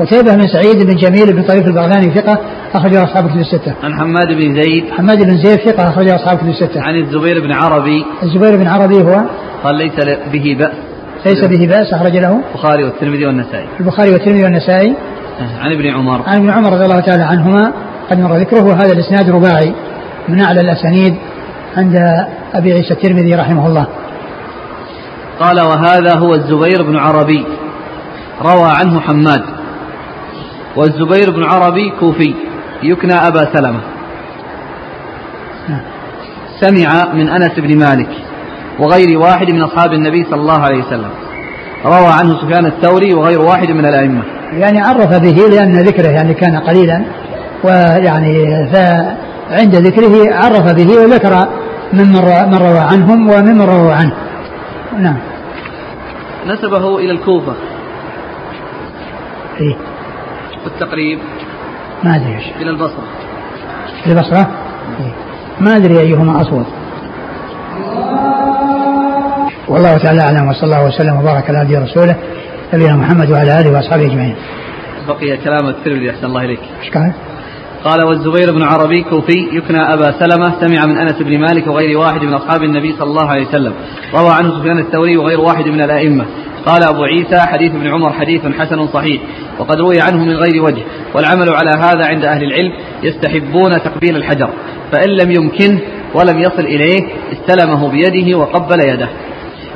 قتيبة 0.00 0.34
بن 0.34 0.46
سعيد 0.46 0.86
بن 0.86 0.96
جميل 0.96 1.32
بن 1.32 1.42
طريف 1.42 1.66
البغلاني 1.66 2.10
ثقة 2.14 2.38
أخرجه 2.74 3.04
أصحاب 3.04 3.28
كتب 3.28 3.40
الستة. 3.40 3.74
عن 3.82 3.94
حماد 3.94 4.28
بن 4.28 4.62
زيد. 4.62 4.84
حماد 4.90 5.22
بن 5.22 5.36
زيد 5.36 5.58
ثقة 5.58 5.88
أخرجه 5.88 6.14
أصحاب 6.14 6.38
كتب 6.38 6.48
الستة. 6.48 6.80
عن 6.80 6.94
الزبير 6.94 7.40
بن 7.40 7.52
عربي. 7.52 8.04
الزبير 8.22 8.56
بن 8.56 8.66
عربي 8.66 9.02
هو 9.02 9.22
قال 9.64 9.74
ليس 9.74 9.92
به 10.32 10.56
بأس. 10.58 10.72
ليس 11.26 11.44
به 11.44 11.66
بأس 11.66 11.92
أخرج 11.92 12.16
له 12.16 12.40
البخاري 12.54 12.84
والترمذي 12.84 13.26
والنسائي. 13.26 13.66
البخاري 13.80 14.10
والترمذي 14.10 14.44
والنسائي. 14.44 14.94
عن 15.60 15.72
ابن 15.72 15.86
عمر 15.86 16.22
عن 16.26 16.36
ابن 16.36 16.50
عمر 16.50 16.72
رضي 16.72 16.84
الله 16.84 17.00
تعالى 17.00 17.22
عنهما 17.22 17.72
قد 18.10 18.20
مر 18.20 18.36
ذكره 18.36 18.64
وهذا 18.64 18.92
الإسناد 18.92 19.30
رباعي 19.30 19.74
من 20.28 20.40
أعلى 20.40 20.60
الأسانيد 20.60 21.14
عند 21.76 21.96
أبي 22.54 22.72
عيسى 22.72 22.94
الترمذي 22.94 23.34
رحمه 23.34 23.66
الله. 23.66 23.86
قال 25.40 25.60
وهذا 25.60 26.18
هو 26.18 26.34
الزبير 26.34 26.82
بن 26.82 26.96
عربي 26.96 27.44
روى 28.42 28.72
عنه 28.80 29.00
حماد 29.00 29.42
والزبير 30.76 31.30
بن 31.30 31.42
عربي 31.44 31.90
كوفي 32.00 32.34
يكنى 32.82 33.14
أبا 33.14 33.48
سلمة. 33.54 33.80
سمع 36.60 37.14
من 37.14 37.28
أنس 37.28 37.52
بن 37.58 37.78
مالك 37.78 38.08
وغير 38.78 39.18
واحد 39.18 39.50
من 39.50 39.62
أصحاب 39.62 39.92
النبي 39.92 40.24
صلى 40.24 40.40
الله 40.40 40.58
عليه 40.58 40.84
وسلم. 40.84 41.10
روى 41.84 42.12
عنه 42.20 42.40
سفيان 42.42 42.66
الثوري 42.66 43.14
وغير 43.14 43.40
واحد 43.40 43.70
من 43.70 43.86
الأئمة. 43.86 44.22
يعني 44.52 44.80
عرف 44.80 45.10
به 45.14 45.48
لأن 45.50 45.78
ذكره 45.78 46.08
يعني 46.08 46.34
كان 46.34 46.56
قليلا 46.56 47.04
ويعني 47.64 48.66
فعند 48.72 49.74
ذكره 49.74 50.34
عرف 50.34 50.72
به 50.72 51.02
وذكر 51.02 51.48
من 51.92 52.12
من 52.50 52.58
روى 52.58 52.78
عنهم 52.78 53.30
وممن 53.30 53.62
روى 53.62 53.92
عنه. 53.92 54.14
نعم. 54.98 55.18
نسبه 56.46 56.98
إلى 56.98 57.12
الكوفة. 57.12 57.54
إيه؟ 59.60 59.76
والتقريب 60.64 61.18
ما 62.04 62.16
أدري 62.16 62.36
إيش 62.36 62.44
إلى 62.60 62.70
البصرة 62.70 63.04
البصرة 64.06 64.50
إيه؟ 65.00 65.12
ما 65.60 65.76
أدري 65.76 66.00
أيهما 66.00 66.40
اصوب 66.40 66.66
والله 69.68 69.98
تعالى 69.98 70.20
أعلم 70.20 70.48
وصلى 70.48 70.64
الله 70.64 70.86
وسلم 70.86 71.16
وبارك 71.16 71.50
على 71.50 71.58
عبده 71.58 71.78
ورسوله 71.78 72.16
نبينا 72.74 72.96
محمد 72.96 73.30
وعلى 73.30 73.60
آله 73.60 73.70
وأصحابه 73.72 74.06
أجمعين. 74.06 74.34
بقي 75.08 75.36
كلام 75.36 75.68
الترمذي 75.68 76.10
أحسن 76.10 76.26
الله 76.26 76.44
إليك. 76.44 76.60
إيش 76.82 76.90
قال؟ 76.90 77.12
قال 77.84 78.06
والزبير 78.06 78.52
بن 78.52 78.62
عربي 78.62 79.02
كوفي 79.02 79.48
يكنى 79.52 79.94
أبا 79.94 80.12
سلمة 80.18 80.60
سمع 80.60 80.86
من 80.86 80.98
أنس 80.98 81.22
بن 81.22 81.40
مالك 81.40 81.66
وغير 81.66 81.98
واحد 81.98 82.22
من 82.22 82.34
أصحاب 82.34 82.62
النبي 82.62 82.92
صلى 82.92 83.10
الله 83.10 83.30
عليه 83.30 83.46
وسلم 83.46 83.72
روى 84.14 84.30
عنه 84.30 84.58
سفيان 84.58 84.78
الثوري 84.78 85.16
وغير 85.16 85.40
واحد 85.40 85.68
من 85.68 85.80
الأئمة 85.80 86.24
قال 86.66 86.88
أبو 86.88 87.04
عيسى 87.04 87.38
حديث 87.38 87.74
ابن 87.74 87.86
عمر 87.86 88.12
حديث 88.12 88.42
حسن 88.58 88.86
صحيح 88.86 89.22
وقد 89.58 89.80
روي 89.80 90.00
عنه 90.00 90.24
من 90.24 90.36
غير 90.36 90.62
وجه 90.62 90.82
والعمل 91.14 91.50
على 91.50 91.70
هذا 91.70 92.06
عند 92.06 92.24
أهل 92.24 92.42
العلم 92.42 92.72
يستحبون 93.02 93.82
تقبيل 93.82 94.16
الحجر 94.16 94.50
فإن 94.92 95.10
لم 95.10 95.30
يمكنه 95.30 95.80
ولم 96.14 96.38
يصل 96.38 96.62
إليه 96.62 97.08
استلمه 97.32 97.88
بيده 97.88 98.38
وقبل 98.38 98.80
يده 98.80 99.08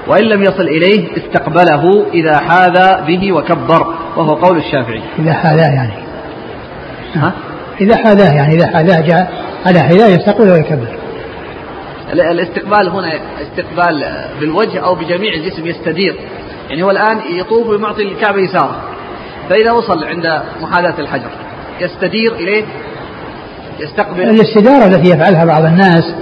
وإن 0.06 0.24
لم 0.24 0.42
يصل 0.42 0.68
إليه 0.68 1.08
استقبله 1.16 2.06
إذا 2.14 2.38
حاذى 2.38 3.04
به 3.06 3.32
وكبر 3.32 3.94
وهو 4.16 4.34
قول 4.34 4.56
الشافعي. 4.56 5.02
إذا 5.18 5.32
حاذاه 5.32 5.74
يعني. 5.74 5.92
ها؟ 7.14 7.32
إذا 7.80 7.96
حاذاه 7.96 8.34
يعني 8.34 8.54
إذا 8.54 8.66
حاذاه 8.66 9.00
جاء 9.00 9.32
على 9.66 9.80
حذاء 9.80 10.10
يستقبل 10.10 10.50
ويكبر. 10.50 10.88
الاستقبال 12.12 12.88
هنا 12.88 13.12
استقبال 13.42 14.04
بالوجه 14.40 14.78
أو 14.78 14.94
بجميع 14.94 15.34
الجسم 15.34 15.66
يستدير. 15.66 16.16
يعني 16.70 16.82
هو 16.82 16.90
الآن 16.90 17.18
يطوف 17.30 17.66
ويعطي 17.66 18.02
الكعبة 18.02 18.38
يساره 18.38 18.76
فإذا 19.50 19.72
وصل 19.72 20.04
عند 20.04 20.42
محاذاة 20.62 20.94
الحجر 20.98 21.30
يستدير 21.80 22.34
إليه 22.34 22.64
يستقبل. 23.80 24.22
الاستدارة 24.22 24.86
التي 24.86 25.10
يفعلها 25.10 25.44
بعض 25.44 25.64
الناس 25.64 26.14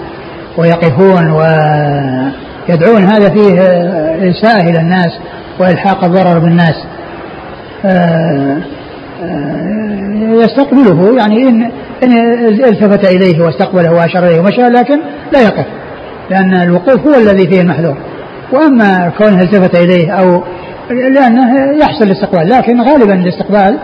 ويقفون 0.57 1.31
ويدعون 1.31 3.05
هذا 3.05 3.31
فيه 3.31 3.61
إساءة 4.31 4.71
إلى 4.71 4.81
الناس 4.81 5.13
وإلحاق 5.61 6.05
الضرر 6.05 6.39
بالناس. 6.39 6.85
آه، 7.85 8.59
آه، 9.23 9.85
يستقبله 10.45 11.17
يعني 11.17 11.49
إن 11.49 11.71
إن 12.03 12.19
التفت 12.65 13.05
إليه 13.05 13.43
واستقبله 13.43 13.93
وأشار 13.93 14.27
إليه 14.27 14.41
ومشى 14.41 14.63
لكن 14.63 15.01
لا 15.33 15.43
يقف 15.43 15.67
لأن 16.31 16.63
الوقوف 16.63 17.07
هو 17.07 17.15
الذي 17.15 17.47
فيه 17.47 17.61
المحذور. 17.61 17.97
وأما 18.53 19.13
كونه 19.19 19.43
التفت 19.43 19.79
إليه 19.79 20.11
أو 20.11 20.45
لأنه 20.91 21.79
يحصل 21.79 22.05
الاستقبال 22.05 22.49
لكن 22.49 22.81
غالبا 22.81 23.15
الاستقبال 23.15 23.79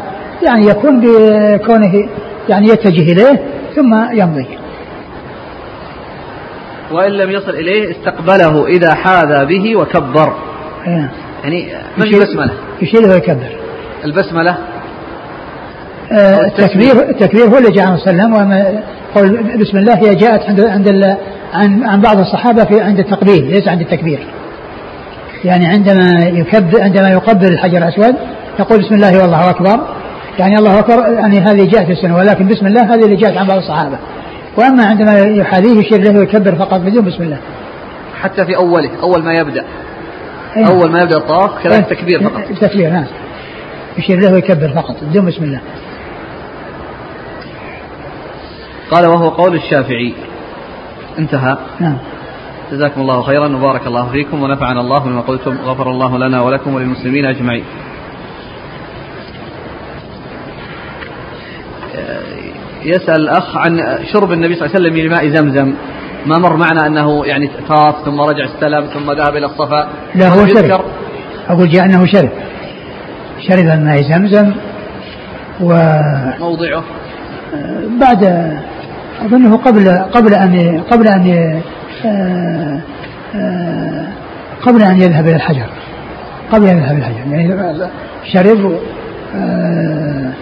يعني 0.47 0.67
يكون 0.67 1.01
بكونه 1.01 2.09
يعني 2.49 2.67
يتجه 2.67 3.13
إليه 3.13 3.41
ثم 3.77 3.95
يمضي. 4.13 4.47
وإن 6.93 7.13
لم 7.13 7.31
يصل 7.31 7.51
إليه 7.51 7.91
استقبله 7.91 8.67
إذا 8.67 8.95
حاذى 8.95 9.47
به 9.47 9.77
وكبر. 9.77 10.35
إيه. 10.87 11.11
يعني 11.45 11.69
ما 11.99 12.05
البسملة؟ 12.05 12.53
يشيله 12.83 13.09
ويكبر. 13.09 13.57
البسملة 14.05 14.57
آه، 16.13 16.47
التكبير 16.47 17.11
التكبير 17.11 17.45
هو 17.45 17.59
اللي 17.59 17.71
جاء 17.71 17.87
عن 17.87 17.95
وسلم 17.95 18.35
قول 19.15 19.59
بسم 19.59 19.79
الله 19.79 19.95
هي 19.95 20.15
جاءت 20.15 20.49
عند 20.49 20.61
عند 20.61 21.17
عن 21.55 21.85
عن 21.85 22.01
بعض 22.01 22.19
الصحابة 22.19 22.65
في 22.65 22.81
عند 22.81 22.99
التقبيل 22.99 23.51
ليس 23.51 23.69
عند 23.69 23.81
التكبير. 23.81 24.27
يعني 25.45 25.66
عندما 25.66 26.24
يكبر 26.24 26.82
عندما 26.82 27.11
يقبل 27.11 27.53
الحجر 27.53 27.78
الأسود 27.78 28.14
يقول 28.59 28.78
بسم 28.78 28.95
الله 28.95 29.18
والله 29.22 29.51
أكبر. 29.51 29.80
يعني 30.38 30.55
الله 30.55 30.78
أكبر 30.78 31.12
يعني 31.12 31.41
هذه 31.41 31.68
جاءت 31.68 31.91
السنة 31.91 32.16
ولكن 32.16 32.49
بسم 32.49 32.66
الله 32.66 32.95
هذه 32.95 33.05
اللي 33.05 33.16
جاءت 33.16 33.36
عن 33.36 33.47
بعض 33.47 33.59
الصحابة. 33.59 33.99
وأما 34.57 34.84
عندما 34.84 35.18
يحاذيه 35.18 35.80
يشير 35.80 36.03
له 36.03 36.18
ويكبر 36.18 36.55
فقط 36.55 36.80
بدون 36.80 37.05
بسم 37.05 37.22
الله. 37.22 37.38
حتى 38.20 38.45
في 38.45 38.57
أوله 38.57 38.91
أول 39.03 39.22
ما 39.22 39.32
يبدأ. 39.32 39.64
أيه. 40.57 40.66
أول 40.66 40.91
ما 40.91 41.03
يبدأ 41.03 41.16
الطواف 41.16 41.62
كذلك 41.62 41.93
أيه. 41.93 41.97
تكبير 41.97 42.22
فقط. 42.22 42.43
تكبير 42.61 42.91
نعم. 42.91 43.07
يشير 43.99 44.20
له 44.20 44.32
ويكبر 44.32 44.68
فقط 44.68 44.97
بدون 45.03 45.26
بسم 45.26 45.45
الله. 45.45 45.61
قال 48.91 49.07
وهو 49.07 49.28
قول 49.28 49.55
الشافعي. 49.55 50.14
انتهى. 51.18 51.57
نعم. 51.80 51.97
جزاكم 52.73 53.01
الله 53.01 53.23
خيرا 53.23 53.57
وبارك 53.57 53.87
الله 53.87 54.11
فيكم 54.11 54.43
ونفعنا 54.43 54.81
الله 54.81 54.99
بما 54.99 55.21
قلتم 55.21 55.57
غفر 55.64 55.91
الله 55.91 56.18
لنا 56.18 56.43
ولكم 56.43 56.75
وللمسلمين 56.75 57.25
أجمعين. 57.25 57.64
يسأل 62.85 63.21
الأخ 63.21 63.57
عن 63.57 63.81
شرب 64.12 64.33
النبي 64.33 64.55
صلى 64.55 64.66
الله 64.66 64.77
عليه 64.77 64.89
وسلم 64.89 65.07
لماء 65.07 65.29
زمزم. 65.29 65.75
ما 66.27 66.39
مر 66.39 66.57
معنا 66.57 66.87
أنه 66.87 67.27
يعني 67.27 67.51
طاف 67.68 68.05
ثم 68.05 68.21
رجع 68.21 68.45
استلم 68.45 68.87
ثم 68.87 69.12
ذهب 69.12 69.37
إلى 69.37 69.47
الصفا؟ 69.47 69.89
لا 70.14 70.29
هو 70.29 70.47
شرب. 70.47 70.81
أقول 71.49 71.68
جاء 71.68 71.85
أنه 71.85 72.07
شرب. 72.07 72.31
شرب 73.49 73.66
الماء 73.68 74.03
زمزم 74.03 74.53
و 75.61 75.93
موضعه. 76.41 76.85
بعد 78.01 78.53
أظنه 79.23 79.57
قبل 79.57 79.89
قبل 79.89 80.35
أن 80.35 80.83
قبل 80.91 81.09
أن 81.09 81.61
قبل 84.62 84.82
أن 84.82 85.01
يذهب 85.01 85.26
إلى 85.26 85.36
الحجر. 85.36 85.66
قبل 86.53 86.66
أن 86.66 86.78
يذهب 86.78 86.96
إلى 86.96 87.07
الحجر. 87.07 87.32
يعني 87.32 87.90
شرب 88.32 88.80
آه، 89.36 90.32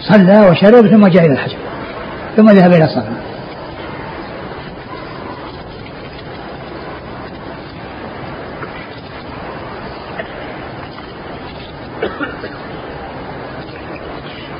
صلى 0.00 0.46
وشرب 0.50 0.86
ثم 0.86 1.06
جاء 1.06 1.24
إلى 1.24 1.32
الحجر. 1.32 1.56
ثم 2.36 2.50
ذهب 2.50 2.72
إلى 2.72 2.84
الصلاة. 2.84 3.22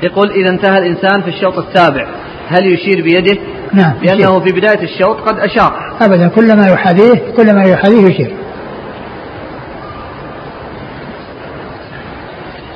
يقول 0.03 0.31
إذا 0.31 0.49
انتهى 0.49 0.77
الإنسان 0.77 1.21
في 1.21 1.27
الشوط 1.27 1.57
السابع 1.57 2.07
هل 2.49 2.73
يشير 2.73 3.01
بيده؟ 3.03 3.52
نعم. 3.73 3.93
لأنه 4.03 4.39
في 4.39 4.51
بداية 4.51 4.83
الشوط 4.83 5.17
قد 5.21 5.39
أشار. 5.39 5.93
أبدا 6.01 6.27
كلما 6.27 6.67
يحاذيه 6.67 7.33
كلما 7.37 7.63
يحاذيه 7.63 8.07
يشير 8.07 8.33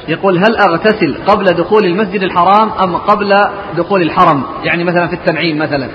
يقول 0.07 0.37
هل 0.37 0.57
أغتسل 0.57 1.17
قبل 1.27 1.45
دخول 1.45 1.85
المسجد 1.85 2.21
الحرام 2.23 2.69
أم 2.83 2.95
قبل 2.95 3.35
دخول 3.77 4.01
الحرم؟ 4.01 4.43
يعني 4.63 4.83
مثلا 4.83 5.07
في 5.07 5.13
التنعيم 5.13 5.57
مثلا. 5.57 5.87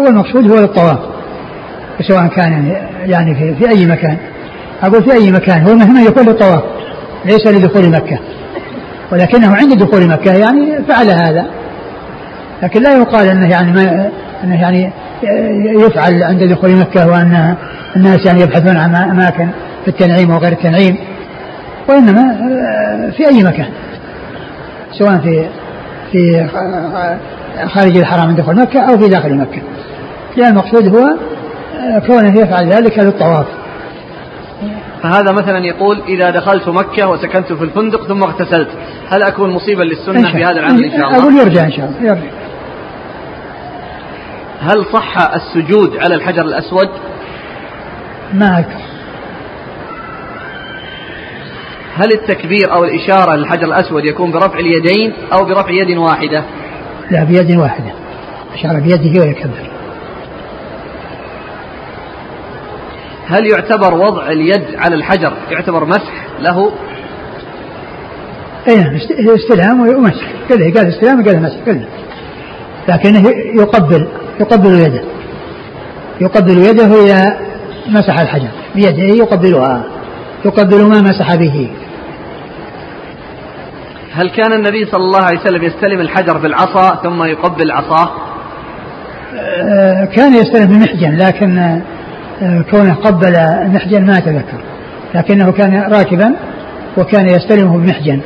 هو 0.00 0.06
المقصود 0.06 0.50
هو 0.50 0.58
الطواف 0.58 0.98
سواء 2.08 2.26
كان 2.26 2.76
يعني 3.06 3.34
في, 3.34 3.54
في 3.54 3.70
أي 3.70 3.86
مكان. 3.86 4.18
أقول 4.82 5.04
في 5.04 5.12
أي 5.12 5.30
مكان 5.32 5.62
هو 5.68 5.74
مهما 5.74 6.00
يكون 6.00 6.26
للطواف 6.26 6.62
ليس 7.24 7.46
لدخول 7.46 7.90
مكة. 7.90 8.18
ولكنه 9.12 9.56
عند 9.56 9.78
دخول 9.78 10.08
مكة 10.08 10.32
يعني 10.32 10.84
فعل 10.88 11.10
هذا. 11.10 11.46
لكن 12.62 12.82
لا 12.82 12.96
يقال 12.96 13.28
أنه 13.28 13.50
يعني 13.50 13.72
ما 13.72 14.10
أنه 14.44 14.62
يعني 14.62 14.92
يفعل 15.80 16.22
عند 16.22 16.44
دخول 16.44 16.70
مكة 16.70 17.08
وأن 17.08 17.56
الناس 17.96 18.26
يعني 18.26 18.42
يبحثون 18.42 18.76
عن 18.76 18.94
أماكن 18.94 19.48
في 19.84 19.88
التنعيم 19.88 20.30
وغير 20.30 20.52
التنعيم 20.52 20.96
وإنما 21.88 22.20
آه، 22.20 23.10
في 23.10 23.28
أي 23.28 23.42
مكان. 23.42 23.68
سواء 24.92 25.18
في 25.18 25.46
في 26.12 26.46
خارج 27.66 27.96
الحرام 27.96 28.28
من 28.28 28.34
دخول 28.34 28.56
مكة 28.56 28.80
أو 28.80 28.98
في 28.98 29.08
داخل 29.08 29.34
مكة. 29.34 29.62
لأن 30.36 30.50
المقصود 30.50 30.88
هو 30.88 31.06
آه، 31.78 31.98
كونه 31.98 32.40
يفعل 32.40 32.72
ذلك 32.72 32.98
للطواف. 32.98 33.46
فهذا 35.02 35.32
مثلا 35.32 35.58
يقول 35.58 36.02
إذا 36.08 36.30
دخلت 36.30 36.68
مكة 36.68 37.08
وسكنت 37.08 37.52
في 37.52 37.64
الفندق 37.64 38.08
ثم 38.08 38.22
اغتسلت 38.22 38.68
هل 39.10 39.22
أكون 39.22 39.50
مصيبا 39.50 39.82
للسنة 39.82 40.32
في 40.32 40.44
هذا 40.44 40.60
العمل 40.60 40.84
إن 40.84 40.90
شاء 40.90 41.08
الله؟ 41.08 41.18
أقول 41.18 41.36
يرجع 41.36 41.64
إن 41.64 41.72
شاء 41.72 41.86
الله 41.86 42.08
يرجع. 42.08 42.45
هل 44.60 44.86
صح 44.92 45.34
السجود 45.34 45.96
على 45.96 46.14
الحجر 46.14 46.42
الأسود؟ 46.42 46.88
ما 48.34 48.58
أذكر. 48.58 48.86
هل 51.96 52.12
التكبير 52.12 52.72
أو 52.72 52.84
الإشارة 52.84 53.36
للحجر 53.36 53.64
الأسود 53.64 54.04
يكون 54.04 54.30
برفع 54.32 54.58
اليدين 54.58 55.12
أو 55.32 55.44
برفع 55.44 55.70
يد 55.70 55.96
واحدة؟ 55.96 56.44
لا 57.10 57.24
بيد 57.24 57.56
واحدة. 57.56 57.92
أشار 58.54 58.80
بيده 58.80 59.24
ويكبر 59.24 59.70
هل 63.26 63.46
يعتبر 63.46 63.94
وضع 63.94 64.26
اليد 64.26 64.64
على 64.76 64.94
الحجر 64.94 65.32
يعتبر 65.50 65.84
مسح 65.84 66.26
له؟ 66.40 66.72
اي 68.68 68.76
نعم 68.76 68.94
استلام 69.34 69.80
ومسح. 69.80 70.26
كله 70.48 70.72
قال 70.72 70.88
استلام 70.88 71.20
وقال 71.20 71.42
مسح 71.42 71.56
كله 71.64 71.86
لكنه 72.88 73.30
يقبل. 73.62 74.08
يقبل 74.40 74.80
يده. 74.80 75.02
يقبل 76.20 76.58
يده 76.58 77.04
إذا 77.04 77.36
مسح 77.88 78.20
الحجر. 78.20 78.48
بيده 78.74 79.02
يقبلها. 79.02 79.82
يقبل 80.44 80.84
ما 80.84 81.00
مسح 81.00 81.34
به. 81.34 81.70
هل 84.12 84.30
كان 84.30 84.52
النبي 84.52 84.84
صلى 84.84 85.04
الله 85.04 85.20
عليه 85.20 85.40
وسلم 85.40 85.62
يستلم 85.62 86.00
الحجر 86.00 86.38
بالعصا 86.38 86.94
ثم 87.02 87.22
يقبل 87.22 87.70
عصاه؟ 87.70 88.10
آه، 89.34 90.04
كان 90.04 90.34
يستلم 90.34 90.66
بمحجن 90.66 91.16
لكن 91.16 91.58
آه، 92.42 92.64
كونه 92.70 92.94
قبل 92.94 93.32
محجن 93.74 94.06
ما 94.06 94.18
أتذكر 94.18 94.58
لكنه 95.14 95.52
كان 95.52 95.92
راكبا 95.92 96.36
وكان 96.96 97.26
يستلمه 97.26 97.78
بمحجن. 97.78 98.20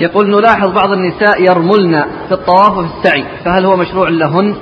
يقول 0.00 0.30
نلاحظ 0.30 0.74
بعض 0.74 0.90
النساء 0.92 1.42
يرملن 1.42 2.04
في 2.28 2.32
الطواف 2.34 2.78
وفي 2.78 2.88
السعي 2.98 3.24
فهل 3.44 3.66
هو 3.66 3.76
مشروع 3.76 4.08
لهن؟ 4.08 4.54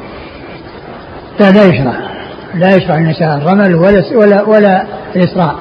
لا 1.40 1.50
لا 1.50 1.64
يشرع. 1.64 1.92
لا 2.54 2.76
يشرع 2.76 2.94
النساء 2.94 3.36
الرمل 3.36 3.74
ولا 3.74 4.02
ولا 4.14 4.42
ولا 4.42 4.86
الإسراع 5.16 5.54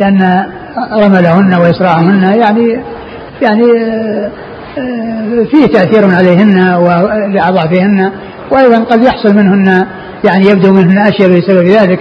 لأن 0.00 0.46
رملهن 0.92 1.54
وإسراعهن 1.54 2.22
يعني 2.22 2.82
يعني 3.42 3.62
آه، 4.78 5.44
فيه 5.50 5.66
تأثير 5.66 6.14
عليهن 6.14 6.74
ولأضعافهن 6.74 8.12
وأيضا 8.50 8.84
قد 8.84 9.04
يحصل 9.04 9.36
منهن 9.36 9.86
يعني 10.24 10.46
يبدو 10.46 10.72
منهن 10.72 10.98
أشياء 10.98 11.28
بسبب 11.28 11.66
ذلك. 11.66 11.98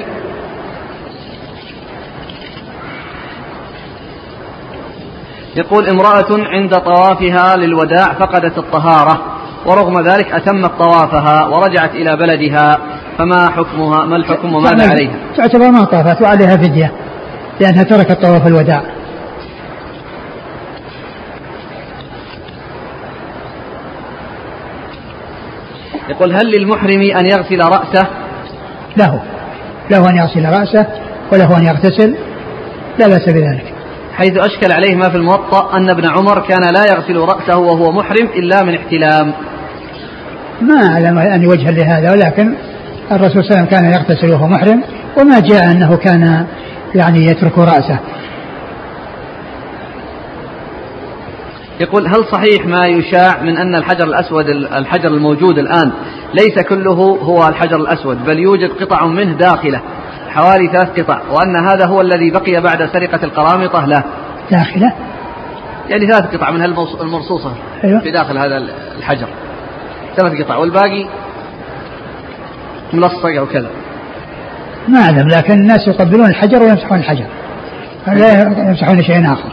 يقول 5.56 5.90
امرأة 5.90 6.28
عند 6.32 6.76
طوافها 6.76 7.56
للوداع 7.56 8.14
فقدت 8.14 8.58
الطهارة 8.58 9.22
ورغم 9.66 10.00
ذلك 10.00 10.32
أتمت 10.32 10.72
طوافها 10.80 11.48
ورجعت 11.48 11.96
إلى 11.96 12.16
بلدها 12.16 12.78
فما 13.18 13.50
حكمها 13.50 14.06
ما 14.06 14.16
الحكم 14.16 14.56
وماذا 14.56 14.90
عليها؟ 14.90 15.16
تعتبر 15.38 15.72
ما 15.72 15.84
طافت 15.84 16.22
وعليها 16.22 16.58
فدية 16.58 16.92
لأنها 17.60 17.84
تركت 17.84 18.22
طواف 18.22 18.48
الوداع. 18.48 18.82
يقول 26.10 26.34
هل 26.34 26.52
للمحرم 26.52 27.02
أن 27.02 27.26
يغسل 27.26 27.60
رأسه؟ 27.60 28.08
له. 28.98 29.22
له 29.92 30.10
أن 30.10 30.18
يغسل 30.18 30.46
رأسه 30.46 30.88
وله 31.32 31.58
أن 31.58 31.64
يغتسل 31.64 32.16
لا 33.00 33.08
بأس 33.08 33.30
بذلك. 33.30 33.81
حيث 34.14 34.38
أشكل 34.38 34.72
عليه 34.72 34.96
ما 34.96 35.10
في 35.10 35.18
الموطأ 35.18 35.78
أن 35.78 35.90
ابن 35.90 36.06
عمر 36.06 36.40
كان 36.40 36.62
لا 36.74 36.84
يغسل 36.92 37.18
رأسه 37.18 37.58
وهو 37.58 37.92
محرم 37.92 38.28
إلا 38.36 38.64
من 38.64 38.76
احتلام. 38.76 39.34
ما 40.62 40.88
أعلم 40.88 41.18
أني 41.18 41.48
وجها 41.48 41.72
لهذا 41.72 42.12
ولكن 42.12 42.56
الرسول 43.12 43.44
صلى 43.44 43.54
الله 43.54 43.58
عليه 43.58 43.66
وسلم 43.68 43.80
كان 43.80 43.86
يغتسل 43.86 44.34
وهو 44.34 44.48
محرم 44.48 44.84
وما 45.18 45.40
جاء 45.40 45.72
أنه 45.72 45.98
كان 45.98 46.46
يعني 46.96 47.26
يترك 47.26 47.58
رأسه. 47.58 48.00
يقول 51.80 52.08
هل 52.08 52.26
صحيح 52.32 52.66
ما 52.66 52.88
يشاع 52.88 53.42
من 53.42 53.58
أن 53.58 53.76
الحجر 53.76 54.04
الأسود 54.04 54.50
الحجر 54.50 55.08
الموجود 55.08 55.58
الآن 55.58 55.92
ليس 56.34 56.60
كله 56.70 57.18
هو 57.22 57.48
الحجر 57.48 57.76
الأسود 57.76 58.26
بل 58.26 58.40
يوجد 58.40 58.70
قطع 58.70 59.06
منه 59.06 59.34
داخلة 59.34 59.82
حوالي 60.34 60.68
ثلاث 60.68 61.00
قطع 61.00 61.22
وأن 61.32 61.56
هذا 61.70 61.88
هو 61.88 62.02
الذي 62.02 62.32
بقي 62.32 62.62
بعد 62.62 62.90
سرقة 62.94 63.24
القرامطة 63.24 63.86
له. 63.86 64.04
داخله؟ 64.52 64.94
يعني 65.90 66.08
ثلاث 66.08 66.36
قطع 66.36 66.52
من 66.52 66.64
المرصوصة 67.02 67.54
أيوة. 67.84 68.00
في 68.00 68.12
داخل 68.12 68.38
هذا 68.38 68.58
الحجر. 68.98 69.28
ثلاث 70.18 70.42
قطع 70.42 70.58
والباقي 70.58 71.06
ملصق 72.94 73.26
أو 73.26 73.46
كذا. 73.46 73.70
ما 74.88 75.00
أعلم 75.00 75.28
لكن 75.28 75.54
الناس 75.54 75.88
يقبلون 75.88 76.26
الحجر 76.26 76.64
ويمسحون 76.64 76.98
الحجر. 76.98 77.26
لا 78.08 78.42
يمسحون 78.70 79.04
شيء 79.04 79.34
آخر. 79.34 79.50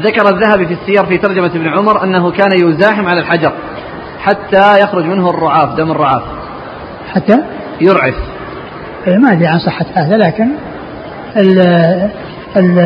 ذكر 0.00 0.28
الذهبي 0.28 0.66
في 0.66 0.74
السير 0.74 1.06
في 1.06 1.18
ترجمة 1.18 1.46
ابن 1.46 1.68
عمر 1.68 2.04
أنه 2.04 2.30
كان 2.30 2.50
يزاحم 2.52 3.06
على 3.06 3.20
الحجر 3.20 3.52
حتى 4.20 4.80
يخرج 4.82 5.04
منه 5.04 5.30
الرعاف 5.30 5.74
دم 5.74 5.90
الرعاف. 5.90 6.22
حتى؟ 7.14 7.57
يرعف. 7.80 8.14
إيه، 9.06 9.16
ما 9.16 9.32
أدري 9.32 9.46
عن 9.46 9.58
صحة 9.58 9.86
هذا 9.94 10.16
لكن 10.16 10.48
ال 11.36 11.60
ال 12.56 12.78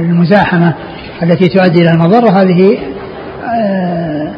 المزاحمة 0.00 0.74
التي 1.22 1.48
تؤدي 1.48 1.80
إلى 1.82 1.90
المضرة 1.90 2.30
هذه 2.30 2.78
آه، 3.44 4.32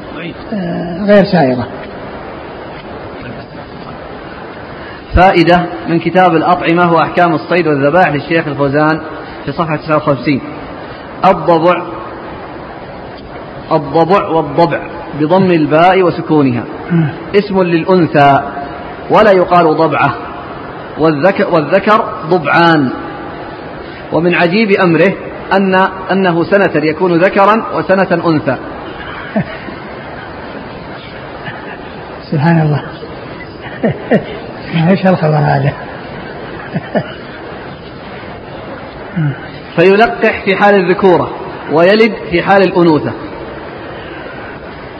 آه، 0.52 1.04
غير 1.04 1.24
سائغة. 1.24 1.68
فائدة 5.16 5.66
من 5.88 5.98
كتاب 5.98 6.36
الأطعمة 6.36 6.92
وأحكام 6.92 7.34
الصيد 7.34 7.66
والذبائح 7.66 8.08
للشيخ 8.08 8.46
الفوزان 8.46 9.00
في 9.44 9.52
صفحة 9.52 9.76
59 9.76 10.40
الضبع 11.24 11.82
الضبع 13.72 14.28
والضبع. 14.28 14.80
بضم 15.20 15.50
الباء 15.50 16.02
وسكونها. 16.02 16.64
اسم 17.34 17.62
للأنثى 17.62 18.40
ولا 19.10 19.30
يقال 19.30 19.76
ضبعة. 19.76 20.14
والذكر, 20.98 21.54
والذكر 21.54 22.04
ضبعان. 22.30 22.90
ومن 24.12 24.34
عجيب 24.34 24.70
أمره 24.70 25.12
أن 25.52 25.74
أنه 26.12 26.44
سنة 26.44 26.84
يكون 26.84 27.20
ذكرا 27.20 27.66
وسنة 27.74 28.24
أنثى. 28.26 28.56
سبحان 32.30 32.60
الله. 32.60 32.82
إيش 34.90 35.06
الخبر 35.06 35.36
هذا؟ 35.36 35.72
فيلقح 39.76 40.44
في 40.44 40.56
حال 40.56 40.74
الذكورة 40.74 41.30
ويلد 41.72 42.14
في 42.30 42.42
حال 42.42 42.62
الأنوثة. 42.62 43.12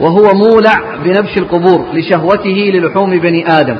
وهو 0.00 0.22
مولع 0.34 0.96
بنبش 1.04 1.38
القبور 1.38 1.86
لشهوته 1.92 2.70
للحوم 2.74 3.10
بني 3.10 3.44
آدم. 3.48 3.76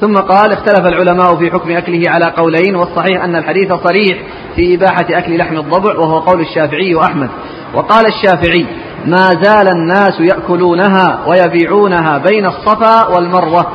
ثم 0.00 0.14
قال 0.14 0.52
اختلف 0.52 0.86
العلماء 0.86 1.36
في 1.36 1.50
حكم 1.50 1.70
أكله 1.70 2.10
على 2.10 2.32
قولين 2.36 2.76
والصحيح 2.76 3.24
أن 3.24 3.36
الحديث 3.36 3.72
صريح 3.74 4.18
في 4.56 4.74
إباحة 4.74 5.06
أكل 5.10 5.38
لحم 5.38 5.56
الضبع 5.56 5.98
وهو 5.98 6.18
قول 6.18 6.40
الشافعي 6.40 6.94
وأحمد. 6.94 7.28
وقال 7.74 8.06
الشافعي 8.06 8.66
ما 9.06 9.30
زال 9.42 9.68
الناس 9.68 10.20
يأكلونها 10.20 11.24
ويبيعونها 11.28 12.18
بين 12.18 12.46
الصفا 12.46 13.08
والمروة 13.16 13.66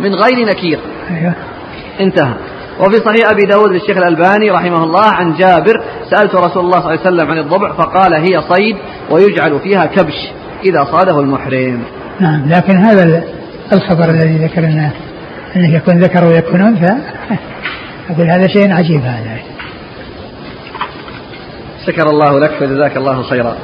من 0.00 0.14
غير 0.14 0.48
نكير. 0.48 0.78
أيوه. 1.10 1.34
انتهى. 2.00 2.34
وفي 2.80 2.96
صحيح 2.96 3.30
أبي 3.30 3.42
داود 3.42 3.70
للشيخ 3.70 3.96
الألباني 3.96 4.50
رحمه 4.50 4.84
الله 4.84 5.04
عن 5.04 5.34
جابر 5.34 5.82
سألت 6.10 6.34
رسول 6.34 6.64
الله 6.64 6.80
صلى 6.80 6.88
الله 6.88 6.90
عليه 6.90 7.00
وسلم 7.00 7.30
عن 7.30 7.38
الضبع 7.38 7.72
فقال 7.72 8.14
هي 8.14 8.40
صيد 8.40 8.76
ويجعل 9.10 9.60
فيها 9.60 9.86
كبش 9.86 10.30
إذا 10.64 10.84
صاده 10.84 11.20
المحرم. 11.20 11.82
نعم 12.20 12.48
لكن 12.48 12.76
هذا 12.76 13.24
الخبر 13.72 14.10
الذي 14.10 14.44
ذكرناه 14.44 14.90
أنه 15.56 15.74
يكون 15.74 15.98
ذكر 15.98 16.24
ويكون 16.24 16.60
أنثى 16.60 16.96
أقول 18.10 18.30
هذا 18.30 18.46
شيء 18.46 18.72
عجيب 18.72 19.00
هذا. 19.00 19.38
شكر 21.86 22.10
الله 22.10 22.40
لك 22.40 22.62
وجزاك 22.62 22.96
الله 22.96 23.22
خيرا. 23.22 23.56